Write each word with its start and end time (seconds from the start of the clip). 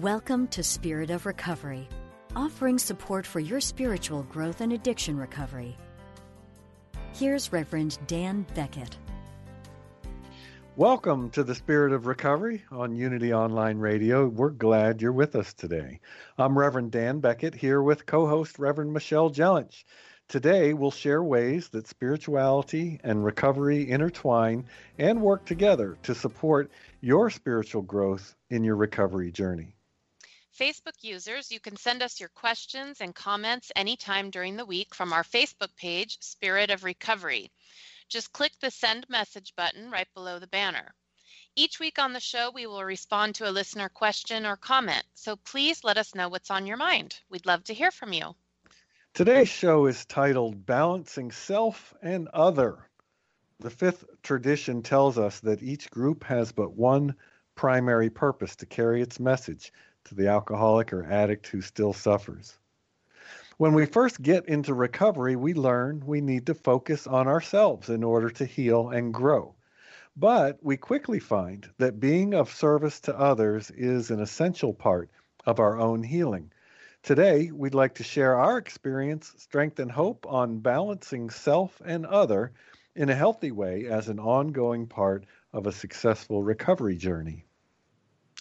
Welcome 0.00 0.48
to 0.48 0.64
Spirit 0.64 1.10
of 1.10 1.24
Recovery, 1.24 1.88
offering 2.34 2.80
support 2.80 3.24
for 3.24 3.38
your 3.38 3.60
spiritual 3.60 4.24
growth 4.24 4.60
and 4.60 4.72
addiction 4.72 5.16
recovery. 5.16 5.76
Here's 7.12 7.52
Reverend 7.52 8.00
Dan 8.08 8.44
Beckett. 8.56 8.98
Welcome 10.74 11.30
to 11.30 11.44
the 11.44 11.54
Spirit 11.54 11.92
of 11.92 12.06
Recovery 12.06 12.64
on 12.72 12.96
Unity 12.96 13.32
Online 13.32 13.78
Radio. 13.78 14.26
We're 14.26 14.50
glad 14.50 15.00
you're 15.00 15.12
with 15.12 15.36
us 15.36 15.54
today. 15.54 16.00
I'm 16.36 16.58
Reverend 16.58 16.90
Dan 16.90 17.20
Beckett 17.20 17.54
here 17.54 17.80
with 17.80 18.04
co 18.04 18.26
host 18.26 18.58
Reverend 18.58 18.92
Michelle 18.92 19.30
Jellich. 19.30 19.84
Today, 20.26 20.74
we'll 20.74 20.90
share 20.90 21.22
ways 21.22 21.68
that 21.68 21.86
spirituality 21.86 22.98
and 23.04 23.24
recovery 23.24 23.88
intertwine 23.88 24.64
and 24.98 25.22
work 25.22 25.44
together 25.44 25.96
to 26.02 26.16
support 26.16 26.72
your 27.00 27.30
spiritual 27.30 27.82
growth 27.82 28.34
in 28.50 28.64
your 28.64 28.74
recovery 28.74 29.30
journey. 29.30 29.73
Facebook 30.58 31.02
users, 31.02 31.50
you 31.50 31.58
can 31.58 31.76
send 31.76 32.00
us 32.00 32.20
your 32.20 32.28
questions 32.28 33.00
and 33.00 33.12
comments 33.12 33.72
anytime 33.74 34.30
during 34.30 34.56
the 34.56 34.64
week 34.64 34.94
from 34.94 35.12
our 35.12 35.24
Facebook 35.24 35.74
page, 35.76 36.18
Spirit 36.20 36.70
of 36.70 36.84
Recovery. 36.84 37.50
Just 38.08 38.32
click 38.32 38.52
the 38.60 38.70
send 38.70 39.08
message 39.08 39.52
button 39.56 39.90
right 39.90 40.06
below 40.14 40.38
the 40.38 40.46
banner. 40.46 40.94
Each 41.56 41.80
week 41.80 41.98
on 41.98 42.12
the 42.12 42.20
show, 42.20 42.52
we 42.52 42.66
will 42.66 42.84
respond 42.84 43.34
to 43.36 43.48
a 43.48 43.50
listener 43.50 43.88
question 43.88 44.46
or 44.46 44.56
comment, 44.56 45.02
so 45.14 45.34
please 45.34 45.82
let 45.82 45.98
us 45.98 46.14
know 46.14 46.28
what's 46.28 46.50
on 46.50 46.66
your 46.66 46.76
mind. 46.76 47.18
We'd 47.28 47.46
love 47.46 47.64
to 47.64 47.74
hear 47.74 47.90
from 47.90 48.12
you. 48.12 48.36
Today's 49.12 49.48
show 49.48 49.86
is 49.86 50.04
titled 50.04 50.66
Balancing 50.66 51.32
Self 51.32 51.94
and 52.00 52.28
Other. 52.28 52.88
The 53.58 53.70
fifth 53.70 54.04
tradition 54.22 54.82
tells 54.82 55.18
us 55.18 55.40
that 55.40 55.62
each 55.64 55.90
group 55.90 56.22
has 56.24 56.52
but 56.52 56.74
one 56.74 57.16
primary 57.56 58.10
purpose 58.10 58.54
to 58.56 58.66
carry 58.66 59.02
its 59.02 59.18
message 59.18 59.72
to 60.04 60.14
the 60.14 60.28
alcoholic 60.28 60.92
or 60.92 61.04
addict 61.04 61.46
who 61.46 61.60
still 61.60 61.92
suffers. 61.92 62.58
When 63.56 63.74
we 63.74 63.86
first 63.86 64.20
get 64.20 64.48
into 64.48 64.74
recovery, 64.74 65.36
we 65.36 65.54
learn 65.54 66.04
we 66.04 66.20
need 66.20 66.46
to 66.46 66.54
focus 66.54 67.06
on 67.06 67.28
ourselves 67.28 67.88
in 67.88 68.02
order 68.02 68.28
to 68.30 68.44
heal 68.44 68.90
and 68.90 69.14
grow. 69.14 69.54
But 70.16 70.58
we 70.62 70.76
quickly 70.76 71.18
find 71.18 71.68
that 71.78 72.00
being 72.00 72.34
of 72.34 72.52
service 72.52 73.00
to 73.00 73.18
others 73.18 73.70
is 73.70 74.10
an 74.10 74.20
essential 74.20 74.74
part 74.74 75.10
of 75.46 75.60
our 75.60 75.78
own 75.78 76.02
healing. 76.02 76.52
Today, 77.02 77.50
we'd 77.50 77.74
like 77.74 77.94
to 77.96 78.02
share 78.02 78.36
our 78.36 78.58
experience, 78.58 79.32
strength, 79.36 79.78
and 79.78 79.90
hope 79.90 80.26
on 80.26 80.60
balancing 80.60 81.30
self 81.30 81.80
and 81.84 82.06
other 82.06 82.52
in 82.96 83.10
a 83.10 83.14
healthy 83.14 83.50
way 83.50 83.86
as 83.86 84.08
an 84.08 84.18
ongoing 84.18 84.86
part 84.86 85.26
of 85.52 85.66
a 85.66 85.72
successful 85.72 86.42
recovery 86.42 86.96
journey. 86.96 87.44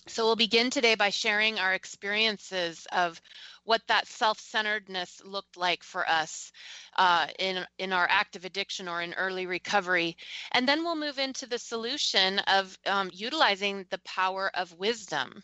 So 0.07 0.25
we'll 0.25 0.35
begin 0.35 0.69
today 0.69 0.95
by 0.95 1.11
sharing 1.11 1.59
our 1.59 1.73
experiences 1.73 2.85
of 2.91 3.21
what 3.63 3.81
that 3.87 4.05
self-centeredness 4.05 5.21
looked 5.23 5.55
like 5.55 5.81
for 5.81 6.07
us 6.07 6.51
uh, 6.97 7.27
in 7.39 7.65
in 7.77 7.93
our 7.93 8.05
active 8.09 8.43
addiction 8.43 8.89
or 8.89 9.01
in 9.01 9.13
early 9.13 9.45
recovery, 9.45 10.17
and 10.51 10.67
then 10.67 10.83
we'll 10.83 10.97
move 10.97 11.19
into 11.19 11.45
the 11.45 11.57
solution 11.57 12.39
of 12.39 12.77
um, 12.85 13.09
utilizing 13.13 13.85
the 13.89 13.99
power 13.99 14.51
of 14.53 14.77
wisdom. 14.77 15.41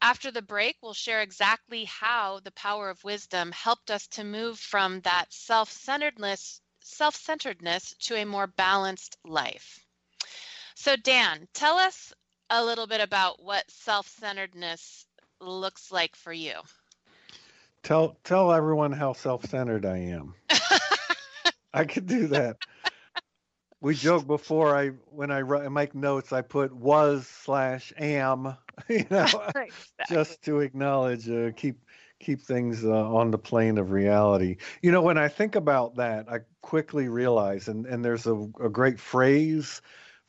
After 0.00 0.30
the 0.30 0.42
break, 0.42 0.76
we'll 0.80 0.94
share 0.94 1.20
exactly 1.20 1.84
how 1.84 2.38
the 2.44 2.52
power 2.52 2.88
of 2.88 3.02
wisdom 3.02 3.50
helped 3.50 3.90
us 3.90 4.06
to 4.08 4.22
move 4.22 4.60
from 4.60 5.00
that 5.00 5.32
self-centeredness 5.32 6.60
self-centeredness 6.84 7.94
to 8.00 8.16
a 8.16 8.24
more 8.24 8.46
balanced 8.46 9.16
life. 9.24 9.84
So 10.74 10.96
Dan, 10.96 11.48
tell 11.52 11.78
us 11.78 12.12
a 12.52 12.64
little 12.64 12.86
bit 12.86 13.00
about 13.00 13.42
what 13.42 13.68
self-centeredness 13.70 15.06
looks 15.40 15.90
like 15.90 16.14
for 16.14 16.32
you. 16.32 16.52
Tell 17.82 18.16
tell 18.24 18.52
everyone 18.52 18.92
how 18.92 19.14
self-centered 19.14 19.86
I 19.86 19.96
am. 19.98 20.34
I 21.74 21.84
could 21.84 22.06
do 22.06 22.28
that. 22.28 22.58
We 23.80 23.94
joke 23.94 24.26
before 24.26 24.76
I 24.76 24.90
when 25.06 25.30
I 25.30 25.40
write, 25.40 25.72
make 25.72 25.94
notes 25.94 26.32
I 26.32 26.42
put 26.42 26.72
was 26.72 27.26
slash 27.26 27.92
am, 27.98 28.56
you 28.88 29.06
know, 29.10 29.24
exactly. 29.56 29.72
just 30.08 30.42
to 30.42 30.60
acknowledge, 30.60 31.28
uh, 31.28 31.50
keep 31.56 31.80
keep 32.20 32.42
things 32.42 32.84
uh, 32.84 32.90
on 32.90 33.30
the 33.32 33.38
plane 33.38 33.78
of 33.78 33.90
reality. 33.90 34.58
You 34.82 34.92
know, 34.92 35.02
when 35.02 35.18
I 35.18 35.26
think 35.26 35.56
about 35.56 35.96
that, 35.96 36.28
I 36.28 36.40
quickly 36.60 37.08
realize, 37.08 37.66
and 37.66 37.86
and 37.86 38.04
there's 38.04 38.26
a, 38.26 38.34
a 38.62 38.68
great 38.68 39.00
phrase 39.00 39.80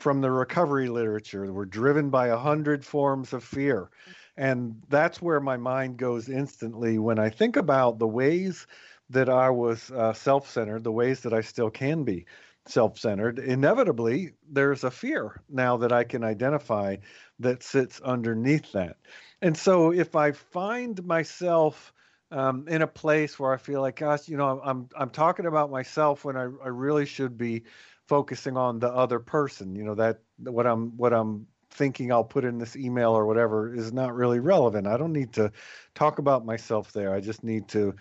from 0.03 0.19
the 0.19 0.29
recovery 0.29 0.89
literature. 0.89 1.51
We're 1.51 1.63
driven 1.63 2.09
by 2.09 2.27
a 2.27 2.37
hundred 2.37 2.85
forms 2.85 3.31
of 3.31 3.41
fear. 3.41 3.89
And 4.35 4.83
that's 4.89 5.21
where 5.21 5.39
my 5.39 5.55
mind 5.55 5.95
goes 5.95 6.27
instantly 6.27 6.97
when 6.97 7.19
I 7.19 7.29
think 7.29 7.55
about 7.55 7.99
the 7.99 8.07
ways 8.07 8.67
that 9.11 9.29
I 9.29 9.49
was 9.49 9.91
uh, 9.91 10.11
self 10.11 10.49
centered, 10.49 10.83
the 10.83 10.91
ways 10.91 11.21
that 11.21 11.33
I 11.33 11.39
still 11.39 11.69
can 11.69 12.03
be 12.03 12.25
self 12.67 12.99
centered. 12.99 13.39
Inevitably, 13.39 14.33
there's 14.51 14.83
a 14.83 14.91
fear 14.91 15.41
now 15.49 15.77
that 15.77 15.93
I 15.93 16.03
can 16.03 16.25
identify 16.25 16.97
that 17.39 17.63
sits 17.63 18.01
underneath 18.01 18.73
that. 18.73 18.97
And 19.41 19.55
so 19.55 19.93
if 19.93 20.17
I 20.17 20.33
find 20.33 21.01
myself 21.05 21.93
um, 22.29 22.65
in 22.67 22.81
a 22.81 22.87
place 22.87 23.39
where 23.39 23.53
I 23.53 23.57
feel 23.57 23.79
like, 23.79 23.97
gosh, 23.97 24.27
you 24.27 24.35
know, 24.35 24.59
I'm 24.65 24.89
I'm 24.97 25.11
talking 25.11 25.45
about 25.45 25.71
myself 25.71 26.25
when 26.25 26.35
I, 26.35 26.43
I 26.43 26.67
really 26.67 27.05
should 27.05 27.37
be 27.37 27.63
focusing 28.07 28.57
on 28.57 28.79
the 28.79 28.89
other 28.89 29.19
person 29.19 29.75
you 29.75 29.83
know 29.83 29.95
that 29.95 30.19
what 30.37 30.67
i'm 30.67 30.95
what 30.97 31.13
i'm 31.13 31.47
thinking 31.73 32.11
i'll 32.11 32.23
put 32.23 32.45
in 32.45 32.57
this 32.57 32.75
email 32.75 33.11
or 33.11 33.25
whatever 33.25 33.73
is 33.73 33.91
not 33.91 34.15
really 34.15 34.39
relevant. 34.39 34.87
I 34.87 34.97
don't 34.97 35.13
need 35.13 35.33
to 35.33 35.51
talk 35.95 36.19
about 36.19 36.45
myself 36.45 36.93
there. 36.93 37.13
I 37.13 37.19
just 37.19 37.43
need 37.43 37.67
to 37.69 37.95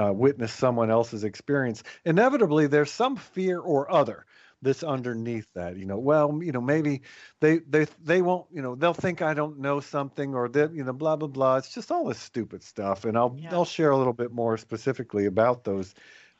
uh, 0.00 0.12
witness 0.12 0.52
someone 0.52 0.90
else's 0.90 1.24
experience. 1.24 1.82
Inevitably 2.04 2.66
there's 2.66 2.90
some 2.90 3.16
fear 3.16 3.58
or 3.58 3.90
other 3.90 4.26
that's 4.62 4.82
underneath 4.82 5.52
that 5.54 5.76
you 5.76 5.84
know. 5.84 5.98
Well 5.98 6.40
you 6.42 6.52
know 6.52 6.60
maybe 6.60 7.02
they 7.40 7.58
they 7.58 7.86
they 8.02 8.22
won't 8.22 8.46
you 8.52 8.62
know 8.62 8.74
they'll 8.74 8.94
think 8.94 9.22
i 9.22 9.34
don't 9.34 9.58
know 9.58 9.80
something 9.80 10.34
or 10.34 10.48
that 10.48 10.72
you 10.72 10.84
know 10.84 10.92
blah 10.92 11.16
blah 11.16 11.28
blah. 11.28 11.56
It's 11.56 11.74
just 11.74 11.90
all 11.90 12.06
this 12.06 12.20
stupid 12.20 12.62
stuff. 12.62 13.04
And 13.04 13.18
i'll 13.18 13.36
yeah. 13.38 13.52
i'll 13.52 13.64
share 13.64 13.90
a 13.90 13.98
little 13.98 14.12
bit 14.12 14.32
more 14.32 14.56
specifically 14.56 15.26
about 15.26 15.64
those 15.64 15.94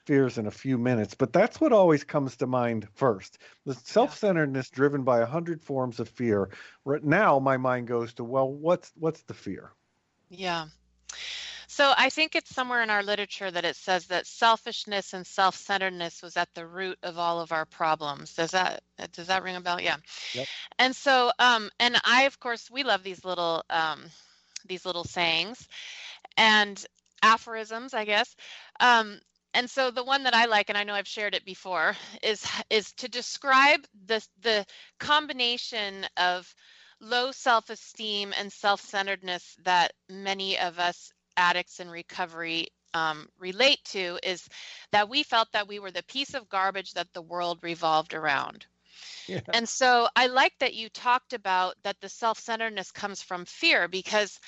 fears 0.06 0.38
in 0.38 0.46
a 0.46 0.50
few 0.50 0.78
minutes, 0.78 1.14
but 1.14 1.32
that's 1.32 1.60
what 1.60 1.72
always 1.72 2.04
comes 2.04 2.36
to 2.36 2.46
mind 2.46 2.88
first. 2.94 3.38
The 3.64 3.74
self-centeredness 3.74 4.70
driven 4.70 5.02
by 5.02 5.20
a 5.20 5.26
hundred 5.26 5.62
forms 5.62 6.00
of 6.00 6.08
fear. 6.08 6.48
Right 6.84 7.04
now, 7.04 7.38
my 7.38 7.56
mind 7.56 7.88
goes 7.88 8.14
to, 8.14 8.24
well, 8.24 8.50
what's 8.50 8.92
what's 8.98 9.22
the 9.22 9.34
fear? 9.34 9.72
Yeah. 10.30 10.66
So 11.68 11.92
I 11.96 12.08
think 12.08 12.34
it's 12.34 12.54
somewhere 12.54 12.82
in 12.82 12.88
our 12.88 13.02
literature 13.02 13.50
that 13.50 13.64
it 13.66 13.76
says 13.76 14.06
that 14.06 14.26
selfishness 14.26 15.12
and 15.12 15.26
self-centeredness 15.26 16.22
was 16.22 16.36
at 16.36 16.48
the 16.54 16.66
root 16.66 16.96
of 17.02 17.18
all 17.18 17.40
of 17.40 17.52
our 17.52 17.66
problems. 17.66 18.34
Does 18.34 18.52
that 18.52 18.82
does 19.12 19.26
that 19.26 19.42
ring 19.42 19.56
a 19.56 19.60
bell? 19.60 19.80
Yeah. 19.80 19.96
Yep. 20.32 20.46
And 20.78 20.96
so, 20.96 21.32
um, 21.38 21.68
and 21.78 22.00
I, 22.04 22.22
of 22.22 22.40
course, 22.40 22.70
we 22.70 22.82
love 22.82 23.02
these 23.02 23.24
little 23.24 23.62
um, 23.68 24.04
these 24.66 24.86
little 24.86 25.04
sayings 25.04 25.68
and 26.36 26.82
aphorisms, 27.22 27.92
I 27.92 28.04
guess. 28.04 28.34
Um, 28.80 29.20
and 29.56 29.70
so 29.70 29.90
the 29.90 30.04
one 30.04 30.24
that 30.24 30.34
I 30.34 30.44
like, 30.44 30.68
and 30.68 30.76
I 30.76 30.84
know 30.84 30.92
I've 30.92 31.08
shared 31.08 31.34
it 31.34 31.44
before, 31.44 31.96
is 32.22 32.46
is 32.68 32.92
to 32.94 33.08
describe 33.08 33.80
the 34.06 34.24
the 34.42 34.66
combination 35.00 36.06
of 36.16 36.54
low 37.00 37.32
self 37.32 37.70
esteem 37.70 38.34
and 38.38 38.52
self 38.52 38.82
centeredness 38.82 39.56
that 39.64 39.92
many 40.10 40.58
of 40.58 40.78
us 40.78 41.10
addicts 41.38 41.80
in 41.80 41.90
recovery 41.90 42.68
um, 42.92 43.28
relate 43.38 43.82
to 43.86 44.18
is 44.22 44.46
that 44.92 45.08
we 45.08 45.22
felt 45.22 45.48
that 45.52 45.68
we 45.68 45.78
were 45.78 45.90
the 45.90 46.04
piece 46.04 46.34
of 46.34 46.48
garbage 46.50 46.92
that 46.92 47.12
the 47.14 47.22
world 47.22 47.58
revolved 47.62 48.12
around. 48.12 48.66
Yeah. 49.26 49.40
And 49.52 49.68
so 49.68 50.08
I 50.14 50.26
like 50.26 50.52
that 50.60 50.74
you 50.74 50.88
talked 50.90 51.32
about 51.32 51.76
that 51.82 52.00
the 52.00 52.08
self 52.10 52.38
centeredness 52.38 52.92
comes 52.92 53.22
from 53.22 53.46
fear 53.46 53.88
because 53.88 54.38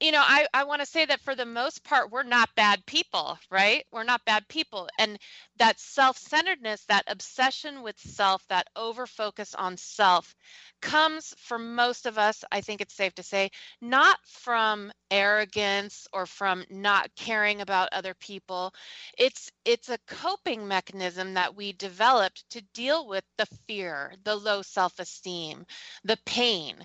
you 0.00 0.12
know, 0.12 0.22
I, 0.24 0.46
I 0.54 0.64
want 0.64 0.80
to 0.80 0.86
say 0.86 1.04
that 1.06 1.20
for 1.22 1.34
the 1.34 1.46
most 1.46 1.82
part, 1.84 2.10
we're 2.12 2.22
not 2.22 2.54
bad 2.54 2.86
people, 2.86 3.38
right? 3.50 3.84
We're 3.92 4.04
not 4.04 4.24
bad 4.24 4.46
people. 4.48 4.88
And 4.98 5.18
that 5.58 5.80
self 5.80 6.16
centeredness, 6.18 6.84
that 6.86 7.04
obsession 7.08 7.82
with 7.82 7.98
self, 7.98 8.46
that 8.48 8.68
over 8.76 9.06
focus 9.06 9.54
on 9.54 9.76
self 9.76 10.34
comes 10.80 11.34
for 11.38 11.58
most 11.58 12.06
of 12.06 12.18
us, 12.18 12.44
I 12.52 12.60
think 12.60 12.80
it's 12.80 12.94
safe 12.94 13.14
to 13.16 13.22
say, 13.24 13.50
not 13.80 14.18
from 14.24 14.92
arrogance 15.10 16.06
or 16.12 16.26
from 16.26 16.64
not 16.70 17.10
caring 17.16 17.60
about 17.60 17.88
other 17.92 18.14
people. 18.14 18.72
It's 19.18 19.50
it's 19.64 19.88
a 19.88 19.98
coping 20.06 20.68
mechanism 20.68 21.34
that 21.34 21.56
we 21.56 21.72
developed 21.72 22.48
to 22.50 22.62
deal 22.74 23.06
with 23.06 23.24
the 23.36 23.46
fear, 23.66 24.14
the 24.24 24.36
low 24.36 24.62
self-esteem, 24.62 25.66
the 26.04 26.18
pain, 26.24 26.76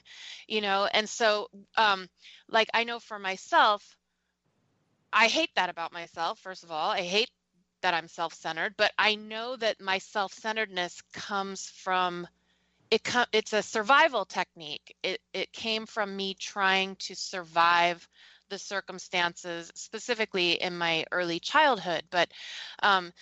you 0.47 0.61
know. 0.61 0.87
And 0.91 1.07
so 1.07 1.47
um 1.77 2.07
like 2.53 2.69
I 2.73 2.85
know 2.85 2.99
for 2.99 3.19
myself, 3.19 3.97
I 5.13 5.27
hate 5.27 5.51
that 5.55 5.69
about 5.69 5.93
myself, 5.93 6.39
first 6.39 6.63
of 6.63 6.71
all. 6.71 6.91
I 6.91 7.01
hate 7.03 7.31
that 7.81 7.93
I'm 7.93 8.07
self-centered, 8.07 8.75
but 8.77 8.93
I 8.97 9.15
know 9.15 9.55
that 9.57 9.81
my 9.81 9.99
self-centeredness 9.99 11.01
comes 11.13 11.69
from 11.69 12.27
it 12.91 13.03
com- 13.03 13.27
it's 13.33 13.53
a 13.53 13.63
survival 13.63 14.25
technique. 14.25 14.95
It 15.03 15.21
it 15.33 15.51
came 15.53 15.85
from 15.87 16.15
me 16.15 16.35
trying 16.35 16.95
to 16.97 17.15
survive 17.15 18.07
the 18.49 18.59
circumstances, 18.59 19.71
specifically 19.75 20.53
in 20.61 20.77
my 20.77 21.05
early 21.11 21.39
childhood. 21.39 22.03
But 22.11 22.31
um, 22.83 23.13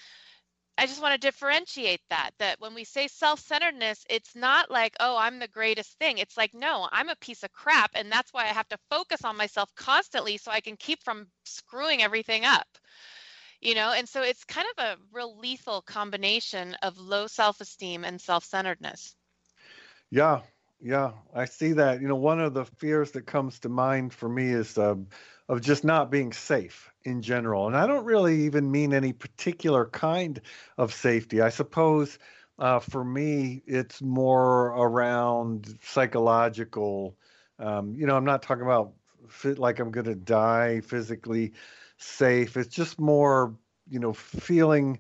I 0.81 0.87
just 0.87 1.01
want 1.01 1.13
to 1.13 1.27
differentiate 1.27 2.01
that. 2.09 2.31
That 2.39 2.59
when 2.59 2.73
we 2.73 2.83
say 2.83 3.07
self-centeredness, 3.07 4.03
it's 4.09 4.35
not 4.35 4.71
like, 4.71 4.95
oh, 4.99 5.15
I'm 5.17 5.39
the 5.39 5.47
greatest 5.47 5.97
thing. 5.99 6.17
It's 6.17 6.37
like, 6.37 6.53
no, 6.53 6.87
I'm 6.91 7.09
a 7.09 7.15
piece 7.17 7.43
of 7.43 7.51
crap, 7.51 7.91
and 7.93 8.11
that's 8.11 8.33
why 8.33 8.43
I 8.43 8.47
have 8.47 8.67
to 8.69 8.79
focus 8.89 9.23
on 9.23 9.37
myself 9.37 9.69
constantly 9.75 10.37
so 10.37 10.51
I 10.51 10.61
can 10.61 10.75
keep 10.77 11.03
from 11.03 11.27
screwing 11.45 12.01
everything 12.01 12.45
up 12.45 12.67
you 13.59 13.75
know 13.75 13.91
and 13.91 14.09
so 14.09 14.23
it's 14.23 14.43
kind 14.43 14.67
of 14.77 14.83
a 14.83 14.97
real 15.11 15.37
lethal 15.37 15.81
combination 15.83 16.75
of 16.81 16.97
low 16.97 17.27
self-esteem 17.27 18.03
and 18.03 18.19
self-centeredness 18.19 19.15
yeah, 20.11 20.41
yeah, 20.81 21.11
I 21.33 21.45
see 21.45 21.73
that. 21.73 22.01
You 22.01 22.07
know, 22.09 22.15
one 22.15 22.39
of 22.41 22.53
the 22.53 22.65
fears 22.65 23.11
that 23.11 23.25
comes 23.25 23.59
to 23.59 23.69
mind 23.69 24.13
for 24.13 24.27
me 24.27 24.49
is 24.49 24.77
uh, 24.77 24.95
of 25.51 25.59
just 25.59 25.83
not 25.83 26.09
being 26.09 26.31
safe 26.31 26.89
in 27.03 27.21
general. 27.21 27.67
And 27.67 27.75
I 27.75 27.85
don't 27.85 28.05
really 28.05 28.43
even 28.43 28.71
mean 28.71 28.93
any 28.93 29.11
particular 29.11 29.85
kind 29.85 30.39
of 30.77 30.93
safety. 30.93 31.41
I 31.41 31.49
suppose 31.49 32.17
uh, 32.57 32.79
for 32.79 33.03
me, 33.03 33.61
it's 33.67 34.01
more 34.01 34.67
around 34.67 35.77
psychological. 35.83 37.17
Um, 37.59 37.93
you 37.93 38.07
know, 38.07 38.15
I'm 38.15 38.23
not 38.23 38.43
talking 38.43 38.63
about 38.63 38.93
fit 39.27 39.59
like 39.59 39.79
I'm 39.79 39.91
going 39.91 40.05
to 40.05 40.15
die 40.15 40.79
physically 40.79 41.51
safe. 41.97 42.55
It's 42.55 42.73
just 42.73 42.97
more, 42.97 43.53
you 43.89 43.99
know, 43.99 44.13
feeling 44.13 44.99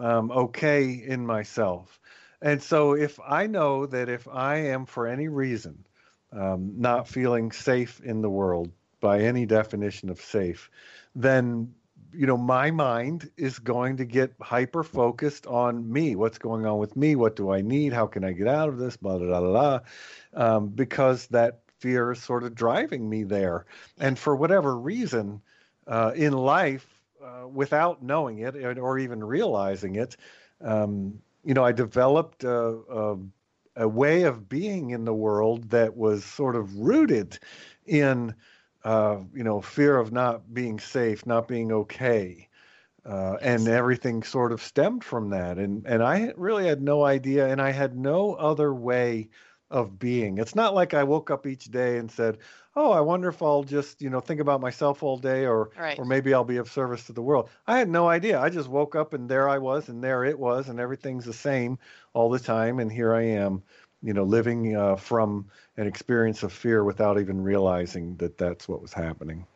um, 0.00 0.32
okay 0.32 0.90
in 0.94 1.24
myself. 1.24 2.00
And 2.40 2.60
so, 2.60 2.94
if 2.94 3.20
I 3.24 3.46
know 3.46 3.86
that 3.86 4.08
if 4.08 4.26
I 4.26 4.56
am 4.56 4.84
for 4.84 5.06
any 5.06 5.28
reason 5.28 5.86
um, 6.32 6.72
not 6.76 7.06
feeling 7.06 7.52
safe 7.52 8.00
in 8.00 8.20
the 8.20 8.30
world 8.30 8.72
by 9.02 9.20
any 9.20 9.44
definition 9.44 10.08
of 10.08 10.18
safe, 10.18 10.70
then 11.14 11.74
you 12.14 12.26
know 12.26 12.38
my 12.38 12.70
mind 12.70 13.30
is 13.36 13.58
going 13.58 13.98
to 13.98 14.06
get 14.06 14.32
hyper 14.40 14.82
focused 14.82 15.46
on 15.46 15.92
me. 15.92 16.16
What's 16.16 16.38
going 16.38 16.64
on 16.64 16.78
with 16.78 16.96
me? 16.96 17.16
What 17.16 17.36
do 17.36 17.52
I 17.52 17.60
need? 17.60 17.92
How 17.92 18.06
can 18.06 18.24
I 18.24 18.32
get 18.32 18.48
out 18.48 18.70
of 18.70 18.78
this? 18.78 18.96
Blah 18.96 19.18
blah 19.18 19.40
blah 19.40 19.50
blah. 19.50 19.80
Um, 20.32 20.68
because 20.68 21.26
that 21.26 21.60
fear 21.78 22.12
is 22.12 22.22
sort 22.22 22.44
of 22.44 22.54
driving 22.54 23.10
me 23.10 23.24
there, 23.24 23.66
and 23.98 24.18
for 24.18 24.34
whatever 24.34 24.78
reason 24.78 25.42
uh, 25.86 26.12
in 26.14 26.32
life, 26.32 26.86
uh, 27.22 27.46
without 27.46 28.02
knowing 28.02 28.38
it 28.38 28.56
or 28.56 28.98
even 28.98 29.22
realizing 29.22 29.96
it. 29.96 30.16
Um, 30.60 31.20
you 31.44 31.54
know, 31.54 31.64
I 31.64 31.72
developed 31.72 32.44
a, 32.44 32.78
a, 32.90 33.16
a, 33.76 33.88
way 33.88 34.22
of 34.22 34.48
being 34.48 34.90
in 34.90 35.04
the 35.04 35.14
world 35.14 35.70
that 35.70 35.96
was 35.96 36.24
sort 36.24 36.56
of 36.56 36.76
rooted 36.76 37.38
in, 37.86 38.34
uh, 38.84 39.18
you 39.34 39.44
know, 39.44 39.60
fear 39.60 39.96
of 39.96 40.12
not 40.12 40.52
being 40.52 40.78
safe, 40.78 41.26
not 41.26 41.48
being 41.48 41.72
okay. 41.72 42.48
Uh, 43.04 43.36
and 43.42 43.66
everything 43.66 44.22
sort 44.22 44.52
of 44.52 44.62
stemmed 44.62 45.02
from 45.02 45.30
that. 45.30 45.58
And, 45.58 45.84
and 45.86 46.04
I 46.04 46.32
really 46.36 46.66
had 46.66 46.80
no 46.80 47.04
idea, 47.04 47.48
and 47.48 47.60
I 47.60 47.72
had 47.72 47.96
no 47.96 48.34
other 48.34 48.72
way 48.72 49.28
of 49.72 49.98
being. 49.98 50.38
It's 50.38 50.54
not 50.54 50.74
like 50.74 50.94
I 50.94 51.02
woke 51.02 51.30
up 51.30 51.46
each 51.46 51.64
day 51.64 51.96
and 51.96 52.10
said, 52.10 52.38
"Oh, 52.76 52.92
I 52.92 53.00
wonder 53.00 53.28
if 53.28 53.42
I'll 53.42 53.64
just, 53.64 54.02
you 54.02 54.10
know, 54.10 54.20
think 54.20 54.38
about 54.38 54.60
myself 54.60 55.02
all 55.02 55.16
day 55.16 55.46
or 55.46 55.70
right. 55.78 55.98
or 55.98 56.04
maybe 56.04 56.34
I'll 56.34 56.44
be 56.44 56.58
of 56.58 56.70
service 56.70 57.04
to 57.06 57.12
the 57.12 57.22
world." 57.22 57.48
I 57.66 57.78
had 57.78 57.88
no 57.88 58.06
idea. 58.06 58.38
I 58.38 58.50
just 58.50 58.68
woke 58.68 58.94
up 58.94 59.14
and 59.14 59.28
there 59.28 59.48
I 59.48 59.58
was 59.58 59.88
and 59.88 60.04
there 60.04 60.24
it 60.24 60.38
was 60.38 60.68
and 60.68 60.78
everything's 60.78 61.24
the 61.24 61.32
same 61.32 61.78
all 62.12 62.28
the 62.30 62.38
time 62.38 62.78
and 62.78 62.92
here 62.92 63.14
I 63.14 63.22
am, 63.22 63.62
you 64.02 64.12
know, 64.12 64.24
living 64.24 64.76
uh, 64.76 64.96
from 64.96 65.46
an 65.76 65.86
experience 65.86 66.42
of 66.42 66.52
fear 66.52 66.84
without 66.84 67.20
even 67.20 67.42
realizing 67.42 68.16
that 68.16 68.36
that's 68.38 68.68
what 68.68 68.82
was 68.82 68.92
happening. 68.92 69.46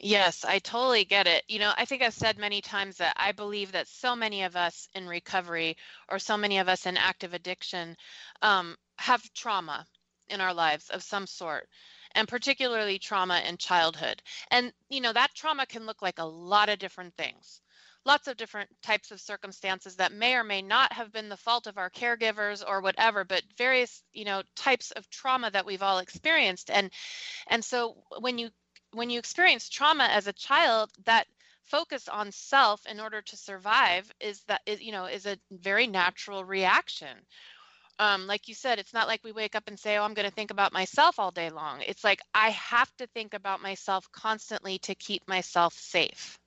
Yes, 0.00 0.44
I 0.44 0.60
totally 0.60 1.04
get 1.04 1.26
it. 1.26 1.44
You 1.48 1.58
know, 1.58 1.72
I 1.76 1.84
think 1.84 2.02
I've 2.02 2.14
said 2.14 2.38
many 2.38 2.60
times 2.60 2.98
that 2.98 3.14
I 3.16 3.32
believe 3.32 3.72
that 3.72 3.88
so 3.88 4.14
many 4.14 4.44
of 4.44 4.54
us 4.54 4.88
in 4.94 5.08
recovery 5.08 5.76
or 6.08 6.20
so 6.20 6.36
many 6.36 6.58
of 6.58 6.68
us 6.68 6.86
in 6.86 6.96
active 6.96 7.34
addiction 7.34 7.96
um, 8.42 8.76
have 8.96 9.22
trauma 9.34 9.86
in 10.28 10.40
our 10.40 10.54
lives 10.54 10.90
of 10.90 11.02
some 11.02 11.26
sort 11.26 11.68
and 12.12 12.28
particularly 12.28 12.98
trauma 12.98 13.42
in 13.46 13.56
childhood 13.56 14.22
and 14.50 14.72
you 14.88 15.00
know 15.00 15.12
that 15.12 15.34
trauma 15.34 15.66
can 15.66 15.86
look 15.86 16.02
like 16.02 16.18
a 16.18 16.24
lot 16.24 16.68
of 16.68 16.78
different 16.78 17.14
things 17.16 17.60
lots 18.08 18.26
of 18.26 18.38
different 18.38 18.70
types 18.82 19.10
of 19.10 19.20
circumstances 19.20 19.96
that 19.96 20.12
may 20.12 20.34
or 20.34 20.42
may 20.42 20.62
not 20.62 20.90
have 20.94 21.12
been 21.12 21.28
the 21.28 21.36
fault 21.36 21.66
of 21.66 21.76
our 21.76 21.90
caregivers 21.90 22.64
or 22.66 22.80
whatever 22.80 23.22
but 23.22 23.42
various 23.58 24.02
you 24.14 24.24
know 24.24 24.42
types 24.56 24.90
of 24.92 25.08
trauma 25.10 25.50
that 25.50 25.66
we've 25.66 25.82
all 25.82 25.98
experienced 25.98 26.70
and 26.70 26.90
and 27.48 27.62
so 27.62 28.02
when 28.20 28.38
you 28.38 28.48
when 28.92 29.10
you 29.10 29.18
experience 29.18 29.68
trauma 29.68 30.08
as 30.10 30.26
a 30.26 30.32
child 30.32 30.90
that 31.04 31.26
focus 31.64 32.08
on 32.08 32.32
self 32.32 32.86
in 32.86 32.98
order 32.98 33.20
to 33.20 33.36
survive 33.36 34.10
is 34.20 34.42
that 34.48 34.62
is 34.64 34.80
you 34.80 34.90
know 34.90 35.04
is 35.04 35.26
a 35.26 35.36
very 35.50 35.86
natural 35.86 36.42
reaction 36.42 37.14
um, 38.00 38.28
like 38.28 38.46
you 38.46 38.54
said, 38.54 38.78
it's 38.78 38.94
not 38.94 39.08
like 39.08 39.24
we 39.24 39.32
wake 39.32 39.56
up 39.56 39.64
and 39.66 39.76
say, 39.76 39.96
oh, 39.96 40.04
I'm 40.04 40.14
going 40.14 40.28
to 40.28 40.34
think 40.34 40.52
about 40.52 40.72
myself 40.72 41.18
all 41.18 41.32
day 41.32 41.50
long. 41.50 41.80
It's 41.84 42.04
like 42.04 42.20
I 42.32 42.50
have 42.50 42.96
to 42.98 43.08
think 43.08 43.34
about 43.34 43.60
myself 43.60 44.06
constantly 44.12 44.78
to 44.80 44.94
keep 44.94 45.26
myself 45.26 45.74
safe. 45.74 46.38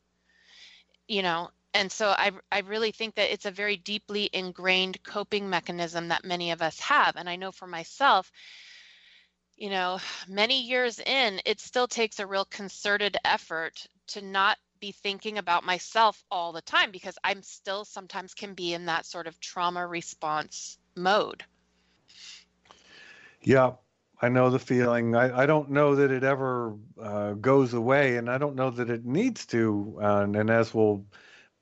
You 1.10 1.24
know, 1.24 1.50
and 1.74 1.92
so 1.92 2.10
I, 2.10 2.32
I 2.52 2.60
really 2.60 2.92
think 2.92 3.16
that 3.16 3.32
it's 3.32 3.46
a 3.46 3.52
very 3.52 3.78
deeply 3.78 4.30
ingrained 4.34 5.02
coping 5.04 5.50
mechanism 5.50 6.10
that 6.10 6.26
many 6.26 6.52
of 6.52 6.62
us 6.62 6.80
have. 6.80 7.16
And 7.16 7.30
I 7.30 7.36
know 7.38 7.52
for 7.52 7.68
myself, 7.68 8.32
you 9.56 9.70
know, 9.70 10.00
many 10.28 10.62
years 10.64 11.00
in, 11.00 11.40
it 11.46 11.60
still 11.60 11.88
takes 11.88 12.20
a 12.20 12.28
real 12.28 12.46
concerted 12.46 13.18
effort 13.24 13.86
to 14.08 14.22
not 14.22 14.58
be 14.80 14.92
thinking 14.92 15.38
about 15.38 15.64
myself 15.64 16.22
all 16.32 16.52
the 16.52 16.62
time 16.62 16.92
because 16.92 17.18
I'm 17.24 17.44
still 17.44 17.86
sometimes 17.86 18.34
can 18.34 18.56
be 18.56 18.74
in 18.74 18.88
that 18.88 19.06
sort 19.06 19.28
of 19.28 19.40
trauma 19.40 19.86
response 19.86 20.78
mode. 20.96 21.44
Yeah, 23.42 23.74
I 24.22 24.30
know 24.30 24.50
the 24.50 24.60
feeling. 24.60 25.16
I, 25.16 25.44
I 25.44 25.46
don't 25.46 25.72
know 25.72 25.96
that 25.96 26.12
it 26.12 26.24
ever 26.24 26.76
uh, 27.02 27.34
goes 27.34 27.74
away, 27.74 28.18
and 28.18 28.30
I 28.30 28.38
don't 28.38 28.56
know 28.56 28.70
that 28.72 28.90
it 28.90 29.06
needs 29.06 29.46
to. 29.48 30.00
Uh, 30.02 30.22
and, 30.22 30.36
and, 30.36 30.50
as 30.50 30.74
we'll 30.74 31.06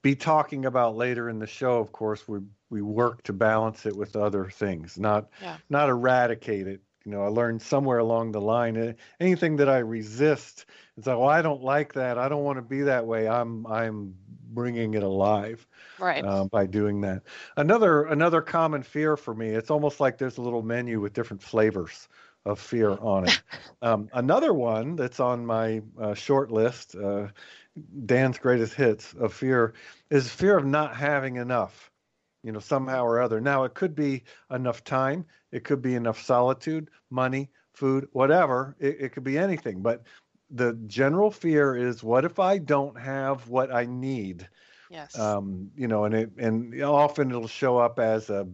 be 0.02 0.16
talking 0.16 0.66
about 0.66 0.96
later 0.96 1.30
in 1.30 1.40
the 1.40 1.48
show, 1.48 1.80
of 1.80 1.92
course, 1.92 2.28
we 2.28 2.40
we 2.70 2.82
work 2.82 3.24
to 3.24 3.34
balance 3.34 3.86
it 3.86 3.96
with 3.96 4.16
other 4.16 4.50
things, 4.50 4.98
not 4.98 5.30
yeah. 5.42 5.58
not 5.70 5.90
eradicate 5.90 6.68
it. 6.68 6.82
You 7.06 7.12
know, 7.12 7.24
I 7.24 7.28
learned 7.28 7.62
somewhere 7.62 8.00
along 8.00 8.34
the 8.34 8.42
line 8.42 8.78
eh, 8.78 8.94
anything 9.20 9.56
that 9.58 9.70
I 9.70 9.80
resist, 9.80 10.66
it's 10.98 11.08
like, 11.08 11.18
well, 11.18 11.30
I 11.30 11.42
don't 11.42 11.64
like 11.64 11.94
that. 11.94 12.18
I 12.18 12.30
don't 12.30 12.44
want 12.44 12.58
to 12.58 12.62
be 12.62 12.82
that 12.82 13.06
way. 13.06 13.28
I'm 13.28 13.66
I'm 13.68 14.16
bringing 14.52 14.94
it 14.96 15.04
alive 15.04 15.66
right 16.00 16.26
um, 16.26 16.48
by 16.48 16.66
doing 16.66 17.02
that 17.02 17.22
another 17.58 18.06
another 18.06 18.42
common 18.42 18.82
fear 18.82 19.16
for 19.16 19.36
me 19.36 19.50
it's 19.50 19.70
almost 19.70 20.00
like 20.00 20.18
there's 20.18 20.38
a 20.38 20.42
little 20.42 20.64
menu 20.64 21.00
with 21.00 21.14
different 21.14 21.42
flavors 21.42 22.08
of 22.46 22.60
fear 22.60 22.98
on 23.00 23.28
it 23.28 23.42
um, 23.82 24.10
another 24.14 24.54
one 24.54 24.96
that's 24.96 25.20
on 25.20 25.46
my 25.46 25.82
uh, 26.02 26.14
short 26.14 26.52
list 26.52 26.96
uh, 26.96 27.28
dan's 28.06 28.38
greatest 28.38 28.74
hits 28.74 29.14
of 29.14 29.34
fear 29.34 29.74
is 30.10 30.30
fear 30.30 30.58
of 30.58 30.66
not 30.66 30.96
having 30.96 31.38
enough 31.38 31.92
you 32.44 32.52
know 32.52 32.60
somehow 32.60 33.04
or 33.04 33.22
other 33.22 33.42
now 33.42 33.64
it 33.64 33.74
could 33.74 33.96
be 33.96 34.24
enough 34.52 34.84
time 34.84 35.26
it 35.52 35.64
could 35.64 35.82
be 35.82 35.96
enough 35.96 36.22
solitude 36.22 36.90
money 37.10 37.50
food, 37.80 38.10
whatever. 38.12 38.76
It, 38.80 38.98
it 39.00 39.10
could 39.14 39.24
be 39.24 39.38
anything. 39.38 39.82
But 39.82 40.04
the 40.52 40.74
general 40.88 41.32
fear 41.32 41.76
is 41.76 42.04
what 42.04 42.26
if 42.26 42.38
I 42.40 42.58
don't 42.58 43.00
have 43.00 43.48
what 43.48 43.74
I 43.74 43.86
need? 43.86 44.48
Yes. 44.90 45.18
Um, 45.18 45.72
you 45.76 45.88
know, 45.88 46.04
and 46.04 46.16
it 46.16 46.32
and 46.38 46.82
often 46.84 47.30
it'll 47.30 47.48
show 47.48 47.78
up 47.78 48.00
as 48.00 48.30
a 48.30 48.48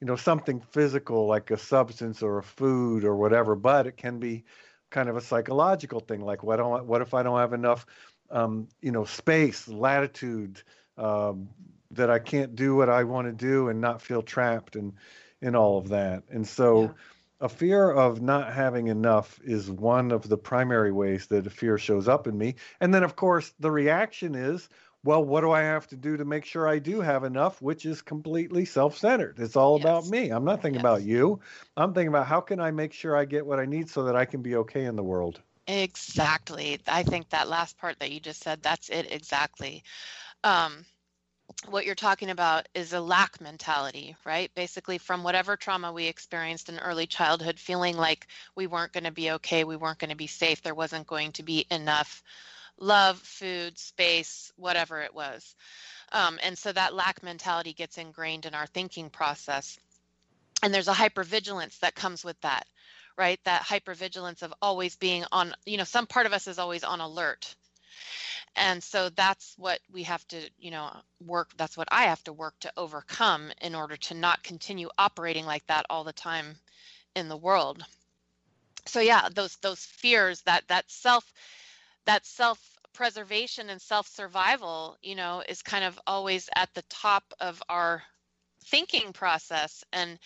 you 0.00 0.06
know 0.06 0.16
something 0.16 0.60
physical 0.60 1.26
like 1.26 1.50
a 1.50 1.58
substance 1.58 2.22
or 2.22 2.38
a 2.38 2.42
food 2.42 3.04
or 3.04 3.16
whatever, 3.16 3.54
but 3.54 3.86
it 3.86 3.96
can 3.96 4.18
be 4.18 4.44
kind 4.90 5.08
of 5.08 5.16
a 5.16 5.20
psychological 5.22 6.00
thing 6.00 6.20
like 6.20 6.42
what 6.42 6.56
don't 6.56 6.84
what 6.86 7.00
if 7.00 7.14
I 7.14 7.22
don't 7.22 7.38
have 7.38 7.54
enough 7.54 7.86
um, 8.32 8.68
you 8.80 8.90
know 8.90 9.04
space, 9.04 9.68
latitude 9.68 10.62
um, 10.98 11.48
that 11.92 12.10
I 12.10 12.18
can't 12.18 12.56
do 12.56 12.74
what 12.74 12.88
I 12.88 13.04
want 13.04 13.28
to 13.28 13.32
do 13.32 13.68
and 13.68 13.80
not 13.80 14.02
feel 14.02 14.22
trapped 14.22 14.74
and 14.76 14.94
in 15.40 15.54
all 15.54 15.78
of 15.78 15.90
that. 15.90 16.24
And 16.30 16.46
so 16.46 16.82
yeah 16.82 16.88
a 17.42 17.48
fear 17.48 17.90
of 17.90 18.22
not 18.22 18.52
having 18.52 18.86
enough 18.86 19.40
is 19.42 19.68
one 19.68 20.12
of 20.12 20.28
the 20.28 20.38
primary 20.38 20.92
ways 20.92 21.26
that 21.26 21.44
a 21.44 21.50
fear 21.50 21.76
shows 21.76 22.06
up 22.06 22.28
in 22.28 22.38
me. 22.38 22.54
And 22.80 22.94
then, 22.94 23.02
of 23.02 23.16
course, 23.16 23.52
the 23.58 23.70
reaction 23.70 24.36
is, 24.36 24.68
well, 25.02 25.24
what 25.24 25.40
do 25.40 25.50
I 25.50 25.62
have 25.62 25.88
to 25.88 25.96
do 25.96 26.16
to 26.16 26.24
make 26.24 26.44
sure 26.44 26.68
I 26.68 26.78
do 26.78 27.00
have 27.00 27.24
enough, 27.24 27.60
which 27.60 27.84
is 27.84 28.00
completely 28.00 28.64
self 28.64 28.96
centered? 28.96 29.40
It's 29.40 29.56
all 29.56 29.78
yes. 29.78 29.84
about 29.84 30.06
me. 30.06 30.30
I'm 30.30 30.44
not 30.44 30.62
thinking 30.62 30.78
yes. 30.78 30.82
about 30.82 31.02
you. 31.02 31.40
I'm 31.76 31.92
thinking 31.92 32.08
about 32.08 32.28
how 32.28 32.40
can 32.40 32.60
I 32.60 32.70
make 32.70 32.92
sure 32.92 33.16
I 33.16 33.24
get 33.24 33.44
what 33.44 33.58
I 33.58 33.66
need 33.66 33.90
so 33.90 34.04
that 34.04 34.14
I 34.14 34.24
can 34.24 34.42
be 34.42 34.54
okay 34.56 34.84
in 34.84 34.94
the 34.94 35.02
world. 35.02 35.40
Exactly. 35.66 36.80
I 36.88 37.02
think 37.02 37.30
that 37.30 37.48
last 37.48 37.78
part 37.78 37.98
that 38.00 38.10
you 38.10 38.20
just 38.20 38.42
said, 38.42 38.62
that's 38.62 38.88
it 38.88 39.12
exactly. 39.12 39.84
Um, 40.44 40.84
what 41.68 41.86
you're 41.86 41.94
talking 41.94 42.30
about 42.30 42.68
is 42.74 42.92
a 42.92 43.00
lack 43.00 43.40
mentality, 43.40 44.16
right? 44.24 44.52
Basically, 44.54 44.98
from 44.98 45.22
whatever 45.22 45.56
trauma 45.56 45.92
we 45.92 46.06
experienced 46.06 46.68
in 46.68 46.78
early 46.78 47.06
childhood, 47.06 47.58
feeling 47.58 47.96
like 47.96 48.26
we 48.56 48.66
weren't 48.66 48.92
going 48.92 49.04
to 49.04 49.12
be 49.12 49.30
okay, 49.32 49.64
we 49.64 49.76
weren't 49.76 49.98
going 49.98 50.10
to 50.10 50.16
be 50.16 50.26
safe, 50.26 50.62
there 50.62 50.74
wasn't 50.74 51.06
going 51.06 51.32
to 51.32 51.42
be 51.42 51.66
enough 51.70 52.22
love, 52.78 53.18
food, 53.18 53.78
space, 53.78 54.52
whatever 54.56 55.00
it 55.02 55.14
was. 55.14 55.54
Um, 56.12 56.38
and 56.42 56.58
so 56.58 56.72
that 56.72 56.94
lack 56.94 57.22
mentality 57.22 57.72
gets 57.72 57.98
ingrained 57.98 58.46
in 58.46 58.54
our 58.54 58.66
thinking 58.66 59.10
process. 59.10 59.78
And 60.62 60.72
there's 60.72 60.88
a 60.88 60.92
hypervigilance 60.92 61.78
that 61.80 61.94
comes 61.94 62.24
with 62.24 62.40
that, 62.42 62.66
right? 63.16 63.40
That 63.44 63.62
hypervigilance 63.62 64.42
of 64.42 64.54
always 64.62 64.96
being 64.96 65.24
on, 65.32 65.54
you 65.66 65.76
know, 65.76 65.84
some 65.84 66.06
part 66.06 66.26
of 66.26 66.32
us 66.32 66.46
is 66.46 66.58
always 66.58 66.84
on 66.84 67.00
alert 67.00 67.54
and 68.56 68.82
so 68.82 69.08
that's 69.10 69.54
what 69.56 69.80
we 69.92 70.02
have 70.02 70.26
to 70.28 70.38
you 70.58 70.70
know 70.70 70.90
work 71.24 71.50
that's 71.56 71.76
what 71.76 71.88
i 71.90 72.04
have 72.04 72.22
to 72.24 72.32
work 72.32 72.54
to 72.60 72.72
overcome 72.76 73.50
in 73.60 73.74
order 73.74 73.96
to 73.96 74.14
not 74.14 74.42
continue 74.42 74.88
operating 74.98 75.46
like 75.46 75.66
that 75.66 75.86
all 75.88 76.04
the 76.04 76.12
time 76.12 76.54
in 77.14 77.28
the 77.28 77.36
world 77.36 77.84
so 78.86 79.00
yeah 79.00 79.28
those 79.34 79.56
those 79.56 79.84
fears 79.84 80.42
that 80.42 80.62
that 80.68 80.90
self 80.90 81.32
that 82.04 82.26
self 82.26 82.58
preservation 82.92 83.70
and 83.70 83.80
self 83.80 84.06
survival 84.06 84.96
you 85.02 85.14
know 85.14 85.42
is 85.48 85.62
kind 85.62 85.84
of 85.84 85.98
always 86.06 86.48
at 86.54 86.72
the 86.74 86.82
top 86.90 87.24
of 87.40 87.62
our 87.68 88.02
thinking 88.66 89.12
process 89.12 89.84
and 89.92 90.18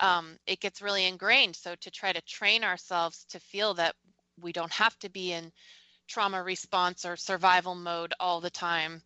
um, 0.00 0.36
it 0.46 0.60
gets 0.60 0.82
really 0.82 1.06
ingrained 1.06 1.54
so 1.56 1.74
to 1.80 1.90
try 1.90 2.12
to 2.12 2.22
train 2.22 2.64
ourselves 2.64 3.24
to 3.30 3.40
feel 3.40 3.74
that 3.74 3.94
we 4.40 4.52
don't 4.52 4.72
have 4.72 4.98
to 4.98 5.10
be 5.10 5.32
in 5.32 5.52
trauma 6.10 6.42
response 6.42 7.04
or 7.04 7.16
survival 7.16 7.74
mode 7.74 8.12
all 8.18 8.40
the 8.40 8.50
time. 8.50 9.00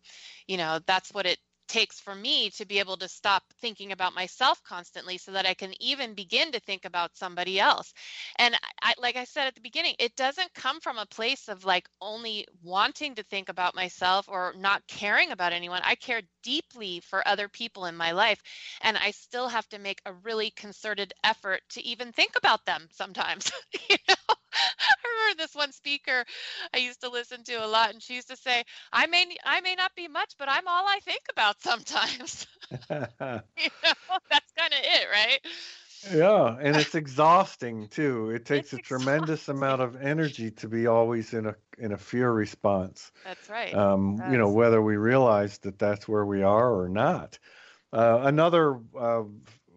You 0.47 0.57
know, 0.57 0.79
that's 0.87 1.13
what 1.13 1.27
it 1.27 1.37
takes 1.67 1.99
for 1.99 2.15
me 2.15 2.49
to 2.51 2.65
be 2.65 2.79
able 2.79 2.97
to 2.97 3.07
stop 3.07 3.43
thinking 3.61 3.91
about 3.91 4.15
myself 4.15 4.61
constantly 4.63 5.17
so 5.17 5.31
that 5.31 5.45
I 5.45 5.53
can 5.53 5.73
even 5.81 6.13
begin 6.13 6.51
to 6.51 6.59
think 6.59 6.85
about 6.85 7.17
somebody 7.17 7.59
else. 7.59 7.93
And 8.37 8.55
I, 8.81 8.93
like 8.97 9.15
I 9.15 9.25
said 9.25 9.47
at 9.47 9.55
the 9.55 9.61
beginning, 9.61 9.95
it 9.99 10.15
doesn't 10.15 10.53
come 10.53 10.79
from 10.79 10.97
a 10.97 11.05
place 11.05 11.47
of 11.47 11.65
like 11.65 11.87
only 12.01 12.45
wanting 12.63 13.15
to 13.15 13.23
think 13.23 13.49
about 13.49 13.75
myself 13.75 14.27
or 14.29 14.53
not 14.57 14.87
caring 14.87 15.31
about 15.31 15.53
anyone. 15.53 15.81
I 15.83 15.95
care 15.95 16.21
deeply 16.43 16.99
for 17.01 17.27
other 17.27 17.47
people 17.49 17.85
in 17.85 17.95
my 17.95 18.11
life. 18.11 18.41
And 18.81 18.97
I 18.97 19.11
still 19.11 19.47
have 19.49 19.67
to 19.69 19.79
make 19.79 20.01
a 20.05 20.13
really 20.13 20.51
concerted 20.51 21.13
effort 21.23 21.61
to 21.71 21.83
even 21.85 22.11
think 22.11 22.33
about 22.37 22.65
them 22.65 22.87
sometimes. 22.91 23.51
you 23.89 23.97
know? 24.07 24.34
I 24.89 25.07
remember 25.07 25.43
this 25.43 25.55
one 25.55 25.71
speaker 25.71 26.25
I 26.73 26.77
used 26.77 27.01
to 27.01 27.09
listen 27.09 27.43
to 27.45 27.65
a 27.65 27.67
lot, 27.67 27.91
and 27.91 28.01
she 28.01 28.15
used 28.15 28.29
to 28.29 28.37
say, 28.37 28.63
"I 28.91 29.07
may 29.07 29.25
I 29.45 29.61
may 29.61 29.75
not 29.75 29.95
be 29.95 30.07
much, 30.07 30.33
but 30.37 30.49
I'm 30.49 30.67
all 30.67 30.87
I 30.87 30.99
think 31.03 31.21
about 31.31 31.61
sometimes." 31.61 32.47
you 32.89 33.69
know, 33.83 34.17
that's 34.29 34.51
kind 34.57 34.73
of 34.73 34.79
it, 34.79 35.07
right? 35.11 35.39
Yeah, 36.13 36.57
and 36.59 36.77
it's 36.77 36.95
exhausting 36.95 37.87
too. 37.87 38.29
It 38.29 38.45
takes 38.45 38.73
it's 38.73 38.81
a 38.81 38.87
tremendous 38.87 39.49
amount 39.49 39.81
of 39.81 39.95
energy 39.95 40.51
to 40.51 40.67
be 40.67 40.87
always 40.87 41.33
in 41.33 41.47
a 41.47 41.55
in 41.77 41.91
a 41.91 41.97
fear 41.97 42.31
response. 42.31 43.11
That's 43.23 43.49
right. 43.49 43.73
Um, 43.73 44.21
you 44.29 44.37
know, 44.37 44.49
whether 44.49 44.81
we 44.81 44.97
realize 44.97 45.57
that 45.59 45.79
that's 45.79 46.07
where 46.07 46.25
we 46.25 46.43
are 46.43 46.79
or 46.79 46.89
not. 46.89 47.39
Uh, 47.91 48.21
another 48.23 48.79
uh, 48.99 49.23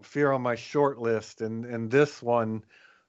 fear 0.02 0.32
on 0.32 0.42
my 0.42 0.56
short 0.56 0.99
list, 0.99 1.40
and 1.40 1.64
and 1.64 1.90
this 1.90 2.23
one 2.23 2.62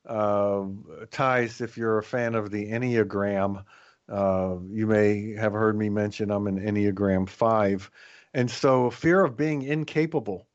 uh, 0.09 0.65
ties, 1.11 1.61
if 1.61 1.77
you're 1.77 1.99
a 1.99 2.03
fan 2.03 2.35
of 2.35 2.49
the 2.49 2.71
Enneagram, 2.71 3.63
uh, 4.09 4.55
you 4.69 4.87
may 4.87 5.33
have 5.33 5.53
heard 5.53 5.77
me 5.77 5.89
mention 5.89 6.31
I'm 6.31 6.47
an 6.47 6.59
Enneagram 6.59 7.29
5. 7.29 7.91
And 8.33 8.49
so, 8.49 8.89
fear 8.89 9.23
of 9.23 9.37
being 9.37 9.61
incapable, 9.61 10.47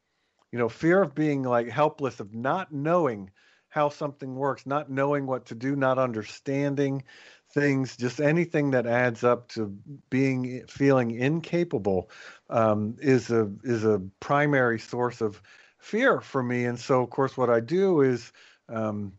you 0.52 0.58
know, 0.58 0.68
fear 0.68 1.00
of 1.02 1.14
being 1.14 1.44
like 1.44 1.68
helpless, 1.68 2.20
of 2.20 2.34
not 2.34 2.73
knowing 2.73 3.30
how 3.68 3.88
something 3.88 4.34
works, 4.34 4.66
not 4.66 4.90
knowing 4.90 5.26
what 5.26 5.46
to 5.46 5.54
do, 5.54 5.75
not 5.75 5.99
understanding 5.99 7.04
things, 7.50 7.96
just 7.96 8.20
anything 8.20 8.73
that 8.73 8.87
adds 8.87 9.23
up 9.25 9.49
to 9.49 9.66
being 10.11 10.66
feeling 10.68 11.12
incapable 11.12 12.11
um, 12.50 12.96
is 13.00 13.30
a 13.30 13.50
is 13.62 13.84
a 13.84 14.02
primary 14.20 14.78
source 14.78 15.20
of 15.20 15.40
fear 15.78 16.20
for 16.20 16.42
me. 16.42 16.64
And 16.64 16.78
so, 16.78 17.02
of 17.02 17.11
course, 17.11 17.37
what 17.37 17.50
I 17.50 17.61
do 17.61 18.00
is 18.00 18.32
um, 18.68 19.12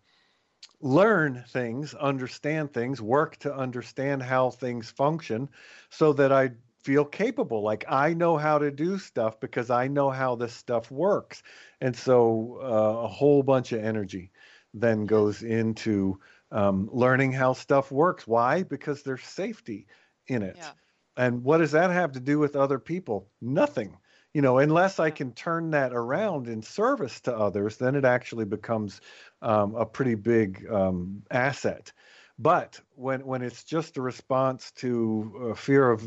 learn 0.85 1.43
things, 1.47 1.95
understand 1.95 2.71
things, 2.71 3.01
work 3.01 3.35
to 3.37 3.53
understand 3.53 4.21
how 4.21 4.51
things 4.51 4.91
function 4.91 5.49
so 5.89 6.13
that 6.13 6.31
I 6.31 6.51
feel 6.83 7.03
capable. 7.03 7.63
Like 7.63 7.85
I 7.89 8.13
know 8.13 8.37
how 8.37 8.59
to 8.59 8.69
do 8.69 8.99
stuff 8.99 9.39
because 9.39 9.71
I 9.71 9.87
know 9.87 10.11
how 10.11 10.35
this 10.35 10.53
stuff 10.53 10.91
works. 10.91 11.41
And 11.81 11.95
so 11.95 12.59
uh, 12.61 13.05
a 13.05 13.07
whole 13.07 13.41
bunch 13.41 13.71
of 13.71 13.83
energy 13.83 14.31
then 14.75 15.07
goes 15.07 15.41
into 15.41 16.19
um, 16.51 16.87
learning 16.93 17.31
how 17.31 17.53
stuff 17.53 17.91
works. 17.91 18.27
Why? 18.27 18.61
Because 18.61 19.01
there's 19.01 19.23
safety 19.23 19.87
in 20.27 20.43
it. 20.43 20.55
Yeah. 20.55 20.73
And 21.17 21.43
what 21.43 21.57
does 21.57 21.71
that 21.71 21.89
have 21.89 22.11
to 22.11 22.19
do 22.19 22.37
with 22.37 22.55
other 22.55 22.77
people? 22.77 23.31
Nothing 23.41 23.97
you 24.35 24.41
know 24.41 24.57
unless 24.57 24.99
i 24.99 25.09
can 25.09 25.31
turn 25.31 25.71
that 25.71 25.93
around 25.93 26.47
in 26.47 26.61
service 26.61 27.21
to 27.21 27.35
others 27.35 27.77
then 27.77 27.95
it 27.95 28.03
actually 28.03 28.43
becomes 28.43 28.99
um, 29.45 29.75
a 29.75 29.85
pretty 29.85 30.15
big 30.15 30.65
um, 30.69 31.23
asset. 31.31 31.93
But 32.37 32.81
when 32.95 33.25
when 33.25 33.41
it's 33.41 33.63
just 33.63 33.95
a 33.97 34.01
response 34.01 34.71
to 34.77 35.51
a 35.51 35.55
fear 35.55 35.89
of 35.89 36.05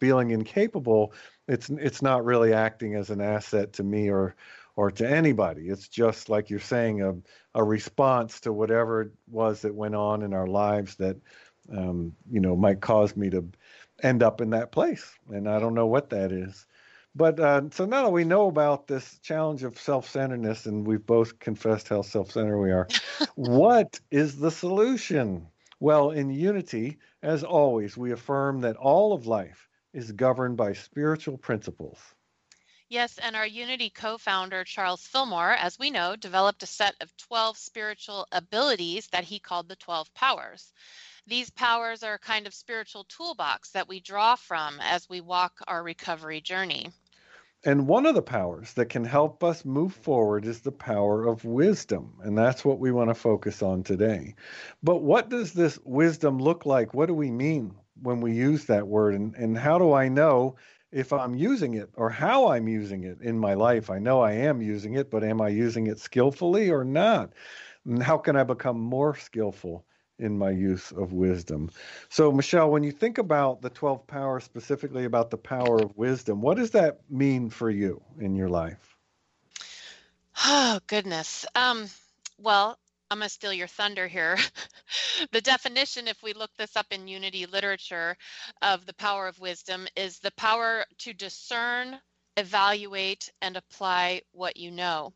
feeling 0.00 0.30
incapable 0.30 1.12
it's 1.48 1.70
it's 1.70 2.02
not 2.02 2.24
really 2.24 2.52
acting 2.52 2.94
as 2.94 3.10
an 3.10 3.20
asset 3.20 3.72
to 3.74 3.82
me 3.82 4.10
or 4.10 4.36
or 4.76 4.92
to 4.92 5.08
anybody. 5.08 5.68
It's 5.68 5.88
just 5.88 6.28
like 6.28 6.50
you're 6.50 6.60
saying 6.60 7.02
a, 7.02 7.14
a 7.58 7.64
response 7.64 8.38
to 8.40 8.52
whatever 8.52 9.00
it 9.02 9.10
was 9.28 9.62
that 9.62 9.74
went 9.74 9.96
on 9.96 10.22
in 10.22 10.32
our 10.34 10.46
lives 10.46 10.94
that 10.96 11.16
um, 11.76 12.14
you 12.30 12.40
know 12.40 12.54
might 12.54 12.80
cause 12.80 13.16
me 13.16 13.30
to 13.30 13.44
end 14.02 14.22
up 14.22 14.40
in 14.40 14.50
that 14.50 14.70
place. 14.70 15.10
And 15.30 15.48
i 15.48 15.58
don't 15.58 15.74
know 15.74 15.86
what 15.86 16.10
that 16.10 16.30
is 16.32 16.66
but 17.18 17.40
uh, 17.40 17.62
so 17.72 17.84
now 17.84 18.04
that 18.04 18.12
we 18.12 18.22
know 18.22 18.46
about 18.46 18.86
this 18.86 19.18
challenge 19.18 19.64
of 19.64 19.76
self 19.76 20.08
centeredness, 20.08 20.66
and 20.66 20.86
we've 20.86 21.04
both 21.04 21.40
confessed 21.40 21.88
how 21.88 22.02
self 22.02 22.30
centered 22.30 22.60
we 22.60 22.70
are, 22.70 22.86
what 23.34 23.98
is 24.12 24.38
the 24.38 24.52
solution? 24.52 25.48
Well, 25.80 26.12
in 26.12 26.30
unity, 26.30 26.98
as 27.20 27.42
always, 27.42 27.96
we 27.96 28.12
affirm 28.12 28.60
that 28.60 28.76
all 28.76 29.12
of 29.12 29.26
life 29.26 29.68
is 29.92 30.12
governed 30.12 30.56
by 30.56 30.74
spiritual 30.74 31.38
principles. 31.38 31.98
Yes, 32.88 33.18
and 33.18 33.34
our 33.34 33.46
Unity 33.46 33.90
co 33.90 34.16
founder, 34.16 34.62
Charles 34.62 35.04
Fillmore, 35.04 35.52
as 35.52 35.76
we 35.76 35.90
know, 35.90 36.14
developed 36.14 36.62
a 36.62 36.66
set 36.66 36.94
of 37.00 37.14
12 37.16 37.58
spiritual 37.58 38.28
abilities 38.30 39.08
that 39.08 39.24
he 39.24 39.40
called 39.40 39.68
the 39.68 39.76
12 39.76 40.14
powers. 40.14 40.72
These 41.26 41.50
powers 41.50 42.04
are 42.04 42.14
a 42.14 42.18
kind 42.18 42.46
of 42.46 42.54
spiritual 42.54 43.04
toolbox 43.04 43.70
that 43.72 43.88
we 43.88 43.98
draw 43.98 44.36
from 44.36 44.78
as 44.80 45.08
we 45.08 45.20
walk 45.20 45.58
our 45.66 45.82
recovery 45.82 46.40
journey. 46.40 46.92
And 47.64 47.88
one 47.88 48.06
of 48.06 48.14
the 48.14 48.22
powers 48.22 48.72
that 48.74 48.86
can 48.86 49.04
help 49.04 49.42
us 49.42 49.64
move 49.64 49.92
forward 49.92 50.46
is 50.46 50.60
the 50.60 50.72
power 50.72 51.26
of 51.26 51.44
wisdom. 51.44 52.14
And 52.22 52.38
that's 52.38 52.64
what 52.64 52.78
we 52.78 52.92
want 52.92 53.10
to 53.10 53.14
focus 53.14 53.62
on 53.62 53.82
today. 53.82 54.36
But 54.82 55.02
what 55.02 55.28
does 55.28 55.52
this 55.52 55.78
wisdom 55.84 56.38
look 56.38 56.66
like? 56.66 56.94
What 56.94 57.06
do 57.06 57.14
we 57.14 57.30
mean 57.32 57.74
when 58.00 58.20
we 58.20 58.32
use 58.32 58.66
that 58.66 58.86
word? 58.86 59.14
And, 59.14 59.34
and 59.34 59.58
how 59.58 59.76
do 59.78 59.92
I 59.92 60.08
know 60.08 60.54
if 60.92 61.12
I'm 61.12 61.34
using 61.34 61.74
it 61.74 61.90
or 61.94 62.10
how 62.10 62.48
I'm 62.48 62.68
using 62.68 63.02
it 63.02 63.20
in 63.20 63.38
my 63.38 63.54
life? 63.54 63.90
I 63.90 63.98
know 63.98 64.20
I 64.20 64.32
am 64.32 64.62
using 64.62 64.94
it, 64.94 65.10
but 65.10 65.24
am 65.24 65.40
I 65.40 65.48
using 65.48 65.88
it 65.88 65.98
skillfully 65.98 66.70
or 66.70 66.84
not? 66.84 67.32
And 67.84 68.00
how 68.00 68.18
can 68.18 68.36
I 68.36 68.44
become 68.44 68.78
more 68.78 69.16
skillful 69.16 69.84
in 70.18 70.38
my 70.38 70.50
use 70.50 70.92
of 70.92 71.12
wisdom? 71.12 71.70
So, 72.08 72.32
Michelle, 72.32 72.70
when 72.70 72.82
you 72.82 72.92
think 72.92 73.18
about 73.18 73.62
the 73.62 73.70
12 73.70 74.06
powers, 74.06 74.44
specifically 74.44 75.04
about 75.04 75.30
the 75.30 75.36
power 75.36 75.76
of 75.76 75.96
wisdom, 75.96 76.40
what 76.40 76.56
does 76.56 76.70
that 76.72 77.00
mean 77.10 77.50
for 77.50 77.70
you 77.70 78.02
in 78.20 78.34
your 78.34 78.48
life? 78.48 78.96
Oh, 80.44 80.80
goodness. 80.86 81.46
Um, 81.54 81.88
well, 82.38 82.78
I'm 83.10 83.18
going 83.18 83.26
to 83.26 83.32
steal 83.32 83.52
your 83.52 83.66
thunder 83.66 84.06
here. 84.06 84.36
the 85.32 85.40
definition, 85.40 86.08
if 86.08 86.22
we 86.22 86.32
look 86.32 86.50
this 86.56 86.76
up 86.76 86.86
in 86.90 87.08
Unity 87.08 87.46
literature 87.46 88.16
of 88.62 88.86
the 88.86 88.94
power 88.94 89.26
of 89.26 89.40
wisdom, 89.40 89.88
is 89.96 90.18
the 90.18 90.30
power 90.32 90.84
to 90.98 91.12
discern, 91.12 91.98
evaluate, 92.36 93.30
and 93.40 93.56
apply 93.56 94.22
what 94.32 94.56
you 94.56 94.70
know. 94.70 95.12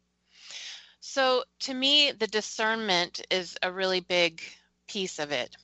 So 1.01 1.45
to 1.61 1.75
me, 1.75 2.13
the 2.13 2.27
discernment 2.27 3.23
is 3.31 3.57
a 3.63 3.71
really 3.71 4.01
big 4.01 4.41
piece 4.93 5.19
of 5.19 5.33
it. 5.33 5.57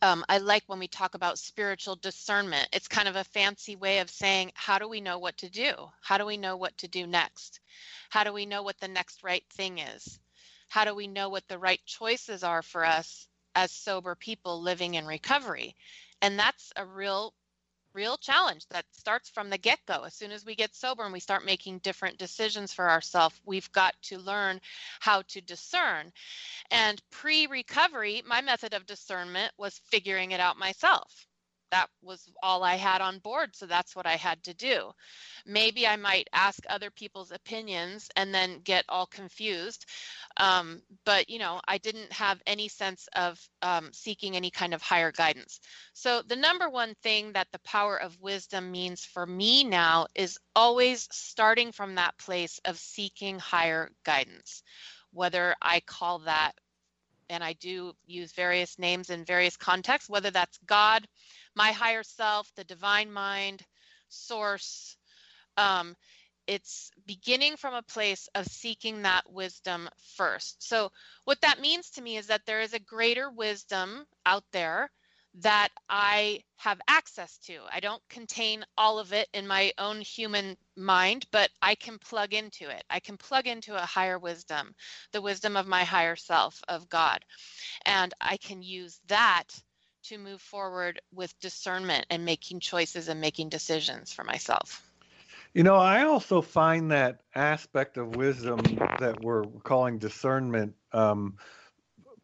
Um, 0.00 0.24
I 0.28 0.38
like 0.38 0.64
when 0.66 0.78
we 0.80 0.88
talk 0.88 1.14
about 1.14 1.38
spiritual 1.38 1.96
discernment. 1.96 2.68
It's 2.72 2.88
kind 2.88 3.08
of 3.08 3.16
a 3.16 3.24
fancy 3.24 3.76
way 3.76 4.00
of 4.00 4.10
saying, 4.10 4.52
how 4.54 4.78
do 4.78 4.88
we 4.88 5.00
know 5.00 5.18
what 5.18 5.36
to 5.38 5.48
do? 5.50 5.72
How 6.02 6.18
do 6.18 6.26
we 6.26 6.36
know 6.36 6.56
what 6.56 6.76
to 6.78 6.88
do 6.88 7.06
next? 7.06 7.60
How 8.10 8.24
do 8.24 8.32
we 8.32 8.46
know 8.46 8.62
what 8.62 8.78
the 8.80 8.88
next 8.88 9.22
right 9.22 9.44
thing 9.50 9.78
is? 9.78 10.18
how 10.72 10.86
do 10.86 10.94
we 10.94 11.06
know 11.06 11.28
what 11.28 11.46
the 11.48 11.58
right 11.58 11.84
choices 11.84 12.42
are 12.42 12.62
for 12.62 12.82
us 12.82 13.28
as 13.54 13.70
sober 13.70 14.14
people 14.14 14.62
living 14.62 14.94
in 14.94 15.04
recovery? 15.04 15.76
And 16.22 16.38
that's 16.38 16.72
a 16.76 16.86
real 16.86 17.34
real 17.94 18.16
challenge 18.16 18.66
that 18.70 18.84
starts 18.92 19.30
from 19.30 19.50
the 19.50 19.58
get 19.58 19.78
go. 19.86 20.02
As 20.02 20.14
soon 20.14 20.32
as 20.32 20.44
we 20.44 20.54
get 20.54 20.74
sober 20.74 21.04
and 21.04 21.12
we 21.12 21.20
start 21.20 21.44
making 21.44 21.78
different 21.78 22.18
decisions 22.18 22.72
for 22.72 22.88
ourselves, 22.90 23.40
we've 23.44 23.70
got 23.72 23.94
to 24.02 24.18
learn 24.18 24.60
how 25.00 25.22
to 25.28 25.40
discern. 25.40 26.12
And 26.70 27.00
pre 27.10 27.46
recovery, 27.46 28.22
my 28.26 28.40
method 28.40 28.74
of 28.74 28.86
discernment 28.86 29.52
was 29.58 29.80
figuring 29.90 30.32
it 30.32 30.40
out 30.40 30.58
myself 30.58 31.26
that 31.72 31.88
was 32.02 32.30
all 32.42 32.62
I 32.62 32.76
had 32.76 33.00
on 33.00 33.18
board. 33.18 33.56
So 33.56 33.66
that's 33.66 33.96
what 33.96 34.06
I 34.06 34.16
had 34.16 34.42
to 34.44 34.54
do. 34.54 34.92
Maybe 35.44 35.86
I 35.86 35.96
might 35.96 36.28
ask 36.32 36.62
other 36.68 36.90
people's 36.90 37.32
opinions 37.32 38.08
and 38.14 38.32
then 38.32 38.60
get 38.62 38.84
all 38.88 39.06
confused. 39.06 39.86
Um, 40.36 40.82
but, 41.04 41.28
you 41.28 41.38
know, 41.38 41.60
I 41.66 41.78
didn't 41.78 42.12
have 42.12 42.40
any 42.46 42.68
sense 42.68 43.08
of 43.16 43.40
um, 43.62 43.88
seeking 43.92 44.36
any 44.36 44.50
kind 44.50 44.74
of 44.74 44.82
higher 44.82 45.10
guidance. 45.10 45.60
So 45.94 46.22
the 46.22 46.36
number 46.36 46.68
one 46.68 46.94
thing 47.02 47.32
that 47.32 47.48
the 47.52 47.60
power 47.60 48.00
of 48.00 48.20
wisdom 48.20 48.70
means 48.70 49.04
for 49.04 49.26
me 49.26 49.64
now 49.64 50.06
is 50.14 50.38
always 50.54 51.08
starting 51.10 51.72
from 51.72 51.96
that 51.96 52.16
place 52.18 52.60
of 52.66 52.78
seeking 52.78 53.38
higher 53.38 53.90
guidance. 54.04 54.62
Whether 55.12 55.54
I 55.60 55.80
call 55.80 56.20
that 56.20 56.52
and 57.32 57.42
I 57.42 57.54
do 57.54 57.94
use 58.06 58.32
various 58.32 58.78
names 58.78 59.10
in 59.10 59.24
various 59.24 59.56
contexts, 59.56 60.10
whether 60.10 60.30
that's 60.30 60.58
God, 60.66 61.08
my 61.54 61.72
higher 61.72 62.02
self, 62.02 62.50
the 62.56 62.64
divine 62.64 63.12
mind, 63.12 63.62
source. 64.08 64.96
Um, 65.56 65.96
it's 66.46 66.90
beginning 67.06 67.56
from 67.56 67.74
a 67.74 67.82
place 67.82 68.28
of 68.34 68.46
seeking 68.46 69.02
that 69.02 69.30
wisdom 69.30 69.88
first. 70.16 70.62
So, 70.62 70.90
what 71.24 71.40
that 71.42 71.60
means 71.60 71.90
to 71.90 72.02
me 72.02 72.16
is 72.16 72.26
that 72.26 72.42
there 72.46 72.60
is 72.60 72.74
a 72.74 72.80
greater 72.80 73.30
wisdom 73.30 74.04
out 74.26 74.44
there 74.52 74.90
that 75.34 75.70
I 75.88 76.42
have 76.56 76.80
access 76.88 77.38
to. 77.38 77.60
I 77.72 77.80
don't 77.80 78.02
contain 78.10 78.64
all 78.76 78.98
of 78.98 79.12
it 79.12 79.28
in 79.32 79.46
my 79.46 79.72
own 79.78 80.00
human 80.00 80.56
mind, 80.76 81.26
but 81.32 81.50
I 81.62 81.74
can 81.74 81.98
plug 81.98 82.34
into 82.34 82.68
it. 82.68 82.84
I 82.90 83.00
can 83.00 83.16
plug 83.16 83.46
into 83.46 83.74
a 83.74 83.86
higher 83.86 84.18
wisdom, 84.18 84.74
the 85.12 85.22
wisdom 85.22 85.56
of 85.56 85.66
my 85.66 85.84
higher 85.84 86.16
self, 86.16 86.60
of 86.68 86.88
God. 86.88 87.24
And 87.86 88.12
I 88.20 88.36
can 88.36 88.62
use 88.62 89.00
that 89.08 89.48
to 90.04 90.18
move 90.18 90.40
forward 90.40 91.00
with 91.12 91.38
discernment 91.40 92.06
and 92.10 92.24
making 92.24 92.60
choices 92.60 93.08
and 93.08 93.20
making 93.20 93.48
decisions 93.48 94.12
for 94.12 94.24
myself. 94.24 94.88
You 95.54 95.62
know, 95.62 95.76
I 95.76 96.04
also 96.04 96.40
find 96.40 96.90
that 96.92 97.20
aspect 97.34 97.96
of 97.98 98.16
wisdom 98.16 98.60
that 98.98 99.22
we're 99.22 99.44
calling 99.64 99.98
discernment 99.98 100.74
um, 100.92 101.36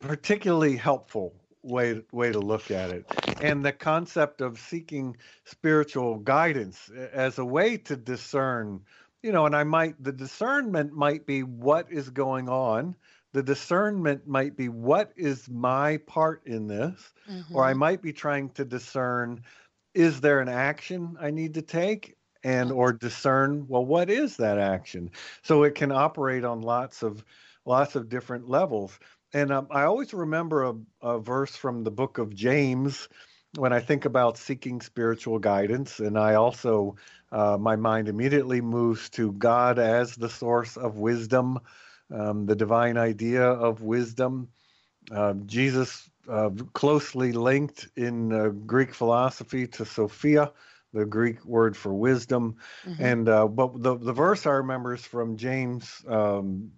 particularly 0.01 0.77
helpful 0.77 1.35
way 1.63 2.01
way 2.13 2.33
to 2.33 2.39
look 2.39 2.71
at 2.71 2.91
it, 2.91 3.05
and 3.41 3.65
the 3.65 3.73
concept 3.73 4.41
of 4.41 4.59
seeking 4.59 5.17
spiritual 5.45 6.19
guidance 6.19 6.91
as 7.13 7.39
a 7.39 7.45
way 7.45 7.77
to 7.77 7.97
discern. 7.97 8.81
You 9.23 9.33
know, 9.33 9.47
and 9.47 9.57
I 9.57 9.65
might 9.65 10.03
the 10.03 10.13
discernment 10.13 10.93
might 10.93 11.27
be 11.27 11.43
what 11.43 11.91
is 11.91 12.11
going 12.11 12.49
on 12.49 12.95
the 13.33 13.43
discernment 13.43 14.27
might 14.27 14.57
be 14.57 14.69
what 14.69 15.13
is 15.17 15.49
my 15.49 15.99
part 15.99 16.43
in 16.47 16.67
this? 16.67 17.13
Mm-hmm. 17.31 17.55
or 17.55 17.65
i 17.65 17.71
mm-hmm. 17.71 17.81
might 17.81 18.03
be 18.03 18.13
trying 18.13 18.51
to 18.51 18.65
discern 18.65 19.43
is 19.95 20.21
there 20.21 20.41
an 20.41 20.49
action 20.49 21.17
i 21.21 21.31
need 21.31 21.55
to 21.55 21.63
take? 21.63 22.15
And 22.45 22.71
or 22.71 22.93
discern 22.93 23.67
well 23.67 23.85
what 23.85 24.09
is 24.11 24.37
that 24.37 24.59
action? 24.59 25.11
So 25.43 25.65
it 25.65 25.75
can 25.75 25.91
operate 25.91 26.45
on 26.45 26.63
lots 26.63 27.03
of 27.03 27.25
lots 27.67 27.97
of 27.97 28.09
different 28.09 28.49
levels. 28.49 28.99
And 29.35 29.51
um, 29.53 29.67
i 29.71 29.83
always 29.83 30.15
remember 30.15 30.65
a, 30.65 30.75
a 31.03 31.19
verse 31.19 31.57
from 31.57 31.85
the 31.85 31.91
book 31.91 32.19
of 32.19 32.35
james 32.35 33.09
when 33.57 33.73
i 33.73 33.81
think 33.81 34.05
about 34.05 34.39
seeking 34.39 34.81
spiritual 34.81 35.39
guidance. 35.39 35.99
And 35.99 36.17
i 36.17 36.35
also 36.35 36.97
uh, 37.31 37.59
my 37.61 37.77
mind 37.77 38.09
immediately 38.09 38.61
moves 38.61 39.11
to 39.11 39.33
god 39.33 39.79
as 39.79 40.15
the 40.15 40.31
source 40.31 40.77
of 40.77 40.97
wisdom 40.97 41.59
um, 42.11 42.47
the 42.47 42.57
divine 42.57 42.97
idea 42.97 43.45
of 43.45 43.83
wisdom. 43.83 44.49
Uh, 45.11 45.35
Jesus 45.47 46.09
uh, 46.29 46.51
closely 46.73 47.33
linked 47.33 47.89
in 47.97 48.33
uh, 48.33 48.49
Greek 48.49 48.95
philosophy 48.95 49.67
to 49.67 49.85
Sophia, 49.85 50.53
the 50.93 51.05
Greek 51.05 51.45
word 51.45 51.77
for 51.77 51.93
wisdom. 51.93 52.57
Mm-hmm. 52.87 53.05
And 53.05 53.29
uh, 53.29 53.49
but 53.49 53.83
the 53.83 53.97
the 53.97 54.13
verse 54.13 54.47
I 54.47 54.53
remember 54.53 54.95
is 54.95 55.05
from 55.05 55.37
James. 55.37 56.05
Um, 56.07 56.73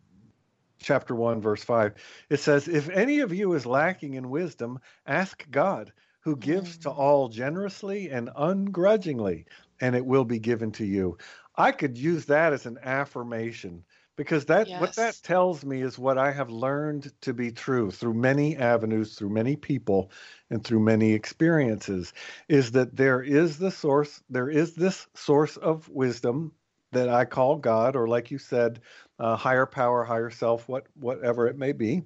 chapter 0.82 1.14
1 1.14 1.42
verse 1.42 1.62
5 1.62 1.92
it 2.30 2.38
says 2.38 2.66
if 2.66 2.88
any 2.88 3.20
of 3.20 3.34
you 3.34 3.52
is 3.52 3.66
lacking 3.66 4.14
in 4.14 4.30
wisdom 4.30 4.78
ask 5.06 5.46
god 5.50 5.92
who 6.20 6.36
gives 6.36 6.70
mm-hmm. 6.70 6.80
to 6.80 6.88
mm. 6.88 6.98
all 6.98 7.28
generously 7.28 8.08
and 8.08 8.30
ungrudgingly 8.34 9.44
and 9.82 9.94
it 9.94 10.06
will 10.06 10.24
be 10.24 10.38
given 10.38 10.72
to 10.72 10.86
you 10.86 11.18
i 11.54 11.70
could 11.70 11.98
use 11.98 12.24
that 12.24 12.54
as 12.54 12.64
an 12.64 12.78
affirmation 12.82 13.84
because 14.20 14.44
that 14.44 14.68
yes. 14.68 14.78
what 14.82 14.94
that 14.96 15.18
tells 15.22 15.64
me 15.64 15.80
is 15.80 15.98
what 15.98 16.18
I 16.18 16.30
have 16.30 16.50
learned 16.50 17.10
to 17.22 17.32
be 17.32 17.50
true 17.50 17.90
through 17.90 18.12
many 18.12 18.54
avenues, 18.54 19.14
through 19.14 19.30
many 19.30 19.56
people, 19.56 20.10
and 20.50 20.62
through 20.62 20.80
many 20.80 21.14
experiences 21.14 22.12
is 22.46 22.72
that 22.72 22.94
there 22.94 23.22
is 23.22 23.56
the 23.56 23.70
source, 23.70 24.22
there 24.28 24.50
is 24.50 24.74
this 24.74 25.06
source 25.14 25.56
of 25.56 25.88
wisdom 25.88 26.52
that 26.92 27.08
I 27.08 27.24
call 27.24 27.56
God, 27.56 27.96
or 27.96 28.08
like 28.08 28.30
you 28.30 28.36
said, 28.36 28.82
uh, 29.18 29.36
higher 29.36 29.64
power, 29.64 30.04
higher 30.04 30.28
self, 30.28 30.68
what 30.68 30.84
whatever 30.96 31.46
it 31.46 31.56
may 31.56 31.72
be, 31.72 32.02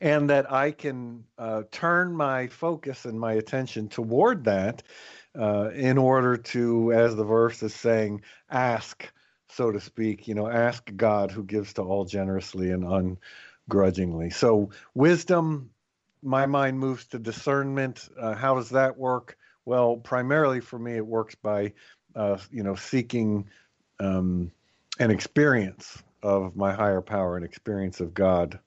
and 0.00 0.30
that 0.30 0.52
I 0.52 0.70
can 0.70 1.24
uh, 1.38 1.64
turn 1.72 2.14
my 2.14 2.46
focus 2.46 3.04
and 3.04 3.18
my 3.18 3.32
attention 3.32 3.88
toward 3.88 4.44
that 4.44 4.84
uh, 5.36 5.70
in 5.74 5.98
order 5.98 6.36
to, 6.36 6.92
as 6.92 7.16
the 7.16 7.24
verse 7.24 7.64
is 7.64 7.74
saying, 7.74 8.22
ask 8.48 9.10
so 9.48 9.70
to 9.70 9.80
speak. 9.80 10.28
You 10.28 10.34
know, 10.34 10.48
ask 10.48 10.90
God 10.96 11.30
who 11.30 11.42
gives 11.42 11.74
to 11.74 11.82
all 11.82 12.04
generously 12.04 12.70
and 12.70 13.18
ungrudgingly. 13.68 14.30
So, 14.30 14.70
wisdom, 14.94 15.70
my 16.22 16.46
mind 16.46 16.78
moves 16.78 17.06
to 17.08 17.18
discernment. 17.18 18.08
Uh, 18.18 18.34
how 18.34 18.54
does 18.54 18.70
that 18.70 18.96
work? 18.96 19.36
Well, 19.64 19.96
primarily 19.96 20.60
for 20.60 20.78
me, 20.78 20.96
it 20.96 21.06
works 21.06 21.34
by, 21.34 21.72
uh, 22.14 22.38
you 22.50 22.62
know, 22.62 22.74
seeking 22.74 23.48
um, 24.00 24.52
an 24.98 25.10
experience 25.10 26.02
of 26.22 26.56
my 26.56 26.72
higher 26.72 27.00
power, 27.00 27.36
an 27.36 27.44
experience 27.44 28.00
of 28.00 28.14
God. 28.14 28.58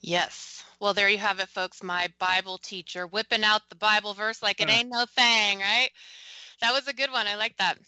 Yes. 0.00 0.64
Well, 0.80 0.94
there 0.94 1.10
you 1.10 1.18
have 1.18 1.40
it, 1.40 1.48
folks. 1.48 1.82
My 1.82 2.08
Bible 2.18 2.58
teacher 2.58 3.06
whipping 3.06 3.44
out 3.44 3.68
the 3.68 3.76
Bible 3.76 4.14
verse 4.14 4.42
like 4.42 4.60
it 4.60 4.70
ain't 4.70 4.88
no 4.88 5.04
thing, 5.04 5.58
right? 5.58 5.90
That 6.62 6.72
was 6.72 6.88
a 6.88 6.94
good 6.94 7.12
one. 7.12 7.26
I 7.26 7.36
like 7.36 7.56
that. 7.58 7.78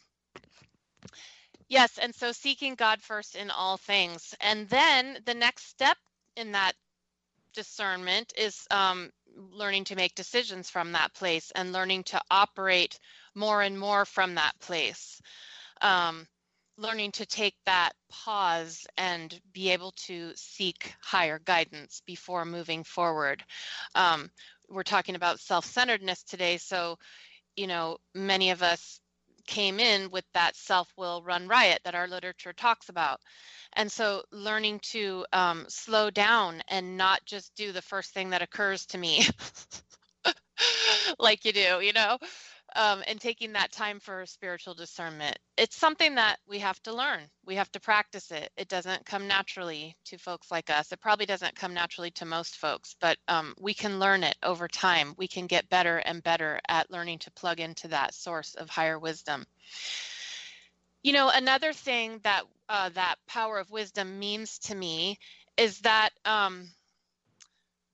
Yes, 1.69 1.99
and 1.99 2.15
so 2.15 2.33
seeking 2.33 2.75
God 2.77 3.03
first 3.03 3.37
in 3.37 3.51
all 3.51 3.79
things. 3.79 4.35
And 4.41 4.69
then 4.69 5.19
the 5.27 5.35
next 5.35 5.69
step 5.69 5.97
in 6.37 6.53
that 6.53 6.75
discernment 7.55 8.33
is 8.38 8.67
um, 8.71 9.11
learning 9.37 9.85
to 9.87 9.97
make 9.97 10.15
decisions 10.17 10.71
from 10.71 10.93
that 10.93 11.15
place 11.15 11.53
and 11.57 11.73
learning 11.73 12.05
to 12.05 12.21
operate 12.31 12.99
more 13.35 13.62
and 13.62 13.79
more 13.79 14.07
from 14.07 14.37
that 14.37 14.55
place. 14.61 15.21
Um, 15.83 16.27
learning 16.79 17.12
to 17.12 17.27
take 17.27 17.57
that 17.67 17.93
pause 18.11 18.87
and 18.99 19.41
be 19.53 19.71
able 19.71 19.93
to 19.93 20.33
seek 20.37 20.95
higher 21.03 21.41
guidance 21.45 22.03
before 22.07 22.45
moving 22.47 22.85
forward. 22.85 23.45
Um, 23.95 24.31
we're 24.69 24.85
talking 24.85 25.17
about 25.17 25.41
self 25.41 25.67
centeredness 25.67 26.25
today. 26.25 26.59
So, 26.59 26.99
you 27.57 27.69
know, 27.69 27.99
many 28.15 28.51
of 28.51 28.62
us 28.62 29.01
came 29.46 29.81
in 29.81 30.11
with 30.11 30.24
that 30.35 30.57
self 30.57 30.88
will 30.96 31.22
run 31.22 31.48
riot 31.48 31.81
that 31.85 31.94
our 31.94 32.09
literature 32.09 32.52
talks 32.52 32.88
about. 32.88 33.20
And 33.74 33.90
so 33.90 34.22
learning 34.31 34.81
to 34.90 35.24
um, 35.33 35.64
slow 35.68 36.11
down 36.11 36.62
and 36.68 36.96
not 36.96 37.24
just 37.24 37.55
do 37.55 37.72
the 37.72 37.83
first 37.83 38.12
thing 38.12 38.31
that 38.31 38.42
occurs 38.42 38.87
to 38.87 38.98
me 38.98 39.26
like 41.18 41.44
you 41.44 41.52
do, 41.52 41.81
you 41.81 41.92
know, 41.92 42.18
um, 42.77 43.03
and 43.07 43.21
taking 43.21 43.53
that 43.53 43.73
time 43.73 44.01
for 44.01 44.25
spiritual 44.27 44.75
discernment. 44.75 45.39
It's 45.57 45.77
something 45.77 46.15
that 46.15 46.39
we 46.49 46.59
have 46.61 46.83
to 46.85 46.95
learn. 46.95 47.21
We 47.45 47.55
have 47.57 47.71
to 47.73 47.81
practice 47.81 48.31
it. 48.31 48.51
It 48.57 48.69
doesn't 48.69 49.07
come 49.07 49.29
naturally 49.29 49.97
to 50.07 50.19
folks 50.19 50.51
like 50.51 50.71
us. 50.71 50.93
It 50.93 51.01
probably 51.01 51.27
doesn't 51.27 51.55
come 51.55 51.75
naturally 51.75 52.11
to 52.13 52.25
most 52.25 52.57
folks, 52.57 52.97
but 53.01 53.17
um, 53.29 53.55
we 53.61 53.75
can 53.75 53.99
learn 53.99 54.25
it 54.25 54.37
over 54.43 54.69
time. 54.69 55.15
We 55.17 55.29
can 55.29 55.47
get 55.47 55.69
better 55.69 55.99
and 55.99 56.23
better 56.23 56.61
at 56.69 56.91
learning 56.91 57.21
to 57.21 57.31
plug 57.33 57.61
into 57.61 57.89
that 57.89 58.15
source 58.15 58.55
of 58.55 58.71
higher 58.71 58.99
wisdom. 58.99 59.45
You 61.03 61.13
know, 61.13 61.31
another 61.35 61.73
thing 61.73 62.21
that 62.23 62.45
uh, 62.69 62.89
that 62.91 63.17
power 63.27 63.59
of 63.59 63.71
wisdom 63.71 64.19
means 64.19 64.59
to 64.61 64.75
me 64.75 65.19
is 65.57 65.81
that 65.81 66.11
um, 66.25 66.71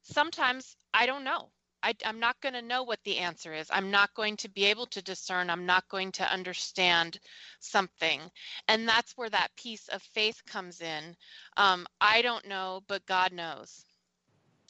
sometimes 0.02 0.76
I 0.92 1.06
don't 1.06 1.24
know. 1.24 1.50
I, 1.82 1.94
am 2.04 2.18
not 2.18 2.40
going 2.40 2.54
to 2.54 2.62
know 2.62 2.82
what 2.82 3.02
the 3.04 3.18
answer 3.18 3.54
is. 3.54 3.68
I'm 3.70 3.90
not 3.90 4.14
going 4.14 4.36
to 4.38 4.48
be 4.48 4.64
able 4.66 4.86
to 4.86 5.02
discern. 5.02 5.50
I'm 5.50 5.66
not 5.66 5.88
going 5.88 6.12
to 6.12 6.32
understand 6.32 7.20
something. 7.60 8.20
And 8.66 8.88
that's 8.88 9.16
where 9.16 9.30
that 9.30 9.54
piece 9.56 9.88
of 9.88 10.02
faith 10.02 10.42
comes 10.46 10.80
in. 10.80 11.16
Um, 11.56 11.86
I 12.00 12.22
don't 12.22 12.46
know, 12.46 12.82
but 12.88 13.06
God 13.06 13.32
knows. 13.32 13.84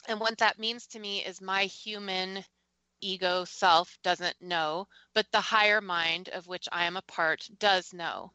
And 0.09 0.21
what 0.21 0.39
that 0.39 0.59
means 0.59 0.87
to 0.89 0.99
me 0.99 1.25
is 1.25 1.41
my 1.41 1.65
human 1.65 2.45
ego 3.01 3.45
self 3.45 3.97
doesn't 4.03 4.41
know, 4.41 4.89
but 5.15 5.27
the 5.31 5.41
higher 5.41 5.81
mind 5.81 6.29
of 6.31 6.47
which 6.47 6.69
I 6.73 6.85
am 6.85 6.97
a 6.97 7.03
part 7.03 7.49
does 7.59 7.93
know. 7.93 8.33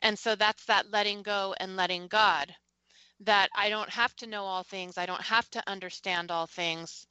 And 0.00 0.18
so 0.18 0.34
that's 0.34 0.64
that 0.66 0.90
letting 0.90 1.22
go 1.22 1.54
and 1.58 1.76
letting 1.76 2.08
God. 2.08 2.54
That 3.20 3.50
I 3.54 3.68
don't 3.70 3.90
have 3.90 4.14
to 4.16 4.26
know 4.26 4.44
all 4.44 4.64
things. 4.64 4.98
I 4.98 5.06
don't 5.06 5.22
have 5.22 5.48
to 5.50 5.62
understand 5.68 6.30
all 6.30 6.46
things 6.46 7.06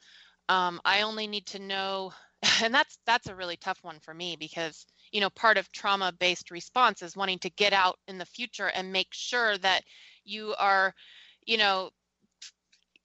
um, 0.51 0.81
I 0.83 1.03
only 1.03 1.27
need 1.27 1.45
to 1.47 1.59
know, 1.59 2.11
and 2.61 2.73
that's 2.73 2.97
that's 3.05 3.27
a 3.27 3.35
really 3.35 3.55
tough 3.55 3.79
one 3.83 3.99
for 4.01 4.13
me 4.13 4.35
because 4.37 4.85
you 5.13 5.21
know 5.21 5.29
part 5.29 5.57
of 5.57 5.71
trauma-based 5.71 6.51
response 6.51 7.01
is 7.01 7.15
wanting 7.15 7.39
to 7.39 7.49
get 7.51 7.71
out 7.71 7.97
in 8.07 8.17
the 8.17 8.25
future 8.25 8.67
and 8.67 8.91
make 8.91 9.07
sure 9.11 9.57
that 9.59 9.83
you 10.25 10.53
are, 10.59 10.93
you 11.45 11.57
know, 11.57 11.89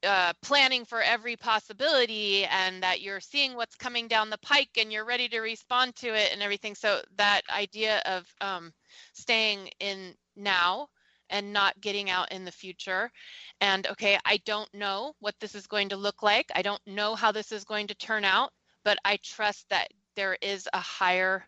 uh, 0.03 0.33
planning 0.43 0.85
for 0.85 1.01
every 1.01 1.37
possibility 1.37 2.45
and 2.47 2.83
that 2.83 3.01
you're 3.01 3.21
seeing 3.21 3.55
what's 3.55 3.77
coming 3.77 4.09
down 4.09 4.29
the 4.29 4.39
pike 4.39 4.71
and 4.77 4.93
you're 4.93 5.07
ready 5.07 5.29
to 5.29 5.39
respond 5.39 5.95
to 5.97 6.09
it 6.09 6.33
and 6.33 6.43
everything. 6.43 6.75
So 6.75 7.01
that 7.17 7.43
idea 7.49 8.03
of 8.07 8.27
um, 8.41 8.73
staying 9.15 9.71
in 9.79 10.15
now 10.37 10.89
and 11.31 11.53
not 11.53 11.81
getting 11.81 12.11
out 12.11 12.33
in 12.33 12.45
the 12.45 12.53
future. 12.53 13.11
And 13.61 13.87
okay, 13.89 14.19
I 14.25 14.39
don't 14.45 14.73
know 14.75 15.15
what 15.21 15.35
this 15.41 15.55
is 15.55 15.67
going 15.67 15.89
to 15.91 15.97
look 15.97 16.23
like. 16.23 16.51
I 16.55 16.62
don't 16.62 16.81
know 16.87 17.15
how 17.15 17.33
this 17.33 17.53
is 17.53 17.65
going 17.65 17.87
to 17.89 17.95
turn 17.95 18.25
out, 18.25 18.53
but 18.85 18.99
I 19.05 19.19
trust 19.23 19.69
that 19.71 19.89
there 20.15 20.37
is 20.41 20.69
a 20.73 20.81
higher 20.81 21.45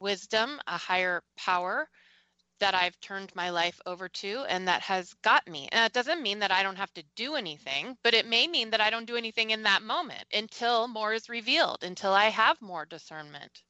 wisdom, 0.00 0.60
a 0.66 0.76
higher 0.76 1.22
power 1.36 1.88
that 2.60 2.74
I've 2.74 2.98
turned 3.00 3.34
my 3.34 3.50
life 3.50 3.80
over 3.86 4.08
to 4.08 4.44
and 4.48 4.66
that 4.68 4.82
has 4.82 5.14
got 5.22 5.46
me. 5.48 5.68
And 5.70 5.84
it 5.84 5.92
doesn't 5.92 6.22
mean 6.22 6.40
that 6.40 6.50
I 6.50 6.62
don't 6.62 6.76
have 6.76 6.92
to 6.94 7.04
do 7.14 7.36
anything, 7.36 7.96
but 8.02 8.14
it 8.14 8.26
may 8.26 8.48
mean 8.48 8.70
that 8.70 8.80
I 8.80 8.90
don't 8.90 9.06
do 9.06 9.16
anything 9.16 9.50
in 9.50 9.62
that 9.62 9.82
moment 9.82 10.24
until 10.32 10.88
more 10.88 11.12
is 11.12 11.28
revealed, 11.28 11.84
until 11.84 12.12
I 12.12 12.26
have 12.26 12.60
more 12.60 12.84
discernment. 12.84 13.62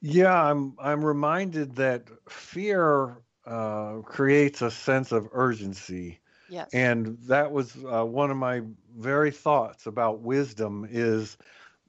Yeah, 0.00 0.34
I'm 0.34 0.74
I'm 0.80 1.04
reminded 1.04 1.76
that 1.76 2.08
fear 2.28 3.18
uh, 3.46 3.96
creates 4.04 4.62
a 4.62 4.70
sense 4.70 5.12
of 5.12 5.28
urgency. 5.32 6.20
Yes. 6.48 6.70
And 6.72 7.18
that 7.22 7.50
was 7.50 7.76
uh, 7.84 8.04
one 8.04 8.30
of 8.30 8.36
my 8.36 8.62
very 8.96 9.30
thoughts 9.30 9.86
about 9.86 10.20
wisdom 10.20 10.86
is 10.90 11.36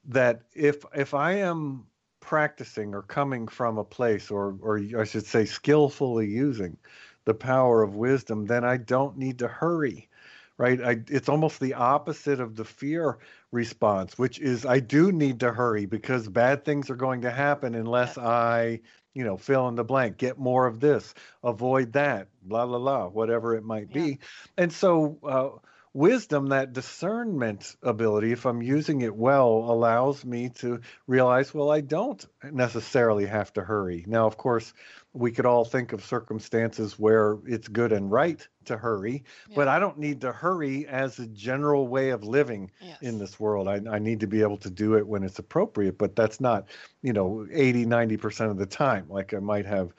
that 0.05 0.41
if 0.55 0.85
if 0.95 1.13
I 1.13 1.33
am 1.33 1.85
practicing 2.19 2.95
or 2.95 3.01
coming 3.01 3.47
from 3.47 3.77
a 3.77 3.83
place 3.83 4.31
or 4.31 4.57
or 4.61 4.81
I 4.97 5.03
should 5.03 5.25
say 5.25 5.45
skillfully 5.45 6.27
using 6.27 6.77
the 7.25 7.33
power 7.33 7.83
of 7.83 7.95
wisdom, 7.95 8.45
then 8.45 8.63
I 8.63 8.77
don't 8.77 9.17
need 9.17 9.39
to 9.39 9.47
hurry. 9.47 10.09
Right? 10.57 10.81
I, 10.81 11.01
it's 11.07 11.29
almost 11.29 11.59
the 11.59 11.73
opposite 11.73 12.39
of 12.39 12.55
the 12.55 12.63
fear 12.63 13.17
response, 13.51 14.17
which 14.17 14.39
is 14.39 14.65
I 14.65 14.79
do 14.79 15.11
need 15.11 15.39
to 15.39 15.51
hurry 15.51 15.85
because 15.85 16.29
bad 16.29 16.63
things 16.63 16.89
are 16.89 16.95
going 16.95 17.21
to 17.21 17.31
happen 17.31 17.75
unless 17.75 18.17
I 18.17 18.79
you 19.13 19.23
know, 19.23 19.37
fill 19.37 19.67
in 19.67 19.75
the 19.75 19.83
blank, 19.83 20.17
get 20.17 20.37
more 20.39 20.65
of 20.65 20.79
this, 20.79 21.13
avoid 21.43 21.93
that, 21.93 22.27
blah, 22.43 22.65
blah, 22.65 22.79
blah, 22.79 23.07
whatever 23.07 23.55
it 23.55 23.63
might 23.63 23.87
yeah. 23.89 24.01
be. 24.01 24.19
And 24.57 24.71
so, 24.71 25.17
uh, 25.23 25.59
wisdom, 25.93 26.47
that 26.47 26.73
discernment 26.73 27.75
ability, 27.83 28.31
if 28.31 28.45
I'm 28.45 28.61
using 28.61 29.01
it 29.01 29.15
well, 29.15 29.47
allows 29.47 30.25
me 30.25 30.49
to 30.59 30.81
realize, 31.07 31.53
well, 31.53 31.71
I 31.71 31.81
don't 31.81 32.25
necessarily 32.51 33.27
have 33.27 33.53
to 33.53 33.61
hurry. 33.61 34.03
Now, 34.07 34.25
of 34.25 34.37
course, 34.37 34.73
we 35.13 35.31
could 35.31 35.45
all 35.45 35.63
think 35.63 35.93
of 35.93 36.03
circumstances 36.03 36.97
where 36.97 37.37
it's 37.45 37.67
good 37.67 37.91
and 37.91 38.11
right 38.11 38.45
to 38.65 38.77
hurry, 38.77 39.23
yeah. 39.47 39.55
but 39.55 39.67
I 39.67 39.77
don't 39.77 39.99
need 39.99 40.21
to 40.21 40.31
hurry 40.31 40.87
as 40.87 41.19
a 41.19 41.27
general 41.27 41.87
way 41.87 42.09
of 42.09 42.23
living 42.23 42.71
yes. 42.81 42.97
in 43.01 43.19
this 43.19 43.39
world. 43.39 43.67
I, 43.67 43.79
I, 43.91 43.99
need 43.99 44.21
to 44.21 44.27
be 44.27 44.41
able 44.41 44.57
to 44.57 44.71
do 44.71 44.95
it 44.97 45.05
when 45.05 45.23
it's 45.23 45.37
appropriate, 45.37 45.99
but 45.99 46.15
that's 46.15 46.41
not, 46.41 46.65
you 47.03 47.13
know, 47.13 47.45
80, 47.51 47.85
90% 47.85 48.49
of 48.49 48.57
the 48.57 48.65
time, 48.65 49.05
like 49.07 49.35
I 49.35 49.39
might 49.39 49.67
have 49.67 49.93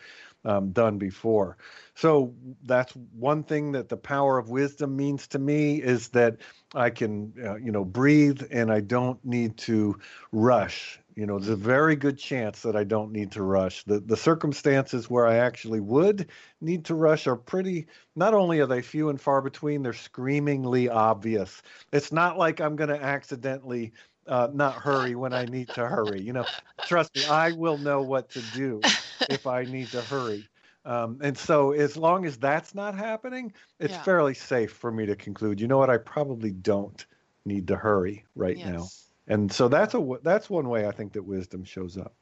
um, 0.45 0.73
done 0.73 0.99
before. 0.99 1.57
So 1.95 2.35
that's 2.65 2.93
one 3.13 3.45
thing 3.45 3.73
that 3.73 3.89
the 3.89 3.97
power 3.97 4.39
of 4.39 4.51
wisdom 4.51 4.97
means 4.97 5.27
to 5.29 5.39
me 5.39 5.81
is 5.81 6.09
that 6.09 6.39
I 6.75 6.91
can, 6.91 7.33
uh, 7.45 7.57
you 7.57 7.71
know, 7.71 7.85
breathe 7.85 8.43
and 8.51 8.71
I 8.73 8.81
don't 8.81 9.25
need 9.25 9.57
to 9.59 9.99
rush 10.33 11.01
you 11.17 11.27
know, 11.27 11.39
there's 11.39 11.51
a 11.51 11.57
very 11.57 11.95
good 11.95 12.19
chance 12.19 12.63
that 12.63 12.75
I 12.75 12.83
don't 12.83 13.13
need 13.13 13.31
to 13.33 13.43
rush. 13.45 13.85
The 13.85 14.01
the 14.01 14.17
circumstances 14.17 15.09
where 15.09 15.27
I 15.29 15.37
actually 15.37 15.79
would 15.81 16.29
need 16.61 16.85
to 16.87 16.97
rush 16.97 17.29
are 17.29 17.37
pretty 17.37 17.87
not 18.17 18.35
only 18.35 18.59
are 18.59 18.67
they 18.67 18.83
few 18.83 19.11
and 19.11 19.21
far 19.21 19.41
between, 19.41 19.83
they're 19.83 19.93
screamingly 19.93 20.89
obvious. 20.89 21.63
It's 21.93 22.11
not 22.11 22.37
like 22.37 22.61
I'm 22.61 22.75
going 22.75 22.91
to 22.91 23.01
accidentally 23.01 23.93
uh, 24.27 24.49
not 24.53 24.81
hurry 24.83 25.15
when 25.15 25.33
I 25.33 25.47
need 25.47 25.73
to 25.75 25.87
hurry. 25.87 26.21
You 26.23 26.33
know, 26.33 26.47
trust 26.85 27.15
me, 27.15 27.25
I 27.25 27.53
will 27.53 27.79
know 27.79 28.03
what 28.03 28.31
to 28.31 28.43
do 28.43 28.89
if 29.29 29.47
I 29.47 29.65
need 29.67 29.93
to 29.93 30.03
hurry. 30.03 30.49
Um, 30.85 31.18
and 31.23 31.37
so, 31.37 31.73
as 31.73 31.97
long 31.97 32.27
as 32.27 32.37
that's 32.37 32.75
not 32.75 32.94
happening, 32.94 33.53
it's 33.81 33.92
yeah. 33.92 34.03
fairly 34.03 34.35
safe 34.35 34.73
for 34.73 34.92
me 34.92 35.07
to 35.07 35.16
conclude. 35.16 35.61
You 35.61 35.68
know 35.68 35.79
what? 35.79 35.90
I 35.90 35.97
probably 35.97 36.51
don't 36.51 37.05
need 37.47 37.68
to 37.68 37.77
hurry 37.77 38.25
right 38.35 38.57
yes. 38.57 38.66
now 38.66 38.87
and 39.27 39.51
so 39.51 39.68
that's 39.68 39.94
a 39.94 40.18
that's 40.23 40.51
one 40.51 40.68
way 40.68 40.87
i 40.87 40.90
think 40.90 41.12
that 41.12 41.23
wisdom 41.23 41.64
shows 41.64 41.97
up 41.97 42.14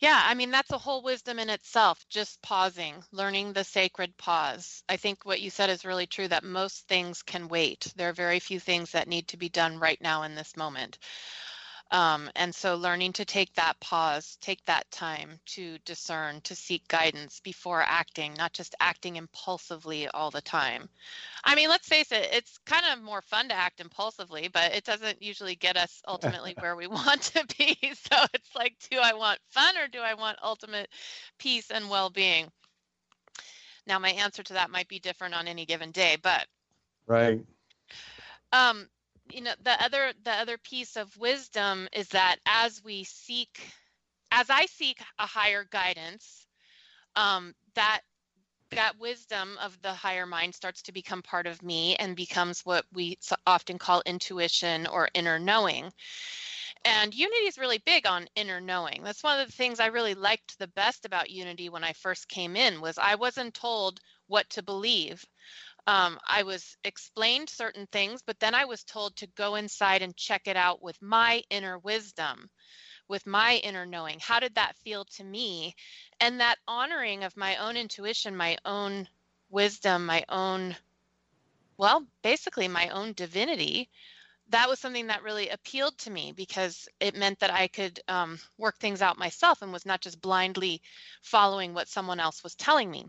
yeah 0.00 0.22
i 0.26 0.34
mean 0.34 0.50
that's 0.50 0.72
a 0.72 0.78
whole 0.78 1.02
wisdom 1.02 1.38
in 1.38 1.50
itself 1.50 2.04
just 2.08 2.40
pausing 2.42 2.94
learning 3.12 3.52
the 3.52 3.64
sacred 3.64 4.16
pause 4.16 4.82
i 4.88 4.96
think 4.96 5.24
what 5.24 5.40
you 5.40 5.50
said 5.50 5.70
is 5.70 5.84
really 5.84 6.06
true 6.06 6.28
that 6.28 6.44
most 6.44 6.86
things 6.88 7.22
can 7.22 7.48
wait 7.48 7.92
there 7.96 8.08
are 8.08 8.14
very 8.14 8.40
few 8.40 8.60
things 8.60 8.92
that 8.92 9.08
need 9.08 9.26
to 9.28 9.36
be 9.36 9.48
done 9.48 9.78
right 9.78 10.00
now 10.00 10.22
in 10.22 10.34
this 10.34 10.56
moment 10.56 10.98
um, 11.92 12.28
and 12.34 12.52
so 12.52 12.74
learning 12.74 13.12
to 13.12 13.24
take 13.24 13.54
that 13.54 13.78
pause, 13.80 14.36
take 14.40 14.64
that 14.64 14.90
time 14.90 15.38
to 15.46 15.78
discern, 15.84 16.40
to 16.40 16.54
seek 16.54 16.86
guidance 16.88 17.38
before 17.40 17.82
acting, 17.82 18.34
not 18.36 18.52
just 18.52 18.74
acting 18.80 19.16
impulsively 19.16 20.08
all 20.08 20.30
the 20.30 20.40
time. 20.40 20.88
I 21.44 21.54
mean, 21.54 21.68
let's 21.68 21.88
face 21.88 22.10
it, 22.10 22.28
it's 22.32 22.58
kind 22.66 22.84
of 22.92 23.04
more 23.04 23.22
fun 23.22 23.48
to 23.48 23.54
act 23.54 23.80
impulsively, 23.80 24.48
but 24.48 24.74
it 24.74 24.84
doesn't 24.84 25.22
usually 25.22 25.54
get 25.54 25.76
us 25.76 26.02
ultimately 26.08 26.56
where 26.58 26.74
we 26.74 26.88
want 26.88 27.22
to 27.22 27.46
be. 27.56 27.76
So 27.94 28.16
it's 28.34 28.54
like, 28.54 28.74
do 28.90 28.98
I 29.02 29.14
want 29.14 29.38
fun 29.48 29.76
or 29.78 29.88
do 29.88 30.00
I 30.00 30.14
want 30.14 30.38
ultimate 30.42 30.88
peace 31.38 31.70
and 31.70 31.88
well 31.88 32.10
being? 32.10 32.46
Now, 33.86 33.98
my 33.98 34.10
answer 34.10 34.42
to 34.42 34.52
that 34.54 34.70
might 34.70 34.88
be 34.88 34.98
different 34.98 35.34
on 35.34 35.48
any 35.48 35.64
given 35.64 35.92
day, 35.92 36.16
but. 36.22 36.46
Right. 37.06 37.44
Um, 38.52 38.88
you 39.32 39.40
know 39.40 39.52
the 39.62 39.82
other 39.82 40.12
the 40.24 40.32
other 40.32 40.58
piece 40.58 40.96
of 40.96 41.16
wisdom 41.16 41.88
is 41.92 42.08
that 42.08 42.36
as 42.46 42.82
we 42.84 43.04
seek 43.04 43.60
as 44.32 44.50
i 44.50 44.66
seek 44.66 45.00
a 45.18 45.26
higher 45.26 45.64
guidance 45.70 46.46
um, 47.16 47.54
that 47.74 48.02
that 48.72 48.98
wisdom 48.98 49.56
of 49.62 49.80
the 49.82 49.92
higher 49.92 50.26
mind 50.26 50.54
starts 50.54 50.82
to 50.82 50.92
become 50.92 51.22
part 51.22 51.46
of 51.46 51.62
me 51.62 51.94
and 51.96 52.16
becomes 52.16 52.62
what 52.62 52.84
we 52.92 53.16
often 53.46 53.78
call 53.78 54.02
intuition 54.04 54.86
or 54.88 55.08
inner 55.14 55.38
knowing. 55.38 55.92
And 56.84 57.14
unity 57.14 57.46
is 57.46 57.58
really 57.58 57.78
big 57.78 58.06
on 58.06 58.26
inner 58.34 58.60
knowing. 58.60 59.02
That's 59.02 59.22
one 59.22 59.38
of 59.40 59.46
the 59.46 59.52
things 59.52 59.80
i 59.80 59.86
really 59.86 60.14
liked 60.14 60.58
the 60.58 60.68
best 60.68 61.04
about 61.04 61.30
unity 61.30 61.68
when 61.68 61.84
i 61.84 61.92
first 61.92 62.28
came 62.28 62.56
in 62.56 62.80
was 62.80 62.98
i 62.98 63.14
wasn't 63.14 63.54
told 63.54 64.00
what 64.28 64.48
to 64.50 64.62
believe 64.62 65.24
um, 65.86 66.18
I 66.26 66.42
was 66.42 66.76
explained 66.84 67.48
certain 67.48 67.86
things, 67.92 68.22
but 68.22 68.40
then 68.40 68.54
I 68.54 68.64
was 68.64 68.82
told 68.84 69.16
to 69.16 69.28
go 69.28 69.54
inside 69.54 70.02
and 70.02 70.16
check 70.16 70.48
it 70.48 70.56
out 70.56 70.82
with 70.82 71.00
my 71.00 71.42
inner 71.50 71.78
wisdom, 71.78 72.50
with 73.08 73.26
my 73.26 73.56
inner 73.56 73.86
knowing? 73.86 74.18
How 74.20 74.40
did 74.40 74.54
that 74.56 74.76
feel 74.78 75.04
to 75.16 75.24
me? 75.24 75.74
And 76.20 76.40
that 76.40 76.58
honoring 76.66 77.24
of 77.24 77.36
my 77.36 77.56
own 77.56 77.76
intuition, 77.76 78.36
my 78.36 78.58
own 78.64 79.08
wisdom, 79.48 80.06
my 80.06 80.24
own, 80.28 80.76
well, 81.76 82.04
basically 82.22 82.66
my 82.66 82.88
own 82.88 83.12
divinity, 83.12 83.88
that 84.48 84.68
was 84.68 84.78
something 84.78 85.08
that 85.08 85.22
really 85.22 85.48
appealed 85.48 85.98
to 85.98 86.10
me 86.10 86.32
because 86.32 86.88
it 87.00 87.16
meant 87.16 87.38
that 87.40 87.52
I 87.52 87.68
could 87.68 88.00
um, 88.08 88.38
work 88.58 88.78
things 88.78 89.02
out 89.02 89.18
myself 89.18 89.62
and 89.62 89.72
was 89.72 89.86
not 89.86 90.00
just 90.00 90.20
blindly 90.20 90.82
following 91.22 91.74
what 91.74 91.88
someone 91.88 92.20
else 92.20 92.42
was 92.42 92.54
telling 92.54 92.90
me. 92.90 93.06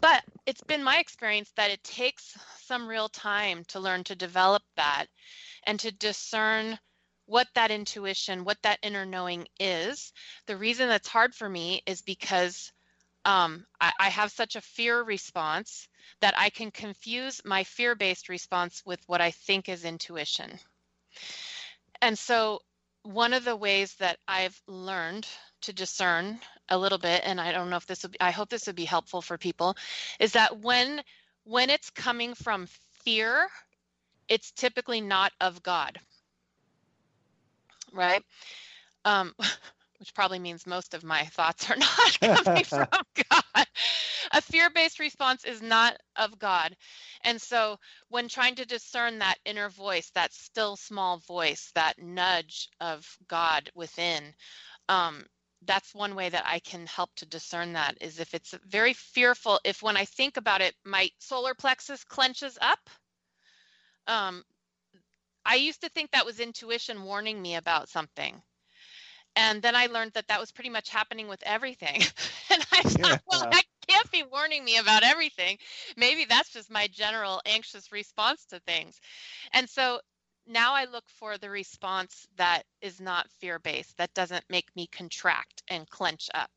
But 0.00 0.24
it's 0.46 0.62
been 0.62 0.82
my 0.82 0.98
experience 0.98 1.50
that 1.56 1.70
it 1.70 1.82
takes 1.84 2.36
some 2.62 2.86
real 2.86 3.08
time 3.08 3.64
to 3.68 3.80
learn 3.80 4.04
to 4.04 4.14
develop 4.14 4.62
that 4.76 5.06
and 5.64 5.78
to 5.80 5.92
discern 5.92 6.78
what 7.26 7.48
that 7.54 7.70
intuition, 7.70 8.44
what 8.44 8.60
that 8.62 8.80
inner 8.82 9.06
knowing 9.06 9.46
is. 9.58 10.12
The 10.46 10.56
reason 10.56 10.88
that's 10.88 11.08
hard 11.08 11.34
for 11.34 11.48
me 11.48 11.82
is 11.86 12.02
because 12.02 12.72
um, 13.24 13.66
I, 13.80 13.92
I 14.00 14.08
have 14.08 14.32
such 14.32 14.56
a 14.56 14.60
fear 14.60 15.02
response 15.02 15.88
that 16.20 16.34
I 16.36 16.50
can 16.50 16.70
confuse 16.70 17.40
my 17.44 17.64
fear 17.64 17.94
based 17.94 18.28
response 18.28 18.82
with 18.84 19.00
what 19.06 19.20
I 19.20 19.30
think 19.30 19.68
is 19.68 19.84
intuition. 19.84 20.58
And 22.02 22.18
so, 22.18 22.60
one 23.02 23.32
of 23.32 23.44
the 23.44 23.56
ways 23.56 23.94
that 23.96 24.18
I've 24.26 24.60
learned 24.66 25.26
to 25.62 25.72
discern 25.72 26.40
a 26.70 26.78
little 26.78 26.98
bit, 26.98 27.22
and 27.24 27.40
I 27.40 27.52
don't 27.52 27.70
know 27.70 27.76
if 27.76 27.86
this 27.86 28.02
would. 28.02 28.12
be, 28.12 28.20
I 28.20 28.30
hope 28.30 28.48
this 28.48 28.66
would 28.66 28.76
be 28.76 28.84
helpful 28.84 29.20
for 29.22 29.36
people, 29.36 29.76
is 30.18 30.32
that 30.32 30.60
when 30.60 31.02
when 31.44 31.70
it's 31.70 31.90
coming 31.90 32.34
from 32.34 32.68
fear, 33.04 33.48
it's 34.28 34.52
typically 34.52 35.00
not 35.00 35.32
of 35.40 35.62
God. 35.62 35.98
Right? 37.92 38.22
Um, 39.04 39.34
which 40.00 40.14
probably 40.14 40.38
means 40.38 40.66
most 40.66 40.94
of 40.94 41.04
my 41.04 41.24
thoughts 41.26 41.70
are 41.70 41.76
not 41.78 42.20
coming 42.20 42.64
from 42.64 42.88
God. 43.30 43.66
A 44.32 44.40
fear 44.40 44.70
based 44.70 44.98
response 44.98 45.44
is 45.44 45.60
not 45.60 45.96
of 46.16 46.38
God. 46.38 46.74
And 47.22 47.40
so, 47.40 47.78
when 48.08 48.28
trying 48.28 48.54
to 48.56 48.64
discern 48.64 49.18
that 49.18 49.38
inner 49.44 49.68
voice, 49.68 50.10
that 50.14 50.32
still 50.32 50.76
small 50.76 51.18
voice, 51.18 51.70
that 51.74 51.98
nudge 51.98 52.68
of 52.80 53.06
God 53.28 53.70
within, 53.74 54.34
um, 54.88 55.26
that's 55.66 55.94
one 55.94 56.14
way 56.14 56.28
that 56.28 56.44
I 56.46 56.58
can 56.58 56.86
help 56.86 57.10
to 57.16 57.26
discern 57.26 57.74
that 57.74 57.98
is 58.00 58.18
if 58.18 58.34
it's 58.34 58.54
very 58.66 58.94
fearful, 58.94 59.60
if 59.64 59.82
when 59.82 59.96
I 59.96 60.04
think 60.04 60.36
about 60.36 60.60
it, 60.60 60.74
my 60.84 61.10
solar 61.18 61.54
plexus 61.54 62.04
clenches 62.04 62.58
up. 62.60 62.90
Um, 64.06 64.44
I 65.44 65.56
used 65.56 65.82
to 65.82 65.88
think 65.90 66.10
that 66.10 66.26
was 66.26 66.40
intuition 66.40 67.02
warning 67.04 67.40
me 67.40 67.56
about 67.56 67.88
something 67.88 68.42
and 69.36 69.62
then 69.62 69.76
I 69.76 69.86
learned 69.86 70.12
that 70.12 70.28
that 70.28 70.40
was 70.40 70.50
pretty 70.50 70.70
much 70.70 70.88
happening 70.88 71.28
with 71.28 71.42
everything. 71.44 72.02
and 72.50 72.66
I 72.72 72.82
thought, 72.82 72.98
yeah. 72.98 73.18
well, 73.26 73.48
that 73.50 73.64
can't 73.86 74.10
be 74.10 74.22
warning 74.22 74.64
me 74.64 74.78
about 74.78 75.02
everything. 75.02 75.58
Maybe 75.96 76.24
that's 76.24 76.50
just 76.50 76.70
my 76.70 76.88
general 76.88 77.40
anxious 77.46 77.92
response 77.92 78.44
to 78.46 78.60
things. 78.60 79.00
And 79.52 79.68
so 79.68 80.00
now 80.46 80.74
I 80.74 80.84
look 80.84 81.04
for 81.08 81.38
the 81.38 81.50
response 81.50 82.26
that 82.36 82.64
is 82.80 83.00
not 83.00 83.30
fear 83.40 83.58
based, 83.58 83.96
that 83.98 84.12
doesn't 84.14 84.44
make 84.48 84.74
me 84.76 84.86
contract 84.88 85.62
and 85.68 85.88
clench 85.88 86.28
up, 86.34 86.50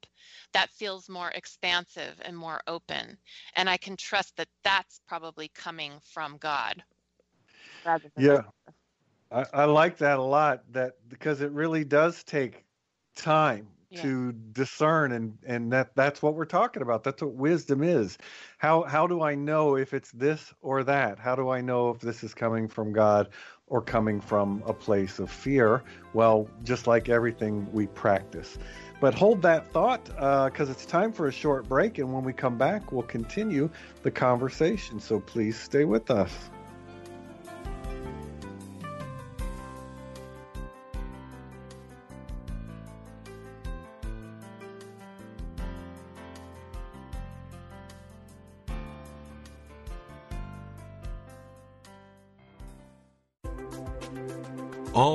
that 0.53 0.69
feels 0.69 1.09
more 1.09 1.29
expansive 1.29 2.19
and 2.23 2.35
more 2.35 2.61
open. 2.67 3.17
And 3.55 3.69
I 3.69 3.77
can 3.77 3.97
trust 3.97 4.35
that 4.37 4.47
that's 4.63 5.01
probably 5.07 5.49
coming 5.53 5.93
from 6.03 6.37
God. 6.37 6.83
Yeah. 8.17 8.41
I, 9.31 9.45
I 9.53 9.65
like 9.65 9.97
that 9.97 10.19
a 10.19 10.23
lot. 10.23 10.63
That 10.71 10.93
because 11.09 11.41
it 11.41 11.51
really 11.51 11.83
does 11.83 12.23
take 12.23 12.63
time 13.15 13.67
to 14.01 14.31
discern 14.31 15.11
and 15.11 15.37
and 15.45 15.71
that 15.71 15.95
that's 15.95 16.21
what 16.21 16.35
we're 16.35 16.45
talking 16.45 16.81
about. 16.81 17.03
That's 17.03 17.21
what 17.21 17.33
wisdom 17.33 17.83
is. 17.83 18.17
How 18.57 18.83
how 18.83 19.07
do 19.07 19.21
i 19.21 19.35
know 19.35 19.75
if 19.75 19.93
it's 19.93 20.11
this 20.11 20.53
or 20.61 20.83
that? 20.83 21.19
How 21.19 21.35
do 21.35 21.49
i 21.49 21.61
know 21.61 21.89
if 21.89 21.99
this 21.99 22.23
is 22.23 22.33
coming 22.33 22.67
from 22.67 22.93
god 22.93 23.29
or 23.67 23.81
coming 23.81 24.19
from 24.19 24.63
a 24.65 24.73
place 24.73 25.19
of 25.19 25.29
fear? 25.29 25.83
Well 26.13 26.49
just 26.63 26.87
like 26.87 27.09
everything 27.09 27.71
we 27.71 27.87
practice. 27.87 28.57
But 28.99 29.13
hold 29.13 29.41
that 29.41 29.71
thought 29.71 30.05
because 30.05 30.69
uh, 30.69 30.71
it's 30.71 30.85
time 30.85 31.11
for 31.11 31.27
a 31.27 31.31
short 31.31 31.67
break 31.67 31.97
and 31.97 32.13
when 32.13 32.23
we 32.23 32.33
come 32.33 32.57
back 32.57 32.91
we'll 32.91 33.03
continue 33.03 33.69
the 34.01 34.11
conversation. 34.11 34.99
So 34.99 35.19
please 35.19 35.59
stay 35.59 35.85
with 35.85 36.09
us 36.09 36.49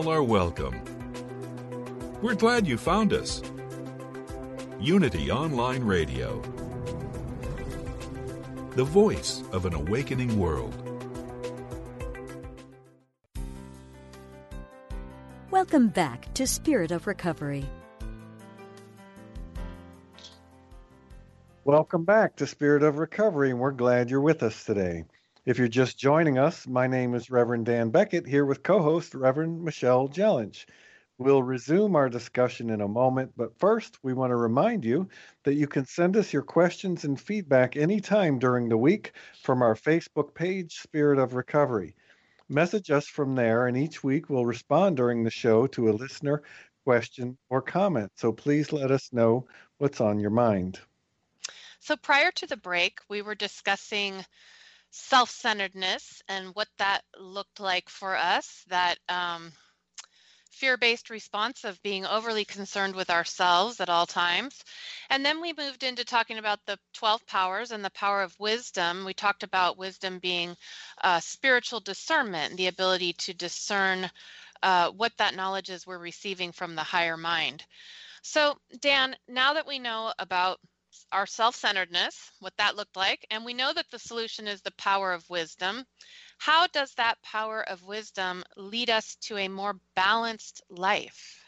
All 0.08 0.14
are 0.14 0.22
welcome. 0.22 0.80
We're 2.22 2.34
glad 2.34 2.66
you 2.66 2.78
found 2.78 3.12
us. 3.12 3.42
Unity 4.80 5.30
Online 5.30 5.84
Radio, 5.84 6.40
the 8.70 8.84
voice 8.84 9.42
of 9.52 9.66
an 9.66 9.74
awakening 9.74 10.38
world. 10.38 10.74
Welcome 15.50 15.88
back 15.88 16.32
to 16.32 16.46
Spirit 16.46 16.90
of 16.90 17.06
Recovery. 17.06 17.68
Welcome 21.64 22.06
back 22.06 22.34
to 22.36 22.46
Spirit 22.46 22.82
of 22.82 22.96
Recovery, 22.96 23.50
and 23.50 23.58
we're 23.58 23.72
glad 23.72 24.08
you're 24.08 24.22
with 24.22 24.42
us 24.42 24.64
today. 24.64 25.04
If 25.48 25.56
you're 25.56 25.66
just 25.66 25.96
joining 25.96 26.36
us, 26.36 26.66
my 26.66 26.86
name 26.86 27.14
is 27.14 27.30
Reverend 27.30 27.64
Dan 27.64 27.88
Beckett, 27.88 28.26
here 28.26 28.44
with 28.44 28.62
co 28.62 28.82
host 28.82 29.14
Reverend 29.14 29.64
Michelle 29.64 30.06
Jellinch. 30.06 30.66
We'll 31.16 31.42
resume 31.42 31.96
our 31.96 32.10
discussion 32.10 32.68
in 32.68 32.82
a 32.82 32.86
moment, 32.86 33.32
but 33.34 33.58
first, 33.58 33.96
we 34.02 34.12
want 34.12 34.30
to 34.30 34.36
remind 34.36 34.84
you 34.84 35.08
that 35.44 35.54
you 35.54 35.66
can 35.66 35.86
send 35.86 36.18
us 36.18 36.34
your 36.34 36.42
questions 36.42 37.04
and 37.04 37.18
feedback 37.18 37.78
anytime 37.78 38.38
during 38.38 38.68
the 38.68 38.76
week 38.76 39.12
from 39.42 39.62
our 39.62 39.74
Facebook 39.74 40.34
page, 40.34 40.80
Spirit 40.80 41.18
of 41.18 41.32
Recovery. 41.32 41.94
Message 42.50 42.90
us 42.90 43.06
from 43.06 43.34
there, 43.34 43.68
and 43.68 43.76
each 43.78 44.04
week 44.04 44.28
we'll 44.28 44.44
respond 44.44 44.98
during 44.98 45.24
the 45.24 45.30
show 45.30 45.66
to 45.68 45.88
a 45.88 45.96
listener 45.96 46.42
question 46.84 47.38
or 47.48 47.62
comment. 47.62 48.12
So 48.16 48.32
please 48.32 48.70
let 48.70 48.90
us 48.90 49.14
know 49.14 49.46
what's 49.78 50.02
on 50.02 50.20
your 50.20 50.28
mind. 50.28 50.78
So 51.80 51.96
prior 51.96 52.32
to 52.32 52.46
the 52.46 52.58
break, 52.58 52.98
we 53.08 53.22
were 53.22 53.34
discussing 53.34 54.26
self 54.90 55.30
centeredness 55.30 56.22
and 56.28 56.54
what 56.54 56.68
that 56.78 57.02
looked 57.18 57.60
like 57.60 57.88
for 57.88 58.16
us 58.16 58.64
that 58.68 58.98
um, 59.08 59.52
fear 60.50 60.76
based 60.76 61.08
response 61.10 61.64
of 61.64 61.80
being 61.82 62.04
overly 62.04 62.44
concerned 62.44 62.94
with 62.94 63.10
ourselves 63.10 63.80
at 63.80 63.88
all 63.88 64.06
times. 64.06 64.64
And 65.10 65.24
then 65.24 65.40
we 65.40 65.52
moved 65.52 65.82
into 65.84 66.04
talking 66.04 66.38
about 66.38 66.58
the 66.66 66.78
12 66.94 67.26
powers 67.26 67.70
and 67.70 67.84
the 67.84 67.90
power 67.90 68.22
of 68.22 68.38
wisdom. 68.40 69.04
We 69.04 69.14
talked 69.14 69.44
about 69.44 69.78
wisdom 69.78 70.18
being 70.18 70.56
uh, 71.02 71.20
spiritual 71.20 71.80
discernment, 71.80 72.56
the 72.56 72.66
ability 72.66 73.12
to 73.14 73.34
discern 73.34 74.10
uh, 74.62 74.90
what 74.90 75.12
that 75.18 75.36
knowledge 75.36 75.70
is 75.70 75.86
we're 75.86 75.98
receiving 75.98 76.50
from 76.50 76.74
the 76.74 76.82
higher 76.82 77.16
mind. 77.16 77.64
So, 78.22 78.56
Dan, 78.80 79.16
now 79.28 79.54
that 79.54 79.66
we 79.66 79.78
know 79.78 80.12
about 80.18 80.58
our 81.12 81.26
self 81.26 81.56
centeredness, 81.56 82.30
what 82.40 82.56
that 82.58 82.76
looked 82.76 82.96
like, 82.96 83.26
and 83.30 83.44
we 83.44 83.54
know 83.54 83.72
that 83.72 83.90
the 83.90 83.98
solution 83.98 84.46
is 84.46 84.60
the 84.62 84.72
power 84.72 85.12
of 85.12 85.28
wisdom. 85.30 85.84
How 86.38 86.66
does 86.68 86.94
that 86.94 87.20
power 87.22 87.62
of 87.68 87.82
wisdom 87.82 88.44
lead 88.56 88.90
us 88.90 89.16
to 89.22 89.36
a 89.38 89.48
more 89.48 89.74
balanced 89.94 90.62
life? 90.70 91.40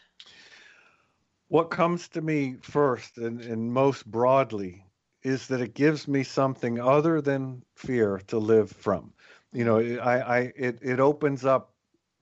What 1.49 1.71
comes 1.71 2.09
to 2.11 2.21
me 2.21 2.57
first 2.63 3.19
and, 3.19 3.41
and 3.41 3.73
most 3.73 4.07
broadly 4.07 4.85
is 5.23 5.47
that 5.49 5.61
it 5.61 5.75
gives 5.75 6.09
me 6.09 6.23
something 6.23 6.81
other 6.81 7.21
than 7.21 7.63
fear 7.75 8.21
to 8.29 8.39
live 8.39 8.71
from. 8.71 9.13
You 9.53 9.65
know, 9.65 9.79
I, 9.79 10.21
I 10.21 10.39
it, 10.57 10.79
it 10.83 11.01
opens 11.01 11.45
up 11.45 11.75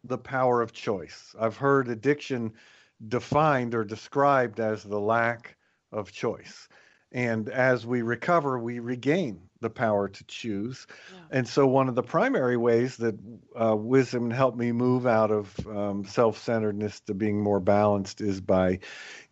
the 0.04 0.18
power 0.18 0.62
of 0.62 0.72
choice. 0.72 1.34
I've 1.38 1.56
heard 1.56 1.88
addiction 1.88 2.52
defined 3.06 3.74
or 3.74 3.84
described 3.84 4.60
as 4.60 4.82
the 4.82 5.00
lack 5.00 5.56
of 5.92 6.10
choice 6.10 6.68
and 7.12 7.48
as 7.48 7.86
we 7.86 8.02
recover 8.02 8.58
we 8.58 8.78
regain 8.78 9.40
the 9.60 9.70
power 9.70 10.08
to 10.08 10.24
choose 10.24 10.86
yeah. 11.12 11.38
and 11.38 11.48
so 11.48 11.66
one 11.66 11.88
of 11.88 11.94
the 11.94 12.02
primary 12.02 12.56
ways 12.56 12.96
that 12.96 13.14
uh, 13.60 13.74
wisdom 13.74 14.30
helped 14.30 14.58
me 14.58 14.70
move 14.72 15.06
out 15.06 15.30
of 15.30 15.66
um, 15.68 16.04
self-centeredness 16.04 17.00
to 17.00 17.14
being 17.14 17.40
more 17.40 17.60
balanced 17.60 18.20
is 18.20 18.40
by 18.40 18.78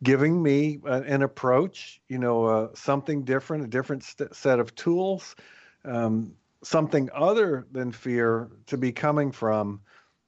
giving 0.03 0.43
me 0.43 0.79
a, 0.87 1.03
an 1.03 1.23
approach 1.23 2.01
you 2.09 2.19
know 2.19 2.45
uh, 2.45 2.69
something 2.75 3.23
different 3.25 3.65
a 3.65 3.69
different 3.69 4.03
st- 4.03 4.35
set 4.35 4.59
of 4.59 4.75
tools 4.75 5.37
um, 5.85 6.33
something 6.65 7.09
other 7.15 7.67
than 7.71 7.93
fear 7.93 8.49
to 8.67 8.77
be 8.77 8.91
coming 8.91 9.31
from 9.31 9.81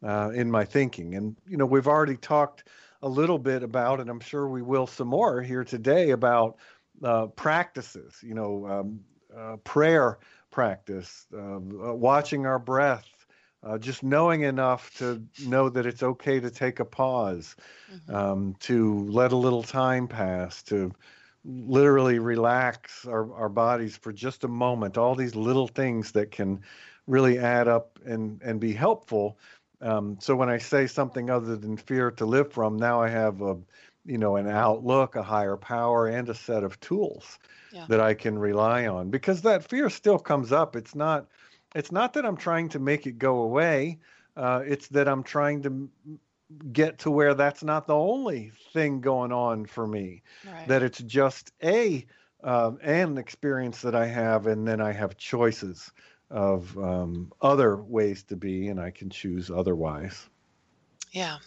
uh, 0.06 0.30
in 0.34 0.50
my 0.50 0.64
thinking 0.64 1.14
and 1.14 1.36
you 1.46 1.56
know 1.56 1.66
we've 1.66 1.88
already 1.88 2.16
talked 2.16 2.64
a 3.02 3.08
little 3.08 3.38
bit 3.38 3.62
about, 3.62 4.00
and 4.00 4.10
I'm 4.10 4.20
sure 4.20 4.48
we 4.48 4.62
will 4.62 4.86
some 4.86 5.08
more 5.08 5.40
here 5.40 5.64
today 5.64 6.10
about 6.10 6.56
uh, 7.02 7.26
practices, 7.26 8.16
you 8.22 8.34
know, 8.34 8.66
um, 8.66 9.00
uh, 9.36 9.56
prayer 9.56 10.18
practice, 10.50 11.26
um, 11.34 11.80
uh, 11.84 11.94
watching 11.94 12.46
our 12.46 12.58
breath, 12.58 13.06
uh, 13.62 13.78
just 13.78 14.02
knowing 14.02 14.42
enough 14.42 14.96
to 14.98 15.22
know 15.46 15.68
that 15.68 15.86
it's 15.86 16.02
okay 16.02 16.40
to 16.40 16.50
take 16.50 16.80
a 16.80 16.84
pause, 16.84 17.56
mm-hmm. 17.92 18.14
um, 18.14 18.56
to 18.60 19.04
let 19.08 19.32
a 19.32 19.36
little 19.36 19.62
time 19.62 20.08
pass, 20.08 20.62
to 20.62 20.92
literally 21.44 22.18
relax 22.18 23.06
our, 23.06 23.32
our 23.34 23.48
bodies 23.48 23.96
for 23.96 24.12
just 24.12 24.44
a 24.44 24.48
moment. 24.48 24.98
All 24.98 25.14
these 25.14 25.34
little 25.34 25.68
things 25.68 26.12
that 26.12 26.30
can 26.30 26.60
really 27.06 27.38
add 27.38 27.68
up 27.68 27.98
and, 28.04 28.40
and 28.42 28.60
be 28.60 28.72
helpful. 28.72 29.38
Um, 29.80 30.18
so 30.20 30.34
when 30.36 30.48
I 30.48 30.58
say 30.58 30.86
something 30.86 31.30
other 31.30 31.56
than 31.56 31.76
fear 31.76 32.10
to 32.12 32.26
live 32.26 32.52
from, 32.52 32.76
now 32.76 33.00
I 33.00 33.08
have 33.08 33.40
a 33.42 33.56
you 34.08 34.18
know 34.18 34.36
an 34.36 34.48
outlook, 34.48 35.16
a 35.16 35.22
higher 35.22 35.56
power, 35.56 36.06
and 36.06 36.28
a 36.28 36.34
set 36.34 36.64
of 36.64 36.80
tools 36.80 37.38
yeah. 37.72 37.84
that 37.88 38.00
I 38.00 38.14
can 38.14 38.38
rely 38.38 38.86
on. 38.86 39.10
Because 39.10 39.42
that 39.42 39.62
fear 39.62 39.90
still 39.90 40.18
comes 40.18 40.50
up. 40.50 40.74
It's 40.74 40.94
not 40.94 41.26
it's 41.74 41.92
not 41.92 42.14
that 42.14 42.24
I'm 42.24 42.36
trying 42.36 42.70
to 42.70 42.78
make 42.78 43.06
it 43.06 43.18
go 43.18 43.40
away. 43.40 43.98
Uh, 44.36 44.62
it's 44.64 44.88
that 44.88 45.08
I'm 45.08 45.22
trying 45.22 45.62
to 45.62 45.88
get 46.72 46.98
to 47.00 47.10
where 47.10 47.34
that's 47.34 47.62
not 47.62 47.86
the 47.86 47.94
only 47.94 48.52
thing 48.72 49.00
going 49.00 49.32
on 49.32 49.66
for 49.66 49.86
me. 49.86 50.22
Right. 50.46 50.66
That 50.68 50.82
it's 50.82 51.00
just 51.00 51.52
a 51.62 52.06
uh, 52.42 52.72
an 52.82 53.18
experience 53.18 53.82
that 53.82 53.94
I 53.94 54.06
have, 54.06 54.46
and 54.46 54.66
then 54.66 54.80
I 54.80 54.92
have 54.92 55.16
choices 55.16 55.90
of 56.30 56.76
um, 56.78 57.32
other 57.42 57.76
ways 57.76 58.22
to 58.24 58.36
be, 58.36 58.68
and 58.68 58.80
I 58.80 58.90
can 58.90 59.10
choose 59.10 59.50
otherwise. 59.50 60.28
Yeah. 61.12 61.38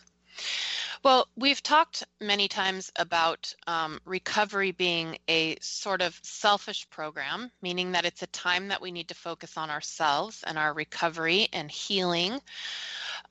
Well, 1.04 1.28
we've 1.36 1.64
talked 1.64 2.04
many 2.20 2.48
times 2.48 2.92
about 2.96 3.56
um, 3.66 4.00
recovery 4.06 4.72
being 4.72 5.18
a 5.28 5.58
sort 5.60 6.02
of 6.04 6.20
selfish 6.22 6.88
program, 6.92 7.52
meaning 7.60 7.94
that 7.94 8.06
it's 8.06 8.22
a 8.22 8.28
time 8.28 8.68
that 8.68 8.82
we 8.82 8.92
need 8.92 9.08
to 9.08 9.16
focus 9.16 9.58
on 9.58 9.72
ourselves 9.72 10.44
and 10.46 10.60
our 10.60 10.74
recovery 10.74 11.48
and 11.54 11.72
healing. 11.72 12.40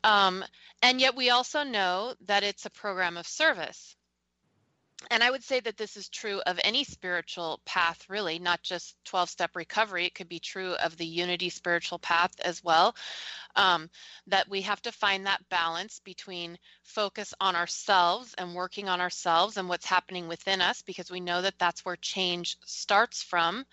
Um, 0.02 0.44
and 0.82 1.00
yet 1.00 1.14
we 1.14 1.30
also 1.30 1.62
know 1.62 2.14
that 2.26 2.42
it's 2.42 2.66
a 2.66 2.70
program 2.70 3.16
of 3.16 3.28
service 3.28 3.94
and 5.10 5.24
I 5.24 5.30
would 5.30 5.42
say 5.42 5.60
that 5.60 5.76
this 5.76 5.96
is 5.96 6.08
true 6.08 6.40
of 6.46 6.60
any 6.62 6.84
spiritual 6.84 7.60
path, 7.64 8.04
really, 8.08 8.38
not 8.38 8.62
just 8.62 8.96
12 9.06 9.30
step 9.30 9.56
recovery. 9.56 10.04
It 10.04 10.14
could 10.14 10.28
be 10.28 10.40
true 10.40 10.74
of 10.74 10.96
the 10.96 11.06
unity 11.06 11.48
spiritual 11.48 11.98
path 11.98 12.32
as 12.40 12.62
well. 12.62 12.94
Um, 13.56 13.90
that 14.26 14.48
we 14.48 14.60
have 14.62 14.80
to 14.82 14.92
find 14.92 15.26
that 15.26 15.48
balance 15.48 16.00
between 16.04 16.58
focus 16.82 17.32
on 17.40 17.56
ourselves 17.56 18.34
and 18.36 18.54
working 18.54 18.88
on 18.88 19.00
ourselves 19.00 19.56
and 19.56 19.68
what's 19.68 19.86
happening 19.86 20.28
within 20.28 20.60
us, 20.60 20.82
because 20.82 21.10
we 21.10 21.20
know 21.20 21.42
that 21.42 21.58
that's 21.58 21.84
where 21.84 21.96
change 21.96 22.56
starts 22.64 23.22
from. 23.22 23.64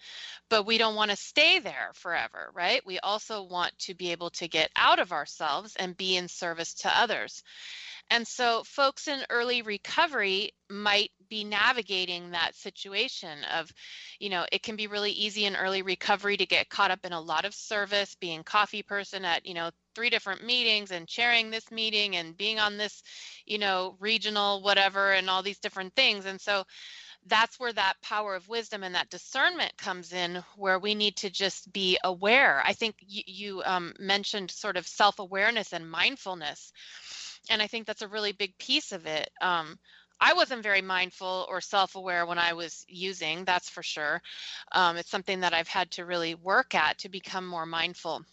But 0.50 0.66
we 0.66 0.78
don't 0.78 0.96
want 0.96 1.12
to 1.12 1.18
stay 1.18 1.60
there 1.60 1.92
forever, 1.94 2.52
right? 2.54 2.86
We 2.86 3.00
also 3.00 3.44
want 3.44 3.78
to 3.80 3.94
be 3.94 4.12
able 4.12 4.30
to 4.32 4.48
get 4.48 4.72
out 4.76 5.00
of 5.00 5.12
ourselves 5.12 5.76
and 5.76 5.98
be 5.98 6.16
in 6.16 6.28
service 6.30 6.74
to 6.76 6.98
others. 7.00 7.44
And 8.10 8.26
so, 8.26 8.63
folks 8.63 9.08
in 9.08 9.26
early 9.30 9.62
recovery 9.62 10.54
might 10.70 11.12
be 11.30 11.44
navigating 11.44 12.32
that 12.32 12.56
situation 12.56 13.38
of, 13.56 13.72
you 14.20 14.30
know, 14.30 14.46
it 14.52 14.63
can 14.63 14.76
be 14.76 14.88
really 14.88 15.12
easy 15.12 15.46
in 15.46 15.56
early 15.56 15.82
recovery 15.82 16.38
to 16.38 16.46
get 16.46 16.70
caught 16.70 16.92
up 16.92 17.06
in 17.06 17.13
a 17.13 17.22
lot 17.22 17.46
of 17.46 17.54
service, 17.54 18.16
being 18.16 18.44
coffee 18.44 18.84
person 18.84 19.26
at, 19.26 19.46
you 19.46 19.54
know, 19.54 19.70
three 19.96 20.10
different 20.10 20.44
meetings 20.44 20.92
and 20.92 21.08
chairing 21.08 21.50
this 21.50 21.72
meeting 21.72 22.16
and 22.16 22.38
being 22.38 22.60
on 22.60 22.78
this, 22.78 23.02
you 23.46 23.58
know, 23.58 23.96
regional 24.00 24.62
whatever 24.62 25.12
and 25.13 25.30
all 25.30 25.44
these 25.44 25.60
different 25.60 25.94
things. 25.96 26.26
And 26.26 26.40
so, 26.40 26.63
that's 27.26 27.60
where 27.60 27.74
that 27.74 27.96
power 28.02 28.36
of 28.36 28.48
wisdom 28.48 28.84
and 28.84 28.96
that 28.96 29.10
discernment 29.10 29.76
comes 29.78 30.13
in 30.13 30.42
where 30.56 30.80
we 30.80 30.96
need 30.96 31.18
to 31.18 31.30
just 31.30 31.74
be 31.74 31.98
aware 32.06 32.62
i 32.63 32.72
think 32.72 32.96
you, 33.02 33.24
you 33.26 33.62
um, 33.66 33.92
mentioned 34.00 34.50
sort 34.50 34.78
of 34.78 34.88
self-awareness 34.88 35.74
and 35.74 35.90
mindfulness 35.92 36.72
and 37.50 37.62
I 37.62 37.68
think 37.68 37.86
that's 37.86 38.02
a 38.02 38.08
really 38.08 38.32
big 38.32 38.58
piece 38.58 38.92
of 38.92 39.06
it. 39.06 39.30
Um, 39.42 39.80
I 40.19 40.34
wasn't 40.34 40.63
very 40.63 40.82
mindful 40.82 41.45
or 41.49 41.62
self 41.62 41.95
aware 41.95 42.25
when 42.25 42.39
I 42.39 42.53
was 42.53 42.86
using, 42.88 43.45
that's 43.45 43.69
for 43.69 43.84
sure. 43.84 44.21
Um, 44.71 44.97
it's 44.97 45.12
something 45.12 45.41
that 45.41 45.53
I've 45.53 45.67
had 45.67 45.91
to 45.91 46.06
really 46.06 46.36
work 46.36 46.75
at 46.75 46.99
to 46.99 47.10
become 47.10 47.45
more 47.45 47.65
mindful. 47.65 48.23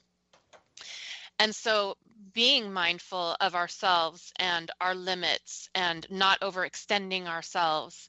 And 1.38 1.54
so, 1.54 1.96
being 2.32 2.72
mindful 2.72 3.36
of 3.40 3.54
ourselves 3.54 4.32
and 4.36 4.70
our 4.80 4.94
limits 4.94 5.68
and 5.74 6.06
not 6.10 6.40
overextending 6.40 7.26
ourselves 7.26 8.08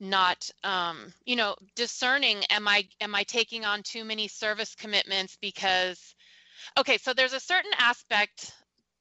not 0.00 0.50
um, 0.62 1.12
you 1.24 1.36
know 1.36 1.56
discerning 1.74 2.42
am 2.50 2.68
i 2.68 2.86
am 3.00 3.14
i 3.14 3.22
taking 3.22 3.64
on 3.64 3.82
too 3.82 4.04
many 4.04 4.28
service 4.28 4.74
commitments 4.74 5.38
because 5.40 6.14
okay 6.78 6.98
so 6.98 7.12
there's 7.12 7.32
a 7.32 7.40
certain 7.40 7.72
aspect 7.78 8.52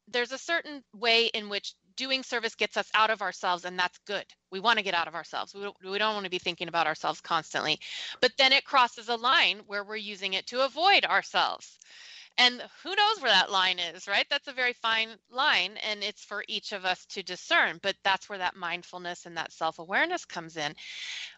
there's 0.07 0.31
a 0.31 0.37
certain 0.37 0.83
way 0.93 1.25
in 1.27 1.49
which 1.49 1.73
doing 1.97 2.23
service 2.23 2.55
gets 2.55 2.77
us 2.77 2.89
out 2.93 3.09
of 3.09 3.21
ourselves 3.21 3.65
and 3.65 3.77
that's 3.77 3.99
good. 4.05 4.25
We 4.51 4.59
want 4.59 4.77
to 4.79 4.83
get 4.83 4.93
out 4.93 5.07
of 5.07 5.15
ourselves. 5.15 5.53
We 5.53 5.61
don't, 5.61 5.75
we 5.83 5.97
don't 5.97 6.13
want 6.13 6.25
to 6.25 6.31
be 6.31 6.39
thinking 6.39 6.67
about 6.67 6.87
ourselves 6.87 7.21
constantly. 7.21 7.79
But 8.21 8.33
then 8.37 8.53
it 8.53 8.65
crosses 8.65 9.09
a 9.09 9.15
line 9.15 9.61
where 9.67 9.83
we're 9.83 9.95
using 9.95 10.33
it 10.33 10.47
to 10.47 10.65
avoid 10.65 11.05
ourselves 11.05 11.79
and 12.37 12.61
who 12.83 12.95
knows 12.95 13.21
where 13.21 13.31
that 13.31 13.51
line 13.51 13.79
is, 13.79 14.07
right? 14.07 14.25
That's 14.29 14.47
a 14.47 14.53
very 14.53 14.73
fine 14.73 15.09
line, 15.29 15.77
and 15.89 16.03
it's 16.03 16.23
for 16.23 16.43
each 16.47 16.73
of 16.73 16.83
us 16.83 17.05
to 17.07 17.23
discern. 17.23 17.79
But 17.81 17.95
that's 18.03 18.27
where 18.27 18.39
that 18.39 18.55
mindfulness 18.55 19.25
and 19.25 19.37
that 19.37 19.53
self 19.53 19.79
awareness 19.79 20.25
comes 20.25 20.57
in. 20.57 20.73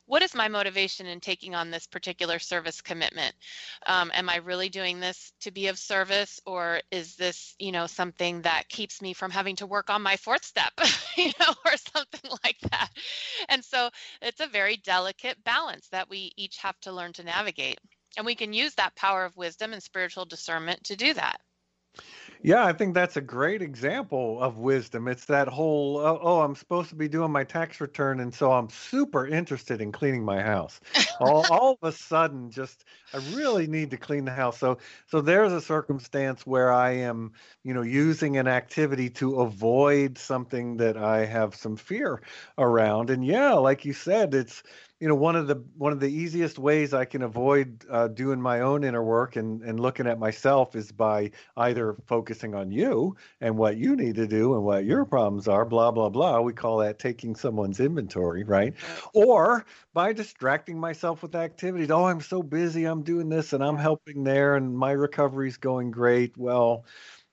What 0.06 0.24
is 0.24 0.34
my 0.34 0.48
motivation 0.48 1.06
in 1.06 1.20
taking 1.20 1.54
on 1.54 1.70
this 1.70 1.86
particular 1.86 2.40
service 2.40 2.82
commitment? 2.82 3.36
Um, 3.86 4.12
am 4.14 4.30
I 4.30 4.38
really 4.38 4.70
doing 4.70 5.00
this 5.00 5.34
to 5.42 5.52
be 5.52 5.68
of 5.68 5.78
service, 5.78 6.40
or 6.46 6.82
is 6.92 7.16
this, 7.16 7.56
you 7.60 7.72
know, 7.72 7.88
something 7.88 8.42
that 8.44 8.70
keeps 8.70 9.02
me 9.02 9.14
from 9.14 9.32
having 9.32 9.58
to 9.58 9.68
work 9.68 9.90
on 9.90 10.02
my 10.02 10.18
fourth 10.18 10.46
step, 10.46 10.74
you 11.18 11.32
know, 11.40 11.54
or 11.66 11.74
something 11.94 12.32
like 12.44 12.60
that? 12.72 12.90
And 13.50 13.64
so 13.64 13.90
it's 14.22 14.40
a 14.40 14.48
very 14.48 14.78
delicate 14.78 15.44
balance 15.44 15.88
that 15.90 16.10
we 16.10 16.32
each 16.38 16.58
have 16.58 16.80
to 16.82 16.92
learn 16.92 17.14
to 17.14 17.24
navigate. 17.24 17.80
And 18.16 18.26
we 18.26 18.36
can 18.36 18.54
use 18.54 18.76
that 18.76 18.96
power 18.96 19.26
of 19.26 19.36
wisdom 19.36 19.74
and 19.74 19.84
spiritual 19.84 20.26
discernment 20.26 20.84
to 20.86 20.96
do 20.96 21.14
that. 21.14 21.42
Yeah, 22.44 22.64
I 22.64 22.74
think 22.74 22.94
that's 22.94 23.18
a 23.18 23.22
great 23.22 23.62
example 23.62 24.42
of 24.42 24.58
wisdom. 24.58 25.08
It's 25.08 25.26
that 25.26 25.48
whole, 25.48 25.98
oh, 25.98 26.20
oh, 26.22 26.42
I'm 26.42 26.56
supposed 26.56 26.90
to 26.90 26.96
be 26.96 27.08
doing 27.08 27.32
my 27.32 27.44
tax 27.44 27.82
return, 27.82 28.20
and 28.20 28.34
so 28.34 28.52
I'm 28.52 28.70
super 28.70 29.26
interested 29.26 29.82
in 29.82 29.92
cleaning 29.92 30.24
my 30.24 30.42
house. 30.42 30.80
all, 31.20 31.46
all 31.52 31.80
of 31.82 31.90
a 31.90 31.92
sudden, 31.92 32.52
just 32.52 32.86
I 33.14 33.18
really 33.36 33.68
need 33.68 33.92
to 33.92 33.98
clean 33.98 34.26
the 34.26 34.32
house. 34.32 34.60
So, 34.60 34.78
so 35.08 35.22
there's 35.22 35.52
a 35.52 35.62
circumstance 35.62 36.46
where 36.46 36.72
I 36.72 36.92
am, 36.92 37.34
you 37.64 37.74
know, 37.74 37.82
using 37.82 38.38
an 38.38 38.48
activity 38.48 39.10
to 39.12 39.42
avoid 39.42 40.18
something 40.18 40.78
that 40.78 40.96
I 40.96 41.26
have 41.26 41.56
some 41.56 41.76
fear 41.76 42.22
around. 42.58 43.10
And 43.10 43.26
yeah, 43.26 43.54
like 43.54 43.84
you 43.84 43.94
said, 43.94 44.36
it's 44.36 44.62
you 45.00 45.08
know 45.08 45.16
one 45.16 45.36
of 45.36 45.48
the 45.48 45.64
one 45.78 45.92
of 45.92 46.00
the 46.00 46.10
easiest 46.10 46.58
ways 46.58 46.94
I 46.94 47.06
can 47.06 47.22
avoid 47.22 47.86
uh, 47.90 48.08
doing 48.08 48.42
my 48.42 48.62
own 48.62 48.84
inner 48.84 49.04
work 49.04 49.36
and 49.36 49.62
and 49.62 49.80
looking 49.80 50.08
at 50.08 50.18
myself 50.18 50.76
is 50.76 50.92
by 50.92 51.32
either 51.56 51.96
focusing 52.08 52.56
on 52.56 52.72
you 52.72 53.16
and 53.40 53.58
what 53.58 53.78
you 53.78 53.96
need 53.96 54.16
to 54.16 54.28
do 54.28 54.56
and 54.56 54.64
what 54.64 54.86
your 54.86 55.06
problems 55.06 55.48
are, 55.48 55.66
blah 55.66 55.92
blah 55.92 56.10
blah. 56.10 56.42
We 56.42 56.54
call 56.54 56.78
that 56.80 56.98
taking 56.98 57.36
someone's 57.36 57.80
inventory, 57.80 58.44
right? 58.44 58.74
Or 59.14 59.66
by 59.94 60.14
distracting 60.14 60.80
myself 60.80 61.22
with 61.22 61.36
activities. 61.36 61.92
Oh, 61.92 62.06
I'm 62.06 62.22
so 62.22 62.42
busy. 62.42 62.86
I'm 62.86 63.04
doing 63.04 63.30
this 63.30 63.54
and 63.54 63.64
I'm 63.64 63.78
helping 63.78 64.24
there, 64.24 64.56
and 64.56 64.76
my 64.76 64.92
recovery's 64.92 65.58
going 65.58 65.92
great. 65.92 66.36
Well, 66.38 66.86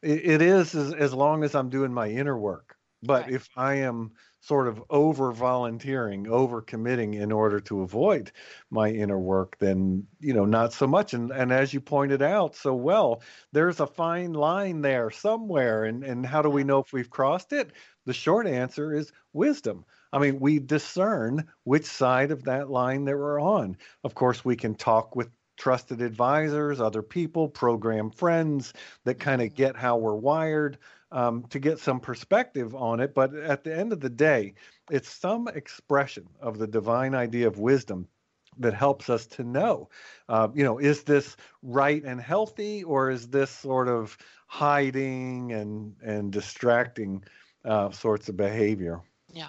it, 0.02 0.24
it 0.24 0.42
is 0.42 0.74
as, 0.74 0.92
as 0.92 1.14
long 1.14 1.44
as 1.44 1.54
I'm 1.54 1.70
doing 1.70 1.94
my 1.94 2.08
inner 2.08 2.38
work. 2.38 2.76
But 3.02 3.24
right. 3.24 3.32
if 3.32 3.48
I 3.56 3.74
am 3.76 4.12
sort 4.46 4.68
of 4.68 4.82
over 4.90 5.32
volunteering, 5.32 6.28
over 6.28 6.60
committing 6.60 7.14
in 7.14 7.32
order 7.32 7.60
to 7.60 7.80
avoid 7.80 8.30
my 8.70 8.90
inner 8.90 9.18
work, 9.18 9.56
then, 9.58 10.06
you 10.20 10.34
know, 10.34 10.44
not 10.44 10.74
so 10.74 10.86
much. 10.86 11.14
And, 11.14 11.30
and 11.30 11.50
as 11.50 11.72
you 11.72 11.80
pointed 11.80 12.20
out 12.20 12.54
so 12.54 12.74
well, 12.74 13.22
there's 13.52 13.80
a 13.80 13.86
fine 13.86 14.34
line 14.34 14.82
there 14.82 15.10
somewhere. 15.10 15.84
And, 15.84 16.04
and 16.04 16.26
how 16.26 16.42
do 16.42 16.50
we 16.50 16.62
know 16.62 16.80
if 16.80 16.92
we've 16.92 17.08
crossed 17.08 17.54
it? 17.54 17.70
The 18.04 18.12
short 18.12 18.46
answer 18.46 18.94
is 18.94 19.12
wisdom. 19.32 19.86
I 20.12 20.18
mean, 20.18 20.38
we 20.38 20.58
discern 20.58 21.48
which 21.64 21.86
side 21.86 22.30
of 22.30 22.44
that 22.44 22.68
line 22.68 23.06
that 23.06 23.16
we're 23.16 23.40
on. 23.40 23.78
Of 24.04 24.14
course, 24.14 24.44
we 24.44 24.56
can 24.56 24.74
talk 24.74 25.16
with 25.16 25.30
trusted 25.56 26.02
advisors, 26.02 26.80
other 26.80 27.02
people, 27.02 27.48
program 27.48 28.10
friends 28.10 28.72
that 29.04 29.18
kind 29.18 29.42
of 29.42 29.54
get 29.54 29.76
how 29.76 29.96
we're 29.96 30.14
wired 30.14 30.78
um, 31.12 31.44
to 31.50 31.58
get 31.58 31.78
some 31.78 32.00
perspective 32.00 32.74
on 32.74 33.00
it. 33.00 33.14
But 33.14 33.34
at 33.34 33.64
the 33.64 33.76
end 33.76 33.92
of 33.92 34.00
the 34.00 34.10
day, 34.10 34.54
it's 34.90 35.08
some 35.08 35.48
expression 35.48 36.28
of 36.40 36.58
the 36.58 36.66
divine 36.66 37.14
idea 37.14 37.46
of 37.46 37.58
wisdom 37.58 38.08
that 38.58 38.74
helps 38.74 39.10
us 39.10 39.26
to 39.26 39.42
know, 39.42 39.88
uh, 40.28 40.48
you 40.54 40.64
know, 40.64 40.78
is 40.78 41.02
this 41.02 41.36
right 41.62 42.02
and 42.04 42.20
healthy, 42.20 42.84
or 42.84 43.10
is 43.10 43.28
this 43.28 43.50
sort 43.50 43.88
of 43.88 44.16
hiding 44.46 45.52
and 45.52 45.96
and 46.02 46.32
distracting 46.32 47.24
uh, 47.64 47.90
sorts 47.90 48.28
of 48.28 48.36
behavior? 48.36 49.00
Yeah. 49.32 49.48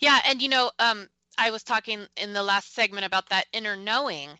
Yeah, 0.00 0.20
and 0.26 0.42
you 0.42 0.48
know, 0.48 0.70
um, 0.78 1.08
I 1.38 1.50
was 1.50 1.62
talking 1.62 2.06
in 2.16 2.32
the 2.32 2.42
last 2.42 2.74
segment 2.74 3.06
about 3.06 3.28
that 3.30 3.46
inner 3.52 3.76
knowing, 3.76 4.30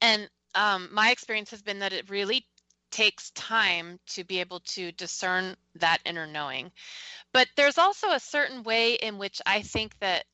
and 0.00 0.28
um, 0.54 0.88
my 0.92 1.10
experience 1.10 1.50
has 1.50 1.62
been 1.62 1.80
that 1.80 1.92
it 1.92 2.10
really 2.10 2.46
takes 2.90 3.30
time 3.32 3.98
to 4.06 4.24
be 4.24 4.40
able 4.40 4.60
to 4.60 4.92
discern 4.92 5.56
that 5.74 5.98
inner 6.06 6.26
knowing. 6.26 6.72
But 7.32 7.48
there's 7.56 7.78
also 7.78 8.10
a 8.10 8.20
certain 8.20 8.62
way 8.62 8.94
in 8.94 9.18
which 9.18 9.42
I 9.44 9.62
think 9.62 9.98
that 10.00 10.24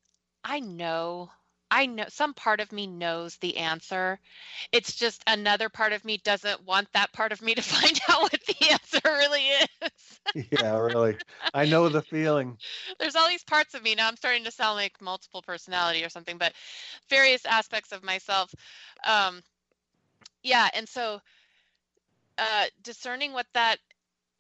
I 0.45 0.61
know 0.61 1.31
I 1.73 1.87
know 1.87 2.05
some 2.09 2.35
part 2.35 2.61
of 2.61 2.71
me 2.71 2.87
knows 2.87 3.39
the 3.39 3.57
answer. 3.57 4.19
It's 4.73 4.95
just 4.95 5.23
another 5.27 5.71
part 5.71 5.95
of 5.95 6.05
me 6.05 6.19
doesn't 6.19 6.67
want 6.67 6.87
that 6.93 7.11
part 7.15 7.33
of 7.33 7.41
me 7.41 7.55
to 7.55 7.63
find 7.63 7.99
out 8.11 8.21
what 8.21 8.41
the 8.47 8.71
answer 8.71 9.01
really 9.05 9.41
is. 9.41 10.21
yeah, 10.53 10.77
really. 10.77 11.17
I 11.55 11.65
know 11.65 11.89
the 11.89 12.03
feeling. 12.03 12.59
There's 13.01 13.17
all 13.17 13.27
these 13.27 13.45
parts 13.45 13.73
of 13.73 13.83
me. 13.83 13.95
Now 13.95 14.07
I'm 14.07 14.19
starting 14.19 14.45
to 14.45 14.51
sound 14.51 14.77
like 14.77 15.01
multiple 15.01 15.41
personality 15.41 16.05
or 16.05 16.11
something, 16.11 16.37
but 16.37 16.53
various 17.09 17.47
aspects 17.47 17.91
of 17.91 18.05
myself. 18.05 18.55
Um, 19.07 19.41
yeah, 20.43 20.69
and 20.75 20.87
so 20.87 21.23
uh, 22.37 22.67
discerning 22.83 23.33
what 23.33 23.47
that 23.55 23.79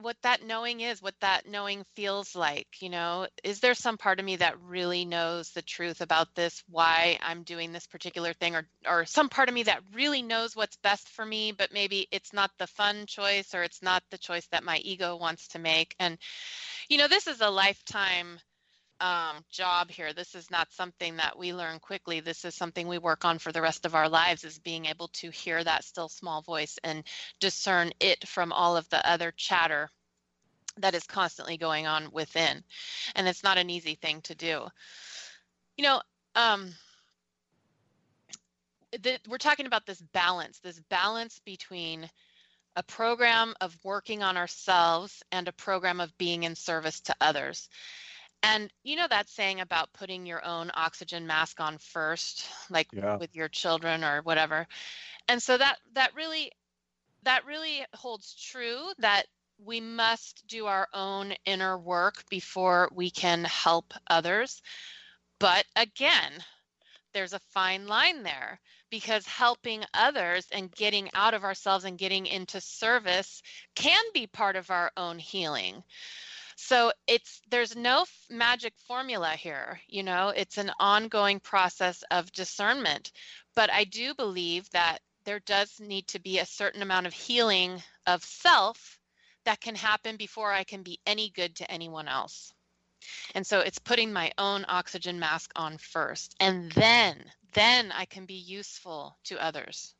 what 0.02 0.16
that 0.22 0.44
knowing 0.44 0.80
is, 0.80 1.00
what 1.00 1.14
that 1.20 1.48
knowing 1.48 1.84
feels 1.94 2.34
like. 2.34 2.66
You 2.80 2.90
know, 2.90 3.26
is 3.44 3.60
there 3.60 3.74
some 3.74 3.98
part 3.98 4.18
of 4.18 4.24
me 4.26 4.36
that 4.36 4.60
really 4.60 5.04
knows 5.04 5.50
the 5.50 5.62
truth 5.62 6.00
about 6.00 6.34
this, 6.34 6.62
why 6.68 7.18
I'm 7.22 7.42
doing 7.42 7.72
this 7.72 7.86
particular 7.86 8.32
thing, 8.32 8.56
or 8.56 8.66
or 8.86 9.04
some 9.06 9.28
part 9.28 9.48
of 9.48 9.54
me 9.54 9.64
that 9.64 9.82
really 9.94 10.22
knows 10.22 10.56
what's 10.56 10.76
best 10.76 11.08
for 11.08 11.24
me, 11.24 11.52
but 11.52 11.72
maybe 11.72 12.08
it's 12.10 12.32
not 12.32 12.50
the 12.58 12.66
fun 12.66 13.06
choice 13.06 13.54
or 13.54 13.62
it's 13.62 13.82
not 13.82 14.02
the 14.10 14.18
choice 14.18 14.46
that 14.52 14.64
my 14.64 14.78
ego 14.78 15.16
wants 15.16 15.48
to 15.48 15.58
make. 15.58 15.94
And 15.98 16.18
you 16.88 16.98
know, 16.98 17.08
this 17.08 17.26
is 17.26 17.40
a 17.40 17.50
lifetime 17.50 18.38
um, 19.02 19.44
job 19.50 19.90
here. 19.90 20.12
This 20.12 20.36
is 20.36 20.50
not 20.50 20.72
something 20.72 21.16
that 21.16 21.36
we 21.36 21.52
learn 21.52 21.80
quickly. 21.80 22.20
This 22.20 22.44
is 22.44 22.54
something 22.54 22.86
we 22.86 22.98
work 22.98 23.24
on 23.24 23.38
for 23.38 23.50
the 23.50 23.60
rest 23.60 23.84
of 23.84 23.96
our 23.96 24.08
lives 24.08 24.44
is 24.44 24.60
being 24.60 24.86
able 24.86 25.08
to 25.08 25.30
hear 25.30 25.62
that 25.62 25.84
still 25.84 26.08
small 26.08 26.40
voice 26.40 26.78
and 26.84 27.02
discern 27.40 27.90
it 27.98 28.26
from 28.28 28.52
all 28.52 28.76
of 28.76 28.88
the 28.90 29.06
other 29.08 29.32
chatter 29.36 29.90
that 30.78 30.94
is 30.94 31.04
constantly 31.04 31.56
going 31.56 31.88
on 31.88 32.12
within. 32.12 32.62
And 33.16 33.26
it's 33.26 33.42
not 33.42 33.58
an 33.58 33.70
easy 33.70 33.96
thing 33.96 34.20
to 34.22 34.36
do. 34.36 34.66
You 35.76 35.84
know, 35.84 36.02
um, 36.36 36.72
the, 38.92 39.18
we're 39.28 39.38
talking 39.38 39.66
about 39.66 39.84
this 39.84 40.00
balance, 40.12 40.60
this 40.60 40.80
balance 40.88 41.40
between 41.44 42.08
a 42.76 42.84
program 42.84 43.54
of 43.60 43.76
working 43.82 44.22
on 44.22 44.36
ourselves 44.36 45.24
and 45.32 45.48
a 45.48 45.52
program 45.52 46.00
of 46.00 46.16
being 46.18 46.44
in 46.44 46.54
service 46.54 47.00
to 47.00 47.16
others. 47.20 47.68
And 48.42 48.72
you 48.82 48.96
know 48.96 49.06
that 49.08 49.28
saying 49.28 49.60
about 49.60 49.92
putting 49.92 50.26
your 50.26 50.44
own 50.44 50.70
oxygen 50.74 51.26
mask 51.26 51.60
on 51.60 51.78
first, 51.78 52.44
like 52.70 52.88
yeah. 52.92 53.16
with 53.16 53.34
your 53.36 53.48
children 53.48 54.02
or 54.02 54.22
whatever. 54.22 54.66
And 55.28 55.40
so 55.40 55.56
that 55.56 55.78
that 55.94 56.14
really 56.14 56.50
that 57.22 57.46
really 57.46 57.84
holds 57.94 58.34
true 58.34 58.80
that 58.98 59.26
we 59.64 59.80
must 59.80 60.44
do 60.48 60.66
our 60.66 60.88
own 60.92 61.34
inner 61.44 61.78
work 61.78 62.28
before 62.28 62.90
we 62.92 63.10
can 63.10 63.44
help 63.44 63.94
others. 64.08 64.60
But 65.38 65.64
again, 65.76 66.32
there's 67.14 67.32
a 67.32 67.40
fine 67.50 67.86
line 67.86 68.24
there 68.24 68.60
because 68.90 69.26
helping 69.26 69.84
others 69.94 70.46
and 70.50 70.72
getting 70.72 71.10
out 71.14 71.34
of 71.34 71.44
ourselves 71.44 71.84
and 71.84 71.96
getting 71.98 72.26
into 72.26 72.60
service 72.60 73.42
can 73.74 74.02
be 74.12 74.26
part 74.26 74.56
of 74.56 74.70
our 74.70 74.90
own 74.96 75.18
healing 75.18 75.82
so 76.62 76.92
it's 77.08 77.40
there's 77.50 77.74
no 77.74 78.02
f- 78.02 78.26
magic 78.30 78.72
formula 78.86 79.30
here 79.30 79.80
you 79.88 80.02
know? 80.02 80.28
It's 80.28 80.58
an 80.58 80.70
ongoing 80.78 81.40
process 81.40 82.04
of 82.10 82.32
discernment. 82.32 83.10
But 83.54 83.70
i 83.72 83.84
do 83.84 84.14
believe 84.14 84.70
that 84.70 84.98
there 85.24 85.40
does 85.40 85.80
need 85.80 86.06
to 86.08 86.20
be 86.20 86.38
a 86.38 86.46
certain 86.46 86.82
amount 86.82 87.06
of 87.06 87.12
healing 87.12 87.82
of 88.06 88.22
self 88.22 88.98
that 89.44 89.60
can 89.60 89.74
happen 89.74 90.16
before 90.16 90.52
i 90.52 90.62
can 90.62 90.82
be 90.84 91.00
any 91.04 91.30
good 91.30 91.56
to 91.56 91.70
anyone 91.70 92.06
else. 92.06 92.52
And 93.34 93.44
so 93.44 93.58
it's 93.58 93.80
putting 93.80 94.12
my 94.12 94.30
own 94.38 94.64
oxygen 94.68 95.18
mask 95.18 95.50
on 95.56 95.78
first 95.78 96.36
and 96.38 96.70
then 96.72 97.24
then 97.54 97.90
i 97.92 98.04
can 98.04 98.24
be 98.24 98.34
useful 98.58 99.16
to 99.24 99.42
others. 99.42 99.94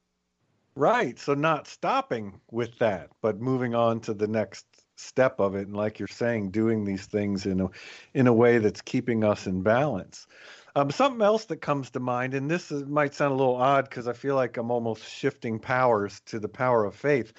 Right 0.76 1.18
so 1.18 1.34
not 1.34 1.66
stopping 1.66 2.40
with 2.50 2.78
that 2.78 3.10
but 3.20 3.40
moving 3.40 3.74
on 3.74 4.00
to 4.02 4.14
the 4.14 4.28
next 4.28 4.66
step 5.02 5.40
of 5.40 5.54
it. 5.54 5.66
And 5.66 5.76
like 5.76 5.98
you're 5.98 6.08
saying 6.08 6.50
doing 6.50 6.84
these 6.84 7.06
things 7.06 7.46
in 7.46 7.60
a 7.60 7.68
in 8.14 8.26
a 8.26 8.32
way 8.32 8.58
that's 8.58 8.80
keeping 8.80 9.24
us 9.24 9.46
in 9.46 9.62
balance. 9.62 10.26
Um, 10.74 10.90
something 10.90 11.20
else 11.20 11.44
that 11.46 11.58
comes 11.58 11.90
to 11.90 12.00
mind 12.00 12.32
and 12.32 12.50
this 12.50 12.72
is, 12.72 12.86
might 12.86 13.14
sound 13.14 13.32
a 13.32 13.36
little 13.36 13.56
odd 13.56 13.90
because 13.90 14.08
i 14.08 14.14
feel 14.14 14.36
like 14.36 14.56
i'm 14.56 14.70
almost 14.70 15.06
shifting 15.06 15.58
powers 15.58 16.22
to 16.24 16.40
the 16.40 16.48
power 16.48 16.86
of 16.86 16.94
faith 16.94 17.34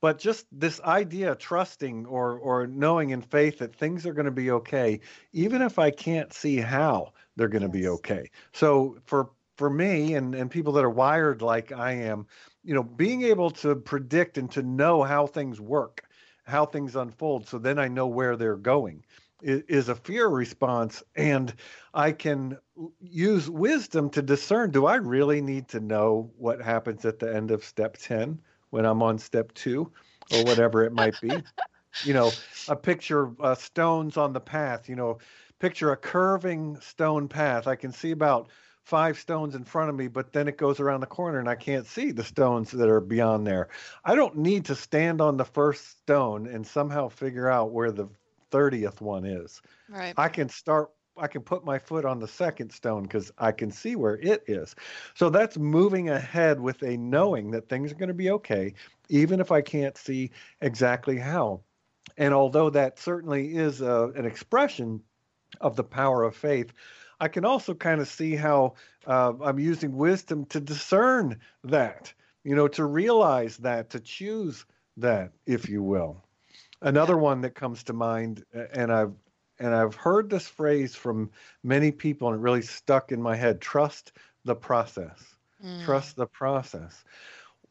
but 0.00 0.18
just 0.18 0.46
this 0.50 0.80
idea 0.80 1.32
of 1.32 1.38
trusting 1.38 2.06
or 2.06 2.38
or 2.38 2.66
knowing 2.66 3.10
in 3.10 3.20
faith 3.20 3.58
that 3.58 3.76
things 3.76 4.06
are 4.06 4.14
going 4.14 4.24
to 4.24 4.30
be 4.30 4.52
okay 4.52 5.00
even 5.34 5.60
if 5.60 5.78
i 5.78 5.90
can't 5.90 6.32
see 6.32 6.56
how 6.56 7.12
they're 7.38 7.48
going 7.48 7.62
to 7.62 7.78
yes. 7.78 7.82
be 7.84 7.88
okay. 7.88 8.30
So 8.52 8.98
for 9.06 9.30
for 9.56 9.70
me 9.70 10.14
and 10.14 10.34
and 10.34 10.50
people 10.50 10.72
that 10.74 10.84
are 10.84 10.90
wired 10.90 11.42
like 11.42 11.72
i 11.72 11.90
am 11.90 12.26
you 12.62 12.74
know 12.74 12.82
being 12.82 13.22
able 13.22 13.50
to 13.50 13.74
predict 13.74 14.38
and 14.38 14.50
to 14.52 14.62
know 14.62 15.02
how 15.02 15.26
things 15.26 15.60
work 15.60 16.04
how 16.48 16.66
things 16.66 16.96
unfold 16.96 17.46
so 17.46 17.58
then 17.58 17.78
I 17.78 17.88
know 17.88 18.06
where 18.06 18.36
they're 18.36 18.56
going. 18.56 19.04
Is 19.40 19.88
a 19.88 19.94
fear 19.94 20.26
response 20.26 21.02
and 21.14 21.54
I 21.94 22.10
can 22.10 22.58
use 23.00 23.48
wisdom 23.48 24.10
to 24.10 24.22
discern 24.22 24.72
do 24.72 24.86
I 24.86 24.96
really 24.96 25.40
need 25.40 25.68
to 25.68 25.80
know 25.80 26.32
what 26.36 26.60
happens 26.60 27.04
at 27.04 27.20
the 27.20 27.32
end 27.32 27.52
of 27.52 27.64
step 27.64 27.96
10 27.98 28.40
when 28.70 28.84
I'm 28.84 29.00
on 29.00 29.18
step 29.18 29.52
2 29.54 29.92
or 30.30 30.42
whatever 30.42 30.82
it 30.84 30.92
might 30.92 31.20
be? 31.20 31.44
You 32.00 32.14
know 32.14 32.36
a 32.68 32.76
picture 32.76 33.32
uh, 33.42 33.56
stones 33.56 34.16
on 34.16 34.32
the 34.32 34.40
path 34.40 34.88
you 34.88 34.94
know 34.94 35.18
picture 35.58 35.90
a 35.90 35.96
curving 35.96 36.80
stone 36.80 37.28
path. 37.28 37.66
I 37.66 37.76
can 37.76 37.92
see 37.92 38.12
about 38.12 38.48
five 38.88 39.18
stones 39.18 39.54
in 39.54 39.64
front 39.64 39.90
of 39.90 39.96
me, 39.96 40.08
but 40.08 40.32
then 40.32 40.48
it 40.48 40.56
goes 40.56 40.80
around 40.80 41.00
the 41.00 41.06
corner 41.06 41.38
and 41.38 41.48
I 41.48 41.56
can't 41.56 41.86
see 41.86 42.10
the 42.10 42.24
stones 42.24 42.70
that 42.70 42.88
are 42.88 43.02
beyond 43.02 43.46
there. 43.46 43.68
I 44.02 44.14
don't 44.14 44.38
need 44.38 44.64
to 44.64 44.74
stand 44.74 45.20
on 45.20 45.36
the 45.36 45.44
first 45.44 46.00
stone 46.00 46.46
and 46.46 46.66
somehow 46.66 47.08
figure 47.08 47.50
out 47.50 47.70
where 47.70 47.92
the 47.92 48.08
30th 48.50 49.02
one 49.02 49.26
is. 49.26 49.60
Right. 49.90 50.14
I 50.16 50.30
can 50.30 50.48
start 50.48 50.90
I 51.18 51.26
can 51.26 51.42
put 51.42 51.64
my 51.64 51.78
foot 51.80 52.04
on 52.04 52.20
the 52.20 52.28
second 52.28 52.70
stone 52.70 53.02
because 53.02 53.30
I 53.38 53.50
can 53.50 53.72
see 53.72 53.96
where 53.96 54.16
it 54.18 54.44
is. 54.46 54.74
So 55.14 55.28
that's 55.28 55.58
moving 55.58 56.08
ahead 56.08 56.60
with 56.60 56.80
a 56.82 56.96
knowing 56.96 57.50
that 57.50 57.68
things 57.68 57.90
are 57.90 57.96
going 57.96 58.08
to 58.08 58.14
be 58.14 58.30
okay, 58.30 58.72
even 59.08 59.40
if 59.40 59.50
I 59.50 59.60
can't 59.60 59.98
see 59.98 60.30
exactly 60.60 61.18
how. 61.18 61.60
And 62.16 62.32
although 62.32 62.70
that 62.70 63.00
certainly 63.00 63.56
is 63.56 63.80
a, 63.80 64.04
uh, 64.04 64.06
an 64.14 64.26
expression 64.26 65.02
of 65.60 65.74
the 65.74 65.82
power 65.82 66.22
of 66.22 66.36
faith, 66.36 66.72
I 67.20 67.28
can 67.28 67.44
also 67.44 67.74
kind 67.74 68.00
of 68.00 68.08
see 68.08 68.36
how 68.36 68.74
uh, 69.06 69.32
I'm 69.42 69.58
using 69.58 69.96
wisdom 69.96 70.44
to 70.46 70.60
discern 70.60 71.38
that, 71.64 72.12
you 72.44 72.54
know, 72.54 72.68
to 72.68 72.84
realize 72.84 73.56
that, 73.58 73.90
to 73.90 74.00
choose 74.00 74.64
that, 74.96 75.32
if 75.46 75.68
you 75.68 75.82
will. 75.82 76.24
Another 76.80 77.16
one 77.18 77.40
that 77.40 77.54
comes 77.54 77.82
to 77.84 77.92
mind, 77.92 78.44
and 78.72 78.92
I've 78.92 79.12
and 79.60 79.74
I've 79.74 79.96
heard 79.96 80.30
this 80.30 80.46
phrase 80.46 80.94
from 80.94 81.30
many 81.64 81.90
people, 81.90 82.28
and 82.28 82.36
it 82.36 82.40
really 82.40 82.62
stuck 82.62 83.10
in 83.10 83.20
my 83.20 83.34
head: 83.34 83.60
trust 83.60 84.12
the 84.44 84.54
process. 84.54 85.20
Mm. 85.64 85.84
Trust 85.84 86.14
the 86.14 86.26
process. 86.26 87.04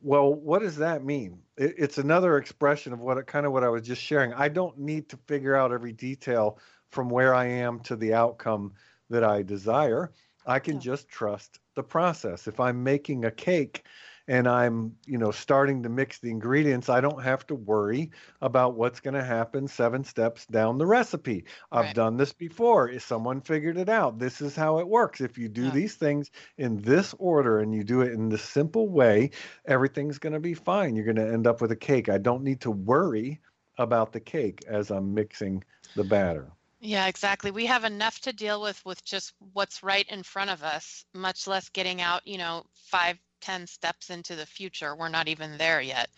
Well, 0.02 0.34
what 0.34 0.62
does 0.62 0.76
that 0.78 1.06
mean? 1.06 1.40
It, 1.56 1.76
it's 1.78 1.98
another 1.98 2.38
expression 2.38 2.92
of 2.92 3.00
what 3.00 3.26
kind 3.28 3.46
of 3.46 3.54
what 3.54 3.64
I 3.64 3.70
was 3.70 3.84
just 3.84 4.02
sharing. 4.02 4.34
I 4.34 4.50
don't 4.50 4.78
need 4.78 5.08
to 5.10 5.18
figure 5.26 5.56
out 5.56 5.72
every 5.72 5.94
detail 5.94 6.60
from 6.92 7.10
where 7.10 7.34
I 7.34 7.46
am 7.46 7.80
to 7.82 7.96
the 7.96 8.14
outcome 8.14 8.74
that 9.10 9.24
I 9.24 9.44
desire. 9.44 10.12
I 10.46 10.60
can 10.60 10.76
yeah. 10.76 10.82
just 10.82 11.10
trust 11.10 11.60
the 11.76 11.84
process. 11.84 12.48
If 12.48 12.60
I'm 12.60 12.84
making 12.84 13.26
a 13.26 13.32
cake 13.32 13.86
and 14.30 14.48
I'm, 14.48 14.96
you 15.06 15.18
know, 15.18 15.32
starting 15.32 15.84
to 15.84 15.90
mix 15.90 16.20
the 16.20 16.30
ingredients, 16.30 16.90
I 16.90 17.00
don't 17.00 17.24
have 17.24 17.46
to 17.48 17.56
worry 17.56 18.12
about 18.42 18.76
what's 18.76 19.00
going 19.00 19.14
to 19.14 19.24
happen 19.24 19.68
seven 19.68 20.04
steps 20.04 20.46
down 20.48 20.78
the 20.78 20.86
recipe. 20.86 21.46
I've 21.72 21.86
right. 21.86 21.96
done 21.96 22.18
this 22.18 22.34
before. 22.34 22.90
If 22.90 23.04
Someone 23.04 23.42
figured 23.42 23.78
it 23.78 23.90
out. 23.90 24.20
This 24.20 24.42
is 24.42 24.56
how 24.56 24.80
it 24.80 24.88
works. 24.88 25.22
If 25.22 25.38
you 25.38 25.48
do 25.48 25.66
yeah. 25.66 25.72
these 25.72 25.96
things 25.96 26.32
in 26.58 26.82
this 26.82 27.16
order 27.20 27.60
and 27.60 27.74
you 27.74 27.84
do 27.84 28.02
it 28.02 28.12
in 28.12 28.30
the 28.30 28.38
simple 28.38 28.90
way, 28.90 29.32
everything's 29.66 30.20
going 30.20 30.34
to 30.34 30.40
be 30.40 30.54
fine. 30.54 30.96
You're 30.96 31.06
going 31.06 31.16
to 31.16 31.34
end 31.34 31.48
up 31.48 31.62
with 31.62 31.72
a 31.72 31.78
cake. 31.78 32.10
I 32.10 32.18
don't 32.18 32.44
need 32.44 32.62
to 32.62 32.72
worry 32.72 33.40
about 33.78 34.12
the 34.12 34.20
cake 34.20 34.64
as 34.68 34.92
I'm 34.92 35.14
mixing 35.14 35.64
the 35.96 36.04
batter. 36.04 36.52
Yeah, 36.80 37.08
exactly. 37.08 37.52
We 37.52 37.66
have 37.68 37.86
enough 37.86 38.20
to 38.22 38.34
deal 38.34 38.62
with 38.62 38.84
with 38.86 39.04
just 39.04 39.34
what's 39.54 39.84
right 39.84 40.08
in 40.10 40.24
front 40.24 40.52
of 40.52 40.64
us, 40.64 41.06
much 41.14 41.48
less 41.48 41.70
getting 41.70 42.02
out, 42.02 42.28
you 42.28 42.38
know, 42.38 42.66
five, 42.76 43.18
ten 43.42 43.66
steps 43.68 44.12
into 44.12 44.36
the 44.36 44.46
future. 44.46 44.96
We're 44.96 45.10
not 45.10 45.28
even 45.28 45.58
there 45.58 45.82
yet. 45.82 46.10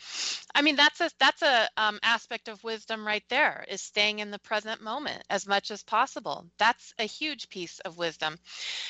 I 0.55 0.61
mean 0.61 0.75
that's 0.75 0.99
a 1.01 1.09
that's 1.19 1.41
a 1.43 1.69
um, 1.77 1.99
aspect 2.03 2.49
of 2.49 2.63
wisdom 2.63 3.07
right 3.07 3.23
there 3.29 3.65
is 3.69 3.81
staying 3.81 4.19
in 4.19 4.31
the 4.31 4.39
present 4.39 4.81
moment 4.81 5.23
as 5.29 5.47
much 5.47 5.71
as 5.71 5.83
possible. 5.83 6.45
That's 6.59 6.93
a 6.99 7.05
huge 7.05 7.49
piece 7.49 7.79
of 7.81 7.97
wisdom. 7.97 8.37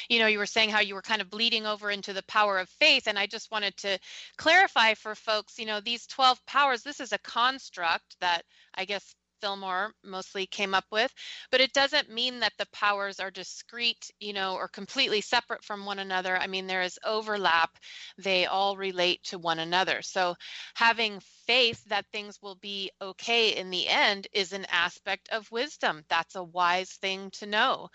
You 0.09 0.19
know 0.19 0.27
you 0.27 0.39
were 0.39 0.45
saying 0.47 0.69
how 0.71 0.81
you 0.81 0.95
were 0.95 1.01
kind 1.03 1.21
of 1.21 1.29
bleeding 1.29 1.67
over 1.67 1.91
into 1.91 2.13
the 2.13 2.23
power 2.23 2.59
of 2.59 2.69
faith 2.69 3.07
and 3.07 3.17
i 3.19 3.27
just 3.27 3.51
wanted 3.51 3.75
to 3.77 3.99
clarify 4.37 4.93
for 4.95 5.15
folks 5.15 5.59
you 5.59 5.65
know 5.65 5.79
these 5.81 6.07
12 6.07 6.45
powers 6.45 6.83
this 6.83 6.99
is 6.99 7.13
a 7.13 7.17
construct 7.19 8.17
that 8.21 8.43
i 8.75 8.85
guess 8.85 9.15
Fillmore 9.41 9.93
mostly 10.03 10.45
came 10.45 10.73
up 10.73 10.85
with, 10.91 11.13
but 11.51 11.61
it 11.61 11.73
doesn't 11.73 12.09
mean 12.11 12.39
that 12.39 12.53
the 12.57 12.67
powers 12.73 13.19
are 13.19 13.31
discrete, 13.31 14.11
you 14.19 14.33
know, 14.33 14.55
or 14.55 14.67
completely 14.67 15.21
separate 15.21 15.63
from 15.63 15.85
one 15.85 15.99
another. 15.99 16.37
I 16.37 16.47
mean, 16.47 16.67
there 16.67 16.81
is 16.81 16.99
overlap. 17.05 17.77
They 18.17 18.45
all 18.45 18.77
relate 18.77 19.23
to 19.25 19.39
one 19.39 19.59
another. 19.59 20.01
So 20.01 20.35
having 20.75 21.19
faith 21.47 21.83
that 21.85 22.05
things 22.11 22.39
will 22.41 22.55
be 22.55 22.91
okay 23.01 23.55
in 23.55 23.69
the 23.69 23.87
end 23.87 24.27
is 24.33 24.53
an 24.53 24.65
aspect 24.71 25.29
of 25.29 25.51
wisdom. 25.51 26.03
That's 26.09 26.35
a 26.35 26.43
wise 26.43 26.91
thing 26.91 27.31
to 27.39 27.45
know. 27.45 27.89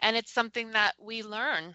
And 0.00 0.16
it's 0.16 0.32
something 0.32 0.72
that 0.72 0.94
we 0.98 1.22
learn 1.22 1.74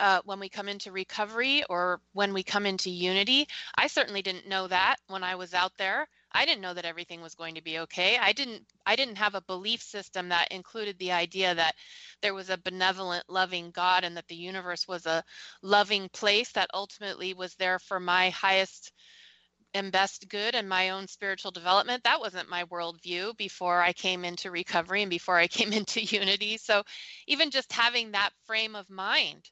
uh, 0.00 0.20
when 0.24 0.40
we 0.40 0.48
come 0.48 0.68
into 0.68 0.92
recovery 0.92 1.64
or 1.68 2.00
when 2.12 2.32
we 2.32 2.42
come 2.42 2.66
into 2.66 2.90
unity. 2.90 3.46
I 3.76 3.86
certainly 3.86 4.22
didn't 4.22 4.48
know 4.48 4.66
that 4.68 4.96
when 5.08 5.22
I 5.22 5.36
was 5.36 5.54
out 5.54 5.72
there. 5.78 6.08
I 6.36 6.44
didn't 6.44 6.60
know 6.60 6.74
that 6.74 6.84
everything 6.84 7.22
was 7.22 7.34
going 7.34 7.54
to 7.54 7.62
be 7.62 7.78
okay. 7.78 8.18
I 8.18 8.32
didn't 8.32 8.62
I 8.84 8.94
didn't 8.94 9.16
have 9.16 9.34
a 9.34 9.40
belief 9.40 9.80
system 9.82 10.28
that 10.28 10.52
included 10.52 10.98
the 10.98 11.12
idea 11.12 11.54
that 11.54 11.74
there 12.20 12.34
was 12.34 12.50
a 12.50 12.58
benevolent, 12.58 13.24
loving 13.28 13.70
God 13.70 14.04
and 14.04 14.16
that 14.18 14.28
the 14.28 14.36
universe 14.36 14.86
was 14.86 15.06
a 15.06 15.24
loving 15.62 16.10
place 16.10 16.52
that 16.52 16.70
ultimately 16.74 17.32
was 17.32 17.54
there 17.54 17.78
for 17.78 17.98
my 17.98 18.28
highest 18.30 18.92
and 19.72 19.90
best 19.90 20.28
good 20.28 20.54
and 20.54 20.68
my 20.68 20.90
own 20.90 21.08
spiritual 21.08 21.52
development. 21.52 22.04
That 22.04 22.20
wasn't 22.20 22.50
my 22.50 22.64
worldview 22.64 23.36
before 23.38 23.80
I 23.80 23.94
came 23.94 24.24
into 24.24 24.50
recovery 24.50 25.02
and 25.02 25.10
before 25.10 25.38
I 25.38 25.46
came 25.58 25.72
into 25.72 26.02
unity. 26.02 26.58
So 26.58 26.82
even 27.26 27.50
just 27.50 27.72
having 27.72 28.12
that 28.12 28.30
frame 28.46 28.76
of 28.76 28.90
mind 28.90 29.50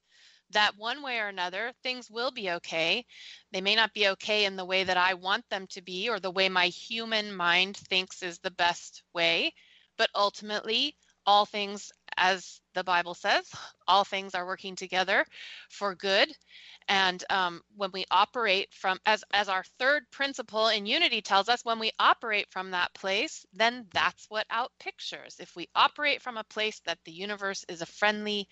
that 0.54 0.76
one 0.76 1.02
way 1.02 1.20
or 1.20 1.28
another, 1.28 1.72
things 1.82 2.10
will 2.10 2.30
be 2.30 2.50
okay. 2.50 3.04
They 3.52 3.60
may 3.60 3.74
not 3.76 3.94
be 3.94 4.08
okay 4.08 4.46
in 4.46 4.56
the 4.56 4.64
way 4.64 4.84
that 4.84 4.96
I 4.96 5.14
want 5.14 5.48
them 5.50 5.66
to 5.68 5.82
be 5.82 6.08
or 6.08 6.18
the 6.18 6.30
way 6.30 6.48
my 6.48 6.66
human 6.66 7.34
mind 7.34 7.76
thinks 7.76 8.22
is 8.22 8.38
the 8.38 8.50
best 8.50 9.02
way, 9.14 9.52
but 9.96 10.10
ultimately, 10.14 10.96
all 11.26 11.46
things, 11.46 11.90
as 12.16 12.60
the 12.74 12.84
Bible 12.84 13.14
says, 13.14 13.50
all 13.88 14.04
things 14.04 14.34
are 14.34 14.46
working 14.46 14.76
together 14.76 15.24
for 15.70 15.94
good. 15.94 16.30
And 16.88 17.24
um, 17.30 17.62
when 17.76 17.90
we 17.92 18.04
operate 18.10 18.68
from, 18.72 18.98
as, 19.06 19.24
as 19.32 19.48
our 19.48 19.64
third 19.78 20.02
principle 20.10 20.68
in 20.68 20.84
unity 20.84 21.22
tells 21.22 21.48
us, 21.48 21.64
when 21.64 21.78
we 21.78 21.92
operate 21.98 22.46
from 22.50 22.72
that 22.72 22.92
place, 22.94 23.46
then 23.54 23.86
that's 23.94 24.26
what 24.28 24.46
out 24.50 24.70
pictures. 24.78 25.36
If 25.40 25.56
we 25.56 25.68
operate 25.74 26.20
from 26.20 26.36
a 26.36 26.44
place 26.44 26.80
that 26.84 26.98
the 27.04 27.12
universe 27.12 27.64
is 27.68 27.80
a 27.80 27.86
friendly, 27.86 28.48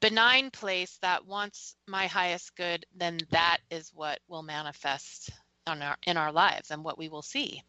benign 0.00 0.50
place 0.50 0.98
that 1.02 1.26
wants 1.26 1.76
my 1.86 2.06
highest 2.06 2.56
good, 2.56 2.86
then 2.94 3.18
that 3.30 3.58
is 3.70 3.90
what 3.94 4.20
will 4.28 4.42
manifest 4.42 5.30
on 5.66 5.82
our 5.82 5.96
in 6.06 6.16
our 6.16 6.32
lives 6.32 6.70
and 6.70 6.84
what 6.84 6.98
we 6.98 7.08
will 7.08 7.22
see. 7.22 7.62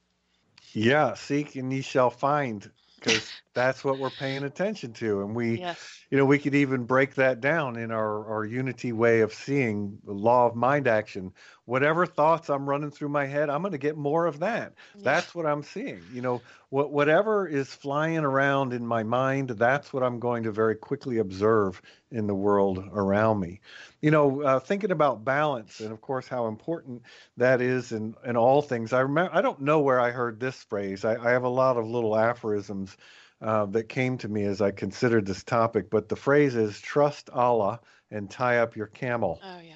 Yeah, 0.74 1.14
seek 1.14 1.56
and 1.56 1.72
ye 1.72 1.82
shall 1.82 2.10
find 2.10 2.70
because 3.00 3.32
that's 3.54 3.84
what 3.84 3.98
we're 3.98 4.10
paying 4.10 4.44
attention 4.44 4.94
to 4.94 5.22
and 5.22 5.36
we 5.36 5.60
yes. 5.60 6.00
you 6.12 6.18
know 6.18 6.26
we 6.26 6.38
could 6.38 6.56
even 6.56 6.84
break 6.84 7.16
that 7.16 7.42
down 7.42 7.78
in 7.78 7.92
our 7.92 8.26
our 8.28 8.46
unity 8.46 8.92
way 8.92 9.22
of 9.22 9.34
seeing 9.34 9.98
the 10.06 10.14
law 10.14 10.46
of 10.46 10.56
mind 10.56 10.88
action 10.88 11.32
whatever 11.68 12.06
thoughts 12.06 12.50
i'm 12.50 12.68
running 12.68 12.90
through 12.90 13.10
my 13.10 13.26
head 13.26 13.50
i'm 13.50 13.62
going 13.62 13.74
to 13.74 13.78
get 13.78 13.98
more 13.98 14.26
of 14.26 14.40
that 14.40 14.74
yeah. 14.96 15.02
that's 15.04 15.36
what 15.36 15.46
i'm 15.46 15.62
seeing 15.62 16.02
you 16.14 16.22
know 16.22 16.42
what 16.70 16.92
whatever 16.92 17.46
is 17.46 17.68
flying 17.68 18.20
around 18.20 18.74
in 18.74 18.88
my 18.88 19.04
mind 19.04 19.50
that's 19.50 19.92
what 19.92 20.02
i'm 20.02 20.20
going 20.20 20.44
to 20.44 20.52
very 20.52 20.76
quickly 20.76 21.18
observe 21.18 21.82
in 22.12 22.26
the 22.26 22.34
world 22.34 22.84
around 22.94 23.40
me 23.40 23.60
you 24.02 24.10
know 24.10 24.42
uh, 24.42 24.60
thinking 24.60 24.92
about 24.92 25.26
balance 25.26 25.82
and 25.82 25.92
of 25.92 26.00
course 26.00 26.28
how 26.28 26.48
important 26.48 27.02
that 27.36 27.62
is 27.62 27.92
in 27.92 28.16
in 28.26 28.38
all 28.38 28.62
things 28.62 28.94
i 28.94 29.02
remember 29.02 29.36
i 29.36 29.42
don't 29.42 29.62
know 29.62 29.82
where 29.82 30.00
i 30.00 30.10
heard 30.10 30.40
this 30.40 30.64
phrase 30.64 31.04
i, 31.04 31.16
I 31.16 31.32
have 31.32 31.44
a 31.44 31.50
lot 31.50 31.76
of 31.76 31.86
little 31.86 32.18
aphorisms 32.18 32.96
uh, 33.42 33.66
that 33.68 33.84
came 33.84 34.18
to 34.18 34.28
me 34.28 34.44
as 34.46 34.62
I 34.62 34.72
considered 34.72 35.28
this 35.28 35.44
topic, 35.44 35.92
but 35.92 36.10
the 36.10 36.16
phrase 36.16 36.56
is 36.56 36.82
trust 36.82 37.30
Allah 37.30 37.80
and 38.10 38.30
tie 38.30 38.58
up 38.58 38.76
your 38.76 38.88
camel. 38.88 39.40
Oh, 39.44 39.60
yeah. 39.60 39.76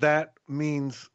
That 0.00 0.34
means 0.48 1.08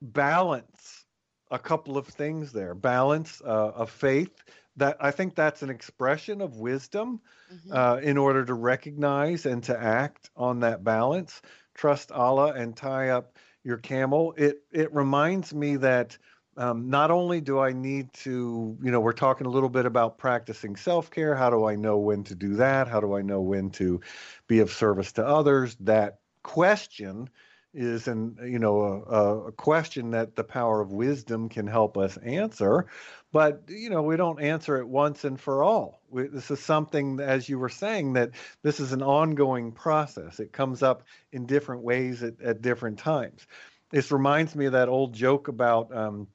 balance 0.00 1.04
a 1.50 1.58
couple 1.58 1.96
of 1.96 2.06
things 2.06 2.52
there 2.52 2.74
balance 2.74 3.40
uh, 3.44 3.72
of 3.74 3.90
faith. 3.90 4.42
That 4.76 4.96
I 4.98 5.12
think 5.12 5.36
that's 5.36 5.62
an 5.62 5.70
expression 5.70 6.40
of 6.40 6.56
wisdom 6.56 7.20
mm-hmm. 7.52 7.72
uh, 7.72 7.96
in 7.98 8.18
order 8.18 8.44
to 8.44 8.54
recognize 8.54 9.46
and 9.46 9.62
to 9.64 9.80
act 9.80 10.30
on 10.36 10.60
that 10.60 10.82
balance. 10.82 11.42
Trust 11.74 12.10
Allah 12.10 12.54
and 12.54 12.76
tie 12.76 13.10
up 13.10 13.38
your 13.62 13.76
camel. 13.76 14.34
It 14.36 14.62
it 14.72 14.92
reminds 14.92 15.54
me 15.54 15.76
that 15.76 16.18
um, 16.56 16.88
not 16.88 17.10
only 17.10 17.40
do 17.40 17.58
I 17.58 17.72
need 17.72 18.12
to, 18.14 18.76
you 18.82 18.90
know, 18.90 19.00
we're 19.00 19.12
talking 19.12 19.46
a 19.46 19.50
little 19.50 19.68
bit 19.68 19.86
about 19.86 20.18
practicing 20.18 20.76
self 20.76 21.10
care. 21.10 21.34
How 21.34 21.50
do 21.50 21.66
I 21.66 21.76
know 21.76 21.98
when 21.98 22.24
to 22.24 22.34
do 22.34 22.54
that? 22.56 22.88
How 22.88 23.00
do 23.00 23.14
I 23.14 23.22
know 23.22 23.40
when 23.40 23.70
to 23.70 24.00
be 24.46 24.60
of 24.60 24.72
service 24.72 25.12
to 25.12 25.26
others? 25.26 25.76
That 25.80 26.18
question 26.42 27.28
is 27.74 28.08
an 28.08 28.38
you 28.44 28.58
know 28.58 29.04
a, 29.08 29.46
a, 29.48 29.52
question 29.52 30.10
that 30.12 30.36
the 30.36 30.44
power 30.44 30.80
of 30.80 30.92
wisdom 30.92 31.48
can 31.48 31.66
help 31.66 31.98
us 31.98 32.16
answer. 32.18 32.86
But 33.32 33.64
you 33.68 33.90
know 33.90 34.02
we 34.02 34.16
don't 34.16 34.40
answer 34.40 34.76
it 34.76 34.88
once 34.88 35.24
and 35.24 35.40
for 35.40 35.62
all. 35.62 36.00
We, 36.08 36.28
this 36.28 36.50
is 36.50 36.60
something 36.60 37.20
as 37.20 37.48
you 37.48 37.58
were 37.58 37.68
saying 37.68 38.14
that 38.14 38.30
this 38.62 38.80
is 38.80 38.92
an 38.92 39.02
ongoing 39.02 39.72
process. 39.72 40.40
It 40.40 40.52
comes 40.52 40.82
up 40.82 41.02
in 41.32 41.46
different 41.46 41.82
ways 41.82 42.22
at, 42.22 42.40
at 42.40 42.62
different 42.62 42.98
times. 42.98 43.46
This 43.90 44.10
reminds 44.10 44.54
me 44.54 44.66
of 44.66 44.72
that 44.72 44.88
old 44.88 45.12
joke 45.12 45.48
about 45.48 45.94
um, 45.94 46.28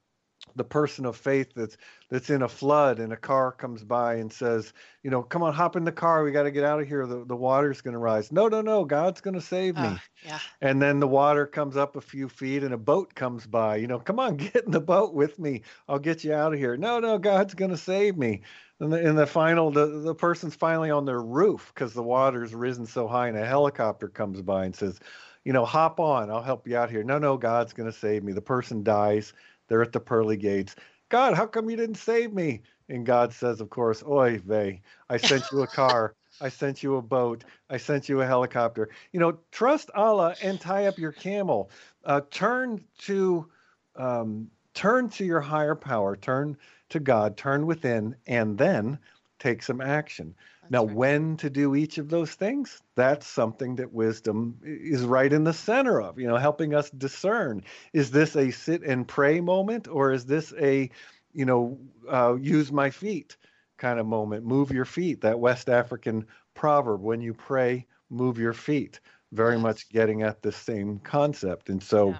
the 0.60 0.64
person 0.64 1.06
of 1.06 1.16
faith 1.16 1.54
that's 1.56 1.78
that's 2.10 2.28
in 2.28 2.42
a 2.42 2.48
flood 2.48 2.98
and 2.98 3.14
a 3.14 3.16
car 3.16 3.50
comes 3.50 3.82
by 3.82 4.16
and 4.16 4.30
says, 4.30 4.74
you 5.02 5.10
know, 5.10 5.22
come 5.22 5.42
on, 5.42 5.54
hop 5.54 5.74
in 5.74 5.84
the 5.84 5.92
car. 5.92 6.22
We 6.22 6.32
got 6.32 6.42
to 6.42 6.50
get 6.50 6.64
out 6.64 6.78
of 6.78 6.86
here. 6.86 7.06
The 7.06 7.24
the 7.24 7.34
water's 7.34 7.80
going 7.80 7.94
to 7.94 7.98
rise. 7.98 8.30
No, 8.30 8.46
no, 8.48 8.60
no. 8.60 8.84
God's 8.84 9.22
going 9.22 9.36
to 9.36 9.40
save 9.40 9.76
me. 9.76 9.86
Uh, 9.86 9.96
yeah. 10.22 10.38
And 10.60 10.82
then 10.82 11.00
the 11.00 11.08
water 11.08 11.46
comes 11.46 11.78
up 11.78 11.96
a 11.96 12.00
few 12.02 12.28
feet 12.28 12.62
and 12.62 12.74
a 12.74 12.76
boat 12.76 13.14
comes 13.14 13.46
by. 13.46 13.76
You 13.76 13.86
know, 13.86 13.98
come 13.98 14.20
on, 14.20 14.36
get 14.52 14.66
in 14.66 14.70
the 14.70 14.80
boat 14.80 15.14
with 15.14 15.38
me. 15.38 15.62
I'll 15.88 15.98
get 15.98 16.24
you 16.24 16.34
out 16.34 16.52
of 16.52 16.58
here. 16.58 16.76
No, 16.76 17.00
no, 17.00 17.16
God's 17.16 17.54
going 17.54 17.70
to 17.70 17.78
save 17.78 18.18
me. 18.18 18.42
And 18.80 18.92
the, 18.92 19.00
in 19.00 19.16
the 19.16 19.26
final, 19.26 19.70
the, 19.70 19.86
the 19.86 20.14
person's 20.14 20.54
finally 20.54 20.90
on 20.90 21.06
their 21.06 21.22
roof 21.22 21.72
because 21.74 21.94
the 21.94 22.02
water's 22.02 22.54
risen 22.54 22.84
so 22.84 23.08
high 23.08 23.28
and 23.28 23.38
a 23.38 23.46
helicopter 23.46 24.08
comes 24.08 24.42
by 24.42 24.66
and 24.66 24.76
says, 24.76 25.00
you 25.44 25.54
know, 25.54 25.64
hop 25.64 26.00
on. 26.00 26.30
I'll 26.30 26.42
help 26.42 26.68
you 26.68 26.76
out 26.76 26.90
here. 26.90 27.02
No, 27.02 27.18
no, 27.18 27.38
God's 27.38 27.72
going 27.72 27.90
to 27.90 27.98
save 27.98 28.22
me. 28.22 28.34
The 28.34 28.42
person 28.42 28.82
dies 28.82 29.32
they're 29.70 29.82
at 29.82 29.92
the 29.92 30.00
pearly 30.00 30.36
gates. 30.36 30.74
God, 31.08 31.34
how 31.34 31.46
come 31.46 31.70
you 31.70 31.76
didn't 31.76 31.94
save 31.94 32.34
me? 32.34 32.60
And 32.88 33.06
God 33.06 33.32
says, 33.32 33.60
of 33.60 33.70
course, 33.70 34.02
Oy 34.06 34.38
vey, 34.44 34.82
I 35.08 35.16
sent 35.16 35.50
you 35.50 35.62
a 35.62 35.66
car. 35.66 36.14
I 36.40 36.48
sent 36.48 36.82
you 36.82 36.96
a 36.96 37.02
boat. 37.02 37.44
I 37.68 37.76
sent 37.76 38.08
you 38.08 38.20
a 38.20 38.26
helicopter. 38.26 38.90
You 39.12 39.20
know, 39.20 39.38
trust 39.52 39.90
Allah 39.94 40.34
and 40.42 40.60
tie 40.60 40.86
up 40.86 40.98
your 40.98 41.12
camel. 41.12 41.70
Uh, 42.04 42.22
turn 42.30 42.82
to 43.02 43.48
um, 43.96 44.50
turn 44.74 45.08
to 45.10 45.24
your 45.24 45.40
higher 45.40 45.74
power. 45.74 46.16
Turn 46.16 46.56
to 46.88 46.98
God. 46.98 47.36
Turn 47.36 47.66
within, 47.66 48.16
and 48.26 48.58
then 48.58 48.98
take 49.38 49.62
some 49.62 49.80
action 49.80 50.34
now, 50.70 50.84
right. 50.84 50.94
when 50.94 51.36
to 51.38 51.50
do 51.50 51.74
each 51.74 51.98
of 51.98 52.08
those 52.08 52.32
things, 52.32 52.80
that's 52.94 53.26
something 53.26 53.74
that 53.76 53.92
wisdom 53.92 54.56
is 54.62 55.02
right 55.02 55.32
in 55.32 55.42
the 55.42 55.52
center 55.52 56.00
of, 56.00 56.18
you 56.18 56.28
know, 56.28 56.36
helping 56.36 56.74
us 56.74 56.88
discern. 56.90 57.64
Is 57.92 58.12
this 58.12 58.36
a 58.36 58.52
sit 58.52 58.82
and 58.82 59.06
pray 59.06 59.40
moment 59.40 59.88
or 59.88 60.12
is 60.12 60.24
this 60.26 60.54
a, 60.60 60.88
you 61.32 61.44
know, 61.44 61.76
uh, 62.08 62.36
use 62.40 62.70
my 62.70 62.88
feet 62.88 63.36
kind 63.78 63.98
of 63.98 64.06
moment? 64.06 64.44
Move 64.44 64.70
your 64.70 64.84
feet, 64.84 65.20
that 65.22 65.40
West 65.40 65.68
African 65.68 66.24
proverb, 66.54 67.02
when 67.02 67.20
you 67.20 67.34
pray, 67.34 67.84
move 68.08 68.38
your 68.38 68.52
feet, 68.52 69.00
very 69.32 69.58
much 69.58 69.88
getting 69.88 70.22
at 70.22 70.40
the 70.40 70.52
same 70.52 71.00
concept. 71.00 71.68
And 71.68 71.82
so 71.82 72.10
yeah. 72.10 72.18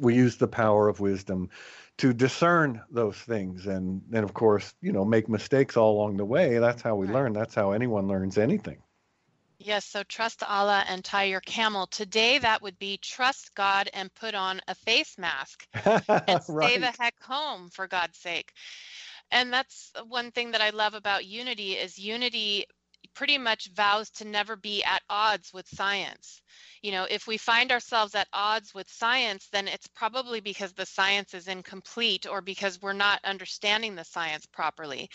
we 0.00 0.16
use 0.16 0.36
the 0.36 0.48
power 0.48 0.88
of 0.88 0.98
wisdom 0.98 1.48
to 1.98 2.12
discern 2.12 2.82
those 2.90 3.16
things 3.16 3.66
and 3.66 4.02
and 4.12 4.24
of 4.24 4.34
course 4.34 4.74
you 4.80 4.92
know 4.92 5.04
make 5.04 5.28
mistakes 5.28 5.76
all 5.76 5.96
along 5.96 6.16
the 6.16 6.24
way 6.24 6.58
that's 6.58 6.82
how 6.82 6.94
we 6.94 7.06
right. 7.06 7.14
learn 7.14 7.32
that's 7.32 7.54
how 7.54 7.72
anyone 7.72 8.08
learns 8.08 8.38
anything 8.38 8.78
Yes, 9.58 9.84
so 9.84 10.02
trust 10.02 10.42
Allah 10.42 10.84
and 10.88 11.04
tie 11.04 11.24
your 11.24 11.40
camel. 11.40 11.86
Today, 11.86 12.38
that 12.38 12.60
would 12.60 12.78
be 12.78 12.98
trust 12.98 13.54
God 13.54 13.88
and 13.94 14.12
put 14.12 14.34
on 14.34 14.60
a 14.68 14.74
face 14.74 15.16
mask 15.16 15.66
and 16.26 16.42
stay 16.42 16.48
right. 16.52 16.80
the 16.80 16.92
heck 16.98 17.14
home, 17.22 17.70
for 17.70 17.86
God's 17.86 18.18
sake. 18.18 18.52
And 19.30 19.52
that's 19.52 19.92
one 20.06 20.32
thing 20.32 20.50
that 20.50 20.60
I 20.60 20.70
love 20.70 20.94
about 20.94 21.24
unity 21.24 21.72
is 21.72 21.98
unity 21.98 22.66
pretty 23.14 23.38
much 23.38 23.70
vows 23.74 24.10
to 24.10 24.24
never 24.24 24.56
be 24.56 24.82
at 24.84 25.02
odds 25.08 25.52
with 25.52 25.66
science. 25.68 26.40
You 26.82 26.92
know, 26.92 27.06
if 27.08 27.26
we 27.26 27.38
find 27.38 27.72
ourselves 27.72 28.14
at 28.14 28.28
odds 28.32 28.74
with 28.74 28.90
science, 28.90 29.48
then 29.50 29.68
it's 29.68 29.86
probably 29.86 30.40
because 30.40 30.72
the 30.72 30.84
science 30.84 31.32
is 31.32 31.48
incomplete 31.48 32.26
or 32.26 32.42
because 32.42 32.82
we're 32.82 32.92
not 32.92 33.24
understanding 33.24 33.94
the 33.94 34.04
science 34.04 34.46
properly. 34.46 35.08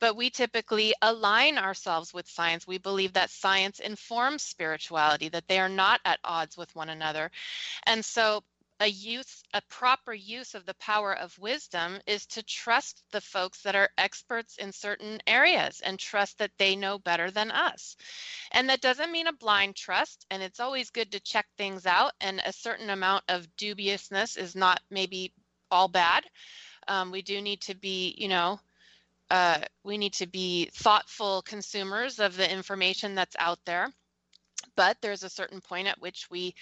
But 0.00 0.16
we 0.16 0.30
typically 0.30 0.94
align 1.00 1.56
ourselves 1.56 2.12
with 2.12 2.28
science. 2.28 2.66
We 2.66 2.78
believe 2.78 3.14
that 3.14 3.30
science 3.30 3.78
informs 3.78 4.42
spirituality, 4.42 5.28
that 5.30 5.48
they 5.48 5.58
are 5.60 5.68
not 5.68 6.00
at 6.04 6.20
odds 6.24 6.56
with 6.56 6.74
one 6.76 6.90
another. 6.90 7.30
And 7.86 8.04
so 8.04 8.42
a 8.80 8.86
use 8.86 9.42
a 9.52 9.62
proper 9.68 10.12
use 10.12 10.54
of 10.54 10.66
the 10.66 10.74
power 10.74 11.16
of 11.16 11.38
wisdom 11.38 11.98
is 12.06 12.26
to 12.26 12.42
trust 12.42 13.02
the 13.12 13.20
folks 13.20 13.62
that 13.62 13.76
are 13.76 13.90
experts 13.96 14.56
in 14.56 14.72
certain 14.72 15.20
areas 15.26 15.80
and 15.80 15.98
trust 15.98 16.38
that 16.38 16.50
they 16.58 16.74
know 16.74 16.98
better 16.98 17.30
than 17.30 17.50
us. 17.50 17.96
And 18.52 18.68
that 18.68 18.80
doesn't 18.80 19.12
mean 19.12 19.28
a 19.28 19.32
blind 19.32 19.76
trust 19.76 20.26
and 20.30 20.42
it's 20.42 20.60
always 20.60 20.90
good 20.90 21.12
to 21.12 21.20
check 21.20 21.46
things 21.56 21.86
out 21.86 22.12
and 22.20 22.40
a 22.44 22.52
certain 22.52 22.90
amount 22.90 23.24
of 23.28 23.56
dubiousness 23.56 24.36
is 24.36 24.56
not 24.56 24.80
maybe 24.90 25.32
all 25.70 25.88
bad. 25.88 26.24
Um, 26.88 27.10
we 27.10 27.22
do 27.22 27.40
need 27.40 27.60
to 27.62 27.74
be 27.74 28.14
you 28.18 28.28
know 28.28 28.58
uh, 29.30 29.58
we 29.84 29.98
need 29.98 30.14
to 30.14 30.26
be 30.26 30.70
thoughtful 30.74 31.42
consumers 31.42 32.18
of 32.18 32.36
the 32.36 32.50
information 32.50 33.14
that's 33.14 33.36
out 33.38 33.58
there 33.64 33.92
but 34.76 34.96
there's 35.00 35.22
a 35.24 35.30
certain 35.30 35.60
point 35.60 35.88
at 35.88 36.00
which 36.00 36.28
we 36.30 36.54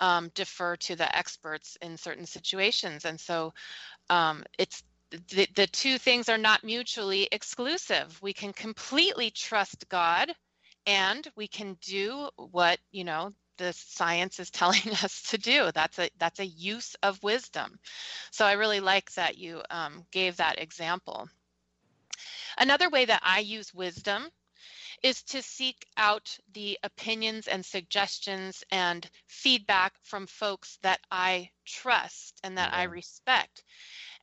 um, 0.00 0.30
defer 0.34 0.76
to 0.76 0.96
the 0.96 1.16
experts 1.16 1.76
in 1.82 1.96
certain 1.96 2.26
situations. 2.26 3.04
And 3.04 3.18
so 3.18 3.52
um, 4.10 4.44
it's 4.58 4.82
the, 5.10 5.48
the 5.54 5.66
two 5.68 5.98
things 5.98 6.28
are 6.28 6.38
not 6.38 6.64
mutually 6.64 7.28
exclusive. 7.30 8.18
We 8.22 8.32
can 8.32 8.52
completely 8.52 9.30
trust 9.30 9.88
God 9.88 10.32
and 10.86 11.26
we 11.36 11.48
can 11.48 11.76
do 11.80 12.28
what, 12.36 12.78
you 12.90 13.04
know, 13.04 13.32
the 13.58 13.72
science 13.72 14.38
is 14.38 14.50
telling 14.52 14.90
us 15.02 15.22
to 15.30 15.38
do. 15.38 15.70
That's 15.74 15.98
a 15.98 16.10
that's 16.18 16.40
a 16.40 16.46
use 16.46 16.94
of 17.02 17.22
wisdom. 17.22 17.78
So 18.30 18.44
I 18.44 18.52
really 18.52 18.80
like 18.80 19.12
that 19.14 19.38
you 19.38 19.62
um, 19.70 20.04
gave 20.10 20.36
that 20.36 20.60
example. 20.60 21.28
Another 22.58 22.90
way 22.90 23.04
that 23.04 23.22
I 23.24 23.40
use 23.40 23.74
wisdom 23.74 24.28
is 25.02 25.22
to 25.22 25.42
seek 25.42 25.86
out 25.96 26.36
the 26.52 26.78
opinions 26.82 27.48
and 27.48 27.64
suggestions 27.64 28.64
and 28.70 29.08
feedback 29.26 29.92
from 30.02 30.26
folks 30.26 30.78
that 30.82 31.00
I 31.10 31.50
trust 31.64 32.40
and 32.42 32.58
that 32.58 32.72
I 32.72 32.84
respect. 32.84 33.64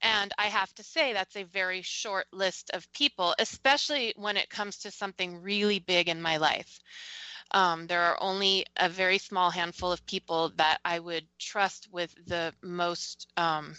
And 0.02 0.32
I 0.38 0.48
have 0.48 0.74
to 0.76 0.84
say, 0.84 1.14
that's 1.14 1.38
a 1.38 1.44
very 1.44 1.82
short 1.82 2.28
list 2.32 2.72
of 2.74 2.92
people, 2.94 3.34
especially 3.40 4.14
when 4.18 4.38
it 4.38 4.50
comes 4.50 4.80
to 4.80 4.92
something 4.92 5.42
really 5.42 5.80
big 5.80 6.10
in 6.10 6.22
my 6.22 6.38
life. 6.38 6.80
Um, 7.52 7.88
there 7.88 8.02
are 8.02 8.18
only 8.22 8.66
a 8.78 8.90
very 8.90 9.18
small 9.18 9.50
handful 9.52 9.92
of 9.92 10.06
people 10.06 10.52
that 10.58 10.80
I 10.84 11.00
would 11.00 11.26
trust 11.40 11.88
with 11.92 12.14
the 12.26 12.54
most, 12.62 13.28
um, 13.38 13.76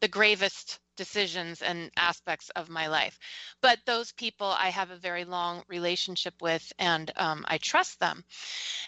the 0.00 0.08
gravest 0.08 0.78
decisions 0.96 1.62
and 1.62 1.90
aspects 1.96 2.50
of 2.50 2.68
my 2.68 2.88
life. 2.88 3.18
But 3.62 3.78
those 3.86 4.12
people 4.12 4.46
I 4.46 4.68
have 4.68 4.90
a 4.90 4.96
very 4.96 5.24
long 5.24 5.62
relationship 5.68 6.34
with 6.42 6.72
and 6.78 7.10
um, 7.16 7.44
I 7.48 7.58
trust 7.58 7.98
them. 8.00 8.24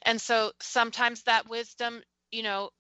And 0.02 0.20
so 0.20 0.52
sometimes 0.60 1.22
that 1.22 1.48
wisdom, 1.48 2.02
you 2.30 2.42
know, 2.42 2.70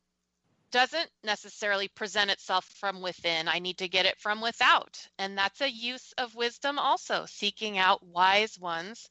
doesn't 0.70 1.08
necessarily 1.22 1.88
present 1.88 2.30
itself 2.30 2.64
from 2.80 3.02
within. 3.02 3.46
I 3.46 3.58
need 3.58 3.78
to 3.78 3.88
get 3.88 4.06
it 4.06 4.18
from 4.18 4.40
without. 4.40 4.98
And 5.18 5.36
that's 5.36 5.60
a 5.60 5.70
use 5.70 6.12
of 6.18 6.34
wisdom 6.34 6.78
also, 6.78 7.26
seeking 7.26 7.78
out 7.78 8.04
wise 8.06 8.58
ones 8.58 9.08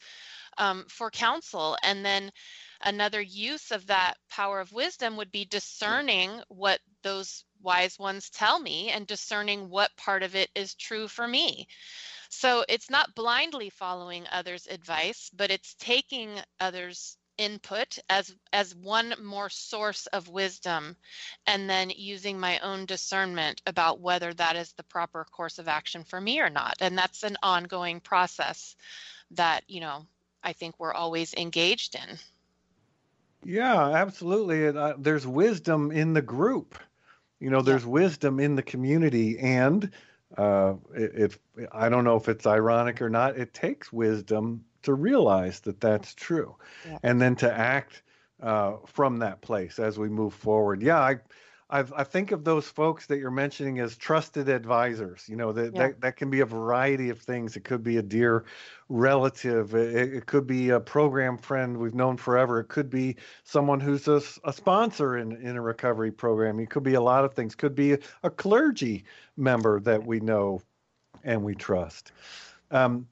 um, 0.58 0.86
for 0.90 1.10
counsel. 1.12 1.78
And 1.84 2.04
then 2.04 2.32
another 2.82 3.22
use 3.22 3.72
of 3.72 3.88
that 3.88 4.16
power 4.30 4.60
of 4.60 4.74
wisdom 4.74 5.18
would 5.18 5.32
be 5.32 5.46
discerning 5.46 6.42
what 6.50 6.80
those 7.04 7.46
wise 7.64 7.98
ones 8.00 8.30
tell 8.30 8.60
me 8.60 8.90
and 8.90 9.08
discerning 9.08 9.70
what 9.70 9.96
part 9.98 10.24
of 10.24 10.36
it 10.36 10.50
is 10.56 10.76
true 10.76 11.08
for 11.08 11.28
me. 11.28 11.68
So 12.30 12.64
it's 12.70 12.90
not 12.90 13.16
blindly 13.16 13.70
following 13.70 14.26
others' 14.32 14.68
advice, 14.68 15.30
but 15.34 15.52
it's 15.52 15.76
taking 15.76 16.40
others' 16.60 17.18
input 17.38 17.98
as 18.10 18.36
as 18.54 18.76
one 18.76 19.16
more 19.24 19.50
source 19.50 20.06
of 20.08 20.28
wisdom 20.28 20.96
and 21.48 21.70
then 21.70 21.90
using 21.90 22.40
my 22.40 22.60
own 22.60 22.86
discernment 22.86 23.62
about 23.66 24.00
whether 24.00 24.34
that 24.34 24.56
is 24.56 24.74
the 24.74 24.84
proper 24.84 25.26
course 25.26 25.58
of 25.58 25.68
action 25.68 26.04
for 26.04 26.22
me 26.22 26.40
or 26.40 26.50
not. 26.50 26.76
And 26.82 26.98
that's 26.98 27.24
an 27.24 27.38
ongoing 27.42 28.00
process 28.00 28.76
that 29.32 29.64
you 29.68 29.80
know 29.80 30.06
i 30.44 30.54
think 30.54 30.76
we're 30.78 30.94
always 30.94 31.34
engaged 31.34 31.96
in. 31.96 32.18
Yeah 33.44 33.90
absolutely. 33.90 34.68
Uh, 34.68 34.94
there's 34.98 35.26
wisdom 35.26 35.92
in 35.92 36.14
the 36.14 36.22
group 36.22 36.78
you 37.42 37.50
know, 37.50 37.62
there's 37.62 37.86
wisdom 37.86 38.40
in 38.40 38.56
the 38.56 38.62
community, 38.62 39.40
and 39.40 39.90
uh, 40.38 40.76
if 40.94 41.40
I 41.72 41.90
don't 41.90 42.04
know 42.04 42.16
if 42.16 42.30
it's 42.30 42.46
ironic 42.46 43.02
or 43.02 43.10
not, 43.10 43.36
it 43.36 43.54
takes 43.54 43.92
wisdom 43.92 44.64
to 44.84 44.94
realize 44.94 45.60
that 45.62 45.82
that's 45.82 46.14
true, 46.14 46.56
yeah. 46.88 47.00
and 47.02 47.20
then 47.20 47.36
to 47.38 47.52
act 47.52 48.04
uh, 48.42 48.74
from 48.86 49.18
that 49.18 49.42
place 49.42 49.80
as 49.80 49.98
we 49.98 50.08
move 50.08 50.36
forward. 50.36 50.84
Yeah, 50.84 51.00
I 51.00 51.16
I've, 51.72 51.94
i 51.96 52.04
think 52.04 52.32
of 52.32 52.44
those 52.44 52.68
folks 52.68 53.06
that 53.06 53.18
you're 53.18 53.32
mentioning 53.32 53.80
as 53.80 53.96
trusted 53.96 54.50
advisors. 54.50 55.28
You 55.28 55.38
know, 55.38 55.52
that, 55.54 55.74
yeah. 55.74 55.88
that, 55.88 56.02
that 56.02 56.16
can 56.18 56.30
be 56.30 56.42
a 56.42 56.46
variety 56.46 57.10
of 57.10 57.20
things. 57.20 57.56
It 57.56 57.64
could 57.64 57.84
be 57.84 57.98
a 57.98 58.02
dear 58.02 58.46
relative. 58.90 59.74
It, 59.74 60.14
it, 60.14 60.26
could 60.26 60.46
be 60.46 60.70
a 60.70 60.80
program 60.80 61.38
friend 61.38 61.78
we've 61.78 61.96
known 61.96 62.18
forever. 62.18 62.60
It 62.60 62.68
could 62.68 62.90
be 62.90 63.16
someone 63.44 63.80
who's 63.80 64.08
a, 64.08 64.22
a 64.44 64.52
sponsor 64.52 65.18
in, 65.18 65.32
in 65.38 65.56
a 65.56 65.62
recovery 65.62 66.12
program. 66.12 66.60
It 66.60 66.70
could 66.70 66.84
be 66.84 66.96
a 66.96 67.02
lot 67.02 67.24
of 67.24 67.34
things. 67.34 67.56
Could 67.56 67.76
be 67.76 67.94
a, 67.94 68.00
a 68.24 68.30
clergy 68.30 69.06
member 69.38 69.80
that 69.80 70.06
we 70.06 70.20
know 70.20 70.62
and 71.24 71.44
we 71.44 71.56
trust. 71.56 72.12
Um, 72.70 73.08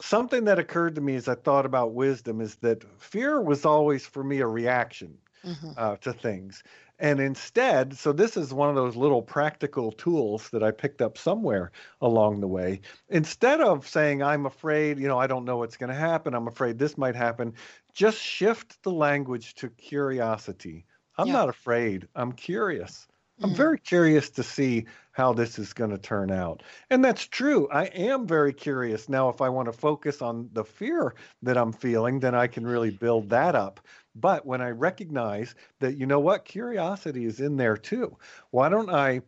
something 0.00 0.44
that 0.44 0.58
occurred 0.58 0.94
to 0.96 1.00
me 1.00 1.14
as 1.14 1.28
I 1.28 1.34
thought 1.34 1.66
about 1.66 1.94
wisdom 1.94 2.40
is 2.40 2.56
that 2.56 2.84
fear 3.00 3.40
was 3.40 3.64
always 3.64 4.06
for 4.06 4.24
me 4.24 4.40
a 4.40 4.46
reaction 4.46 5.16
mm-hmm. 5.44 5.70
uh, 5.76 5.96
to 5.96 6.12
things. 6.12 6.62
And 7.00 7.18
instead, 7.18 7.96
so 7.96 8.12
this 8.12 8.36
is 8.36 8.52
one 8.52 8.68
of 8.68 8.74
those 8.74 8.94
little 8.94 9.22
practical 9.22 9.90
tools 9.90 10.50
that 10.50 10.62
I 10.62 10.70
picked 10.70 11.00
up 11.00 11.16
somewhere 11.16 11.72
along 12.02 12.40
the 12.40 12.46
way. 12.46 12.82
Instead 13.08 13.62
of 13.62 13.88
saying, 13.88 14.22
I'm 14.22 14.44
afraid, 14.44 14.98
you 14.98 15.08
know, 15.08 15.18
I 15.18 15.26
don't 15.26 15.46
know 15.46 15.56
what's 15.56 15.78
going 15.78 15.88
to 15.88 15.96
happen, 15.96 16.34
I'm 16.34 16.46
afraid 16.46 16.78
this 16.78 16.98
might 16.98 17.16
happen, 17.16 17.54
just 17.94 18.18
shift 18.18 18.82
the 18.82 18.92
language 18.92 19.54
to 19.56 19.70
curiosity. 19.70 20.84
I'm 21.16 21.28
yeah. 21.28 21.32
not 21.32 21.48
afraid, 21.48 22.06
I'm 22.14 22.32
curious. 22.32 23.08
I'm 23.42 23.48
mm-hmm. 23.48 23.56
very 23.56 23.78
curious 23.78 24.28
to 24.30 24.42
see 24.42 24.84
how 25.12 25.32
this 25.32 25.58
is 25.58 25.72
going 25.72 25.90
to 25.90 25.98
turn 25.98 26.30
out. 26.30 26.62
And 26.90 27.02
that's 27.02 27.26
true. 27.26 27.68
I 27.70 27.86
am 27.86 28.26
very 28.26 28.52
curious. 28.52 29.08
Now, 29.08 29.30
if 29.30 29.40
I 29.40 29.48
want 29.48 29.66
to 29.66 29.72
focus 29.72 30.20
on 30.20 30.50
the 30.52 30.64
fear 30.64 31.14
that 31.42 31.56
I'm 31.56 31.72
feeling, 31.72 32.20
then 32.20 32.34
I 32.34 32.46
can 32.46 32.66
really 32.66 32.90
build 32.90 33.30
that 33.30 33.54
up. 33.54 33.80
But 34.14 34.44
when 34.44 34.60
I 34.60 34.70
recognize 34.70 35.54
that, 35.78 35.96
you 35.96 36.06
know 36.06 36.20
what, 36.20 36.44
curiosity 36.44 37.24
is 37.24 37.40
in 37.40 37.56
there 37.56 37.76
too, 37.76 38.16
why 38.50 38.68
don't 38.68 38.90
I 38.90 39.22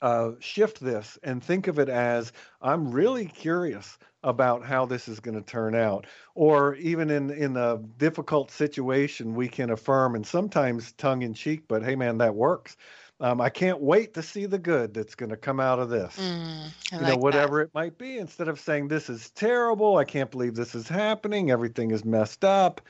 uh, 0.00 0.32
shift 0.40 0.80
this 0.80 1.18
and 1.22 1.42
think 1.42 1.66
of 1.66 1.78
it 1.78 1.88
as 1.88 2.32
I'm 2.62 2.90
really 2.90 3.26
curious 3.26 3.98
about 4.22 4.64
how 4.64 4.84
this 4.86 5.08
is 5.08 5.20
going 5.20 5.36
to 5.36 5.42
turn 5.42 5.74
out. 5.74 6.06
Or 6.34 6.74
even 6.76 7.10
in 7.10 7.30
in 7.30 7.56
a 7.56 7.78
difficult 7.98 8.50
situation, 8.50 9.34
we 9.34 9.48
can 9.48 9.70
affirm, 9.70 10.14
and 10.14 10.26
sometimes 10.26 10.92
tongue 10.92 11.22
in 11.22 11.34
cheek, 11.34 11.62
but 11.68 11.82
hey, 11.82 11.96
man, 11.96 12.18
that 12.18 12.34
works. 12.34 12.76
Um, 13.20 13.40
I 13.40 13.50
can't 13.50 13.80
wait 13.80 14.14
to 14.14 14.22
see 14.22 14.46
the 14.46 14.58
good 14.58 14.94
that's 14.94 15.16
going 15.16 15.30
to 15.30 15.36
come 15.36 15.58
out 15.58 15.80
of 15.80 15.90
this. 15.90 16.16
Mm, 16.16 16.92
you 16.92 16.98
like 16.98 17.08
know, 17.08 17.16
whatever 17.16 17.58
that. 17.58 17.64
it 17.64 17.70
might 17.74 17.98
be. 17.98 18.18
Instead 18.18 18.46
of 18.46 18.60
saying 18.60 18.86
this 18.86 19.10
is 19.10 19.30
terrible, 19.30 19.96
I 19.96 20.04
can't 20.04 20.30
believe 20.30 20.54
this 20.54 20.76
is 20.76 20.86
happening. 20.86 21.50
Everything 21.50 21.90
is 21.90 22.04
messed 22.04 22.44
up 22.44 22.80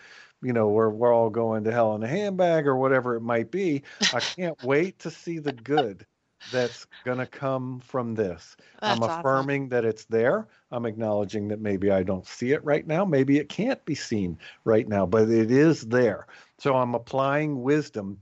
you 0.42 0.52
know, 0.52 0.68
we're 0.68 0.90
we're 0.90 1.12
all 1.12 1.30
going 1.30 1.64
to 1.64 1.72
hell 1.72 1.94
in 1.94 2.02
a 2.02 2.08
handbag 2.08 2.66
or 2.66 2.76
whatever 2.76 3.16
it 3.16 3.22
might 3.22 3.50
be. 3.50 3.82
I 4.12 4.20
can't 4.20 4.62
wait 4.62 5.00
to 5.00 5.10
see 5.10 5.38
the 5.38 5.52
good 5.52 6.06
that's 6.52 6.86
going 7.04 7.18
to 7.18 7.26
come 7.26 7.80
from 7.80 8.14
this. 8.14 8.56
That's 8.80 9.00
I'm 9.00 9.02
affirming 9.02 9.64
awesome. 9.64 9.68
that 9.70 9.84
it's 9.84 10.04
there. 10.06 10.46
I'm 10.70 10.86
acknowledging 10.86 11.48
that 11.48 11.60
maybe 11.60 11.90
I 11.90 12.02
don't 12.02 12.26
see 12.26 12.52
it 12.52 12.64
right 12.64 12.86
now. 12.86 13.04
Maybe 13.04 13.38
it 13.38 13.48
can't 13.48 13.84
be 13.84 13.94
seen 13.94 14.38
right 14.64 14.88
now, 14.88 15.06
but 15.06 15.28
it 15.28 15.50
is 15.50 15.82
there. 15.82 16.26
So 16.58 16.74
I'm 16.74 16.94
applying 16.94 17.62
wisdom 17.62 18.20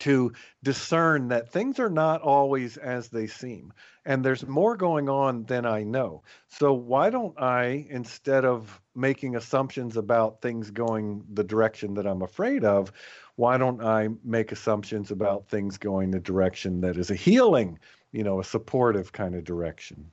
to 0.00 0.32
discern 0.62 1.28
that 1.28 1.50
things 1.50 1.78
are 1.78 1.90
not 1.90 2.22
always 2.22 2.76
as 2.76 3.08
they 3.08 3.26
seem 3.26 3.72
and 4.08 4.24
there's 4.24 4.46
more 4.46 4.74
going 4.74 5.10
on 5.10 5.44
than 5.44 5.66
I 5.66 5.82
know. 5.82 6.22
So 6.48 6.72
why 6.72 7.10
don't 7.10 7.38
I 7.38 7.86
instead 7.90 8.46
of 8.46 8.80
making 8.94 9.36
assumptions 9.36 9.98
about 9.98 10.40
things 10.40 10.70
going 10.70 11.22
the 11.34 11.44
direction 11.44 11.92
that 11.94 12.06
I'm 12.06 12.22
afraid 12.22 12.64
of, 12.64 12.90
why 13.36 13.58
don't 13.58 13.84
I 13.84 14.08
make 14.24 14.50
assumptions 14.50 15.10
about 15.10 15.46
things 15.46 15.76
going 15.76 16.10
the 16.10 16.20
direction 16.20 16.80
that 16.80 16.96
is 16.96 17.10
a 17.10 17.14
healing, 17.14 17.78
you 18.10 18.24
know, 18.24 18.40
a 18.40 18.44
supportive 18.44 19.12
kind 19.12 19.34
of 19.34 19.44
direction? 19.44 20.10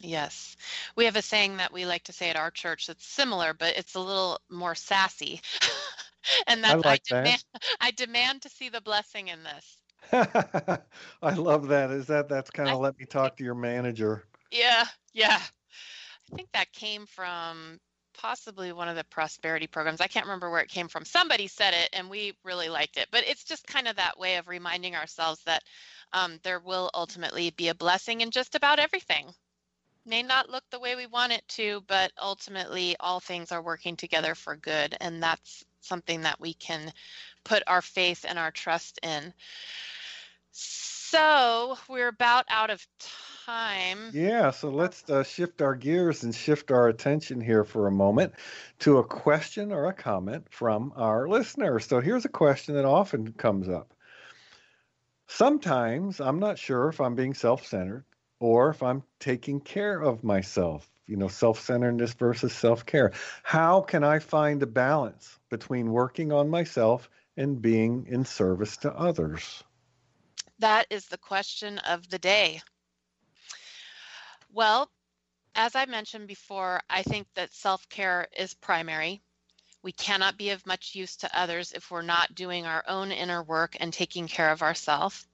Yes. 0.00 0.58
We 0.94 1.06
have 1.06 1.16
a 1.16 1.22
saying 1.22 1.56
that 1.56 1.72
we 1.72 1.86
like 1.86 2.04
to 2.04 2.12
say 2.12 2.28
at 2.28 2.36
our 2.36 2.50
church 2.50 2.88
that's 2.88 3.06
similar, 3.06 3.54
but 3.54 3.74
it's 3.78 3.94
a 3.94 4.00
little 4.00 4.38
more 4.50 4.74
sassy. 4.74 5.40
and 6.46 6.62
that's 6.62 6.84
I, 6.84 6.88
like 6.88 7.02
I 7.10 7.14
demand 7.14 7.44
that. 7.52 7.62
I 7.80 7.90
demand 7.92 8.42
to 8.42 8.48
see 8.48 8.68
the 8.68 8.80
blessing 8.80 9.28
in 9.28 9.38
this. 9.42 9.78
I 11.22 11.34
love 11.34 11.68
that. 11.68 11.90
Is 11.90 12.06
that 12.06 12.28
that's 12.28 12.50
kind 12.50 12.68
of 12.68 12.80
let 12.80 12.98
me 12.98 13.06
talk 13.06 13.36
to 13.38 13.44
your 13.44 13.54
manager? 13.54 14.24
Yeah, 14.50 14.84
yeah. 15.12 15.40
I 15.40 16.36
think 16.36 16.48
that 16.52 16.72
came 16.72 17.06
from 17.06 17.78
possibly 18.14 18.72
one 18.72 18.88
of 18.88 18.96
the 18.96 19.04
prosperity 19.04 19.66
programs. 19.66 20.00
I 20.00 20.06
can't 20.06 20.26
remember 20.26 20.50
where 20.50 20.60
it 20.62 20.68
came 20.68 20.88
from. 20.88 21.04
Somebody 21.04 21.48
said 21.48 21.74
it 21.74 21.90
and 21.92 22.08
we 22.08 22.34
really 22.44 22.68
liked 22.68 22.96
it. 22.96 23.08
But 23.10 23.24
it's 23.26 23.44
just 23.44 23.66
kind 23.66 23.88
of 23.88 23.96
that 23.96 24.18
way 24.18 24.36
of 24.36 24.48
reminding 24.48 24.94
ourselves 24.94 25.40
that 25.44 25.62
um, 26.12 26.38
there 26.42 26.60
will 26.60 26.90
ultimately 26.94 27.50
be 27.50 27.68
a 27.68 27.74
blessing 27.74 28.20
in 28.20 28.30
just 28.30 28.54
about 28.54 28.78
everything. 28.78 29.26
May 30.06 30.22
not 30.22 30.50
look 30.50 30.64
the 30.70 30.80
way 30.80 30.96
we 30.96 31.06
want 31.06 31.32
it 31.32 31.46
to, 31.48 31.82
but 31.88 32.12
ultimately 32.20 32.94
all 33.00 33.20
things 33.20 33.50
are 33.52 33.62
working 33.62 33.96
together 33.96 34.34
for 34.34 34.56
good. 34.56 34.96
And 35.00 35.22
that's 35.22 35.64
something 35.84 36.22
that 36.22 36.40
we 36.40 36.54
can 36.54 36.92
put 37.44 37.62
our 37.66 37.82
faith 37.82 38.24
and 38.28 38.38
our 38.38 38.50
trust 38.50 38.98
in. 39.02 39.32
So 40.50 41.76
we're 41.88 42.08
about 42.08 42.46
out 42.48 42.70
of 42.70 42.84
time. 43.46 44.10
Yeah, 44.12 44.50
so 44.50 44.70
let's 44.70 45.08
uh, 45.08 45.22
shift 45.22 45.62
our 45.62 45.74
gears 45.74 46.24
and 46.24 46.34
shift 46.34 46.70
our 46.70 46.88
attention 46.88 47.40
here 47.40 47.64
for 47.64 47.86
a 47.86 47.92
moment 47.92 48.34
to 48.80 48.98
a 48.98 49.04
question 49.04 49.72
or 49.72 49.86
a 49.86 49.92
comment 49.92 50.46
from 50.50 50.92
our 50.96 51.28
listener. 51.28 51.78
So 51.80 52.00
here's 52.00 52.24
a 52.24 52.30
question 52.30 52.74
that 52.74 52.84
often 52.84 53.32
comes 53.32 53.68
up. 53.68 53.94
Sometimes 55.26 56.20
I'm 56.20 56.38
not 56.38 56.58
sure 56.58 56.88
if 56.88 57.00
I'm 57.00 57.14
being 57.14 57.34
self 57.34 57.66
centered 57.66 58.04
or 58.40 58.70
if 58.70 58.82
I'm 58.82 59.02
taking 59.20 59.60
care 59.60 60.00
of 60.00 60.22
myself, 60.22 60.88
you 61.06 61.16
know, 61.16 61.28
self 61.28 61.60
centeredness 61.60 62.14
versus 62.14 62.52
self 62.52 62.86
care. 62.86 63.12
How 63.42 63.80
can 63.80 64.04
I 64.04 64.18
find 64.18 64.62
a 64.62 64.66
balance 64.66 65.38
between 65.50 65.92
working 65.92 66.32
on 66.32 66.48
myself 66.48 67.08
and 67.36 67.60
being 67.60 68.06
in 68.08 68.24
service 68.24 68.76
to 68.78 68.92
others? 68.92 69.62
That 70.60 70.86
is 70.90 71.06
the 71.06 71.18
question 71.18 71.78
of 71.78 72.08
the 72.08 72.18
day. 72.18 72.62
Well, 74.52 74.90
as 75.54 75.74
I 75.74 75.86
mentioned 75.86 76.28
before, 76.28 76.80
I 76.88 77.02
think 77.02 77.26
that 77.34 77.52
self 77.52 77.88
care 77.88 78.28
is 78.36 78.54
primary. 78.54 79.22
We 79.82 79.92
cannot 79.92 80.38
be 80.38 80.50
of 80.50 80.66
much 80.66 80.94
use 80.94 81.16
to 81.16 81.38
others 81.38 81.72
if 81.72 81.90
we're 81.90 82.02
not 82.02 82.34
doing 82.34 82.64
our 82.64 82.82
own 82.88 83.12
inner 83.12 83.42
work 83.42 83.76
and 83.78 83.92
taking 83.92 84.26
care 84.28 84.50
of 84.50 84.62
ourselves. 84.62 85.26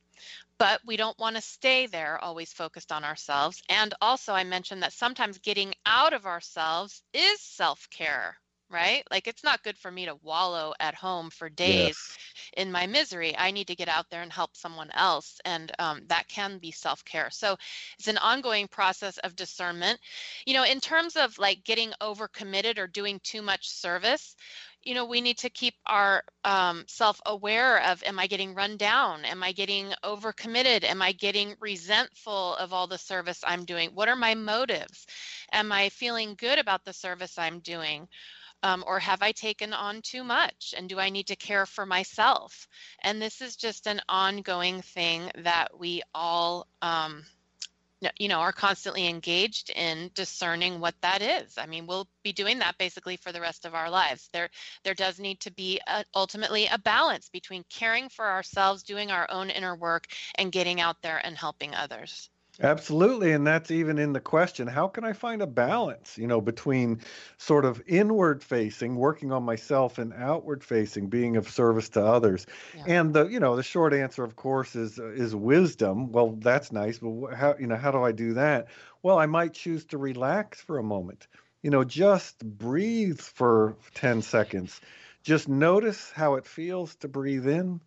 But 0.61 0.81
we 0.87 0.97
don't 0.97 1.19
want 1.19 1.37
to 1.37 1.43
stay 1.43 1.87
there, 1.87 2.23
always 2.23 2.53
focused 2.53 2.93
on 2.93 3.03
ourselves. 3.03 3.63
And 3.71 3.95
also, 4.03 4.35
I 4.35 4.45
mentioned 4.45 4.83
that 4.83 4.93
sometimes 4.93 5.39
getting 5.39 5.75
out 5.87 6.13
of 6.13 6.27
ourselves 6.27 7.03
is 7.15 7.41
self 7.41 7.89
care 7.91 8.37
right? 8.71 9.03
Like 9.11 9.27
it's 9.27 9.45
not 9.45 9.63
good 9.63 9.77
for 9.77 9.91
me 9.91 10.07
to 10.07 10.15
wallow 10.23 10.73
at 10.79 10.95
home 10.95 11.29
for 11.31 11.49
days 11.49 11.99
yes. 11.99 12.19
in 12.57 12.71
my 12.71 12.87
misery. 12.87 13.37
I 13.37 13.51
need 13.51 13.67
to 13.67 13.75
get 13.75 13.89
out 13.89 14.07
there 14.11 14.23
and 14.23 14.33
help 14.33 14.57
someone 14.57 14.91
else. 14.93 15.41
And 15.45 15.73
um, 15.79 16.03
that 16.07 16.29
can 16.29 16.59
be 16.59 16.71
self 16.71 17.05
care. 17.05 17.31
So 17.31 17.57
it's 17.99 18.09
an 18.09 18.19
ongoing 18.19 18.69
process 18.69 19.19
of 19.19 19.37
discernment. 19.37 19.99
You 20.47 20.55
know, 20.55 20.65
in 20.65 20.81
terms 20.81 21.17
of 21.17 21.37
like 21.39 21.65
getting 21.65 21.93
overcommitted 22.01 22.79
or 22.79 22.87
doing 22.87 23.21
too 23.25 23.43
much 23.43 23.69
service, 23.69 24.37
you 24.83 24.95
know 24.95 25.05
we 25.05 25.21
need 25.21 25.39
to 25.39 25.51
keep 25.51 25.75
our 25.87 26.23
um, 26.45 26.85
self 26.89 27.21
aware 27.27 27.83
of 27.85 28.03
am 28.05 28.19
i 28.19 28.27
getting 28.27 28.55
run 28.55 28.77
down? 28.77 29.25
Am 29.25 29.43
i 29.43 29.53
getting 29.53 29.93
overcommitted? 30.05 30.85
Am 30.85 31.03
i 31.03 31.13
getting 31.13 31.55
resentful 31.61 32.55
of 32.57 32.73
all 32.73 32.87
the 32.87 32.99
service 32.99 33.41
i'm 33.47 33.65
doing? 33.65 33.91
What 33.95 34.09
are 34.09 34.17
my 34.17 34.35
motives? 34.35 35.07
Am 35.53 35.73
i 35.73 35.89
feeling 35.91 36.35
good 36.37 36.59
about 36.59 36.85
the 36.85 36.93
service 36.93 37.39
i'm 37.39 37.61
doing? 37.61 38.09
Um, 38.63 38.85
or 38.87 38.99
have 38.99 39.23
I 39.23 39.33
taken 39.33 39.73
on 39.73 40.03
too 40.03 40.23
much? 40.23 40.75
And 40.77 40.89
do 40.89 40.99
I 40.99 41.09
need 41.09 41.29
to 41.29 41.37
care 41.37 41.65
for 41.65 41.87
myself? 41.87 42.69
And 43.03 43.21
this 43.21 43.41
is 43.41 43.57
just 43.57 43.87
an 43.87 44.03
ongoing 44.07 44.83
thing 44.83 45.31
that 45.37 45.79
we 45.79 46.03
all, 46.15 46.67
um, 46.83 47.25
you 48.19 48.29
know, 48.29 48.41
are 48.41 48.53
constantly 48.53 49.07
engaged 49.07 49.71
in 49.71 50.11
discerning 50.15 50.81
what 50.81 50.95
that 51.03 51.23
is. 51.23 51.59
I 51.59 51.67
mean, 51.67 51.87
we'll 51.87 52.09
be 52.23 52.33
doing 52.33 52.59
that 52.61 52.79
basically 52.79 53.17
for 53.17 53.33
the 53.33 53.41
rest 53.41 53.65
of 53.67 53.75
our 53.75 53.91
lives. 53.91 54.29
There, 54.33 54.49
there 54.85 54.95
does 54.95 55.19
need 55.19 55.41
to 55.41 55.53
be 55.53 55.81
a, 55.87 56.05
ultimately 56.15 56.67
a 56.67 56.79
balance 56.79 57.29
between 57.29 57.65
caring 57.69 58.09
for 58.09 58.27
ourselves, 58.27 58.83
doing 58.83 59.11
our 59.11 59.31
own 59.31 59.51
inner 59.51 59.77
work, 59.77 60.07
and 60.37 60.53
getting 60.53 60.81
out 60.81 61.03
there 61.03 61.21
and 61.25 61.37
helping 61.37 61.75
others. 61.75 62.31
Absolutely. 62.63 63.33
And 63.33 63.47
that's 63.47 63.71
even 63.71 63.99
in 63.99 64.13
the 64.13 64.21
question 64.21 64.67
how 64.69 64.87
can 64.87 65.03
I 65.03 65.15
find 65.15 65.41
a 65.41 65.47
balance, 65.47 66.19
you 66.19 66.27
know, 66.27 66.41
between 66.43 67.01
sort 67.39 67.65
of 67.65 67.83
inward 67.87 68.43
facing, 68.45 68.97
working 68.97 69.33
on 69.33 69.45
myself, 69.45 69.99
and 69.99 70.13
outward 70.13 70.63
facing, 70.63 71.09
being 71.09 71.37
of 71.37 71.49
service 71.49 71.89
to 71.91 72.05
others? 72.05 72.47
Yeah. 72.75 72.85
And 72.87 73.15
the, 73.15 73.27
you 73.29 73.41
know, 73.41 73.57
the 73.57 73.63
short 73.63 73.95
answer, 73.95 74.25
of 74.25 74.37
course, 74.37 74.77
is 74.77 74.99
uh, 74.99 75.09
is 75.09 75.35
wisdom. 75.35 76.13
Well, 76.13 76.33
that's 76.33 76.71
nice, 76.71 76.99
but 76.99 77.35
how, 77.35 77.57
you 77.59 77.67
know, 77.67 77.77
how 77.77 77.91
do 77.91 78.03
I 78.03 78.13
do 78.13 78.35
that? 78.35 78.69
Well, 79.03 79.19
I 79.19 79.27
might 79.27 79.55
choose 79.55 79.87
to 79.87 79.99
relax 79.99 80.61
for 80.61 80.77
a 80.79 80.83
moment. 80.83 81.29
You 81.63 81.71
know, 81.71 81.85
just 81.85 82.45
breathe 82.45 83.21
for 83.21 83.77
10 83.95 84.21
seconds. 84.23 84.81
Just 85.23 85.49
notice 85.49 86.11
how 86.11 86.35
it 86.35 86.47
feels 86.47 86.95
to 86.97 87.09
breathe 87.09 87.47
in 87.49 87.81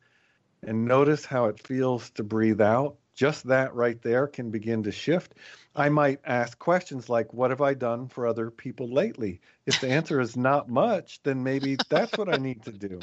and 0.64 0.86
notice 0.86 1.26
how 1.26 1.46
it 1.46 1.60
feels 1.60 2.10
to 2.12 2.24
breathe 2.24 2.62
out 2.62 2.98
just 3.14 3.48
that 3.48 3.74
right 3.76 4.02
there 4.02 4.28
can 4.28 4.50
begin 4.50 4.84
to 4.84 4.92
shift. 4.92 5.36
I 5.76 5.90
might 5.90 6.20
ask 6.26 6.58
questions 6.58 7.10
like, 7.10 7.34
What 7.34 7.52
have 7.52 7.62
I 7.62 7.74
done 7.74 8.08
for 8.08 8.28
other 8.28 8.52
people 8.52 8.88
lately? 8.88 9.42
If 9.66 9.80
the 9.82 9.90
answer 9.90 10.20
is 10.20 10.36
not 10.36 10.70
much, 10.70 11.22
then 11.24 11.44
maybe 11.44 11.78
that's 11.90 12.18
what 12.18 12.34
I 12.34 12.38
need 12.38 12.64
to 12.64 12.72
do. 12.72 13.00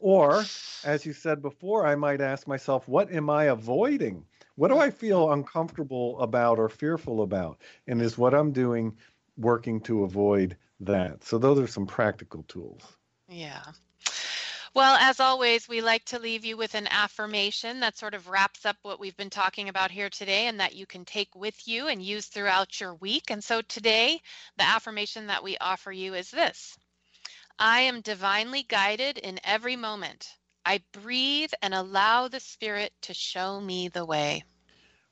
Or, 0.00 0.44
as 0.84 1.06
you 1.06 1.12
said 1.12 1.42
before, 1.42 1.86
I 1.86 1.94
might 1.94 2.20
ask 2.20 2.46
myself, 2.46 2.88
What 2.88 3.12
am 3.12 3.30
I 3.30 3.44
avoiding? 3.44 4.24
What 4.56 4.68
do 4.68 4.78
I 4.78 4.90
feel 4.90 5.32
uncomfortable 5.32 6.20
about 6.20 6.58
or 6.58 6.68
fearful 6.68 7.22
about? 7.22 7.58
And 7.86 8.02
is 8.02 8.18
what 8.18 8.34
I'm 8.34 8.52
doing 8.52 8.96
working 9.36 9.80
to 9.82 10.04
avoid 10.04 10.56
that? 10.80 11.24
So, 11.24 11.38
those 11.38 11.58
are 11.58 11.66
some 11.66 11.86
practical 11.86 12.42
tools. 12.44 12.82
Yeah. 13.28 13.62
Well, 14.74 14.96
as 14.96 15.20
always, 15.20 15.68
we 15.68 15.82
like 15.82 16.06
to 16.06 16.18
leave 16.18 16.46
you 16.46 16.56
with 16.56 16.74
an 16.74 16.88
affirmation 16.90 17.80
that 17.80 17.98
sort 17.98 18.14
of 18.14 18.28
wraps 18.28 18.64
up 18.64 18.78
what 18.80 18.98
we've 18.98 19.16
been 19.18 19.28
talking 19.28 19.68
about 19.68 19.90
here 19.90 20.08
today 20.08 20.46
and 20.46 20.60
that 20.60 20.74
you 20.74 20.86
can 20.86 21.04
take 21.04 21.34
with 21.34 21.68
you 21.68 21.88
and 21.88 22.02
use 22.02 22.24
throughout 22.24 22.80
your 22.80 22.94
week. 22.94 23.30
And 23.30 23.44
so 23.44 23.60
today, 23.60 24.22
the 24.56 24.64
affirmation 24.64 25.26
that 25.26 25.44
we 25.44 25.58
offer 25.58 25.92
you 25.92 26.14
is 26.14 26.30
this 26.30 26.78
I 27.58 27.80
am 27.80 28.00
divinely 28.00 28.62
guided 28.62 29.18
in 29.18 29.40
every 29.44 29.76
moment. 29.76 30.26
I 30.64 30.80
breathe 30.92 31.52
and 31.60 31.74
allow 31.74 32.28
the 32.28 32.40
Spirit 32.40 32.94
to 33.02 33.12
show 33.12 33.60
me 33.60 33.88
the 33.88 34.06
way. 34.06 34.42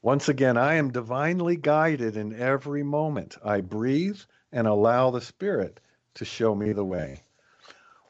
Once 0.01 0.31
again, 0.31 0.57
I 0.57 0.77
am 0.77 0.91
divinely 0.91 1.57
guided 1.57 2.17
in 2.17 2.35
every 2.35 2.83
moment. 2.83 3.37
I 3.45 3.61
breathe 3.61 4.21
and 4.53 4.67
allow 4.67 5.11
the 5.11 5.21
Spirit 5.21 5.81
to 6.15 6.25
show 6.25 6.55
me 6.55 6.73
the 6.73 6.85
way. 6.85 7.25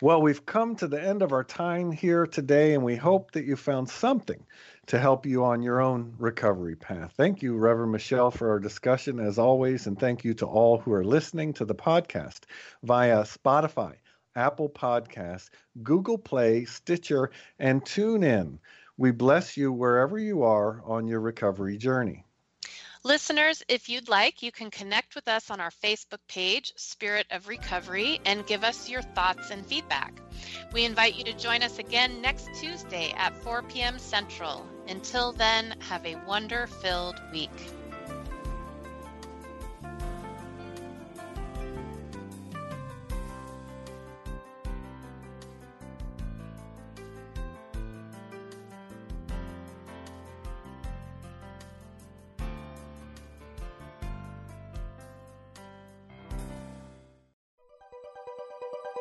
Well, 0.02 0.22
we've 0.22 0.46
come 0.46 0.76
to 0.76 0.88
the 0.88 1.02
end 1.02 1.20
of 1.20 1.32
our 1.32 1.44
time 1.44 1.92
here 1.92 2.26
today, 2.26 2.72
and 2.72 2.82
we 2.82 2.96
hope 2.96 3.32
that 3.32 3.44
you 3.44 3.54
found 3.54 3.90
something 3.90 4.42
to 4.86 4.98
help 4.98 5.26
you 5.26 5.44
on 5.44 5.60
your 5.60 5.82
own 5.82 6.14
recovery 6.18 6.74
path. 6.74 7.12
Thank 7.18 7.42
you, 7.42 7.58
Reverend 7.58 7.92
Michelle, 7.92 8.30
for 8.30 8.48
our 8.48 8.58
discussion 8.58 9.20
as 9.20 9.38
always, 9.38 9.86
and 9.86 10.00
thank 10.00 10.24
you 10.24 10.32
to 10.34 10.46
all 10.46 10.78
who 10.78 10.94
are 10.94 11.04
listening 11.04 11.52
to 11.52 11.66
the 11.66 11.74
podcast 11.74 12.44
via 12.82 13.24
Spotify, 13.24 13.96
Apple 14.34 14.70
Podcasts, 14.70 15.50
Google 15.82 16.16
Play, 16.16 16.64
Stitcher, 16.64 17.30
and 17.58 17.84
TuneIn. 17.84 18.58
We 18.96 19.10
bless 19.10 19.58
you 19.58 19.70
wherever 19.70 20.18
you 20.18 20.44
are 20.44 20.80
on 20.86 21.08
your 21.08 21.20
recovery 21.20 21.76
journey. 21.76 22.24
Listeners, 23.02 23.62
if 23.66 23.88
you'd 23.88 24.10
like, 24.10 24.42
you 24.42 24.52
can 24.52 24.70
connect 24.70 25.14
with 25.14 25.26
us 25.26 25.50
on 25.50 25.58
our 25.58 25.70
Facebook 25.70 26.18
page, 26.28 26.74
Spirit 26.76 27.26
of 27.30 27.48
Recovery, 27.48 28.20
and 28.26 28.46
give 28.46 28.62
us 28.62 28.90
your 28.90 29.00
thoughts 29.00 29.50
and 29.50 29.64
feedback. 29.64 30.20
We 30.74 30.84
invite 30.84 31.14
you 31.16 31.24
to 31.24 31.32
join 31.32 31.62
us 31.62 31.78
again 31.78 32.20
next 32.20 32.50
Tuesday 32.60 33.14
at 33.16 33.34
4 33.42 33.62
p.m. 33.62 33.98
Central. 33.98 34.66
Until 34.86 35.32
then, 35.32 35.74
have 35.88 36.04
a 36.04 36.16
wonder 36.26 36.66
filled 36.66 37.18
week. 37.32 37.72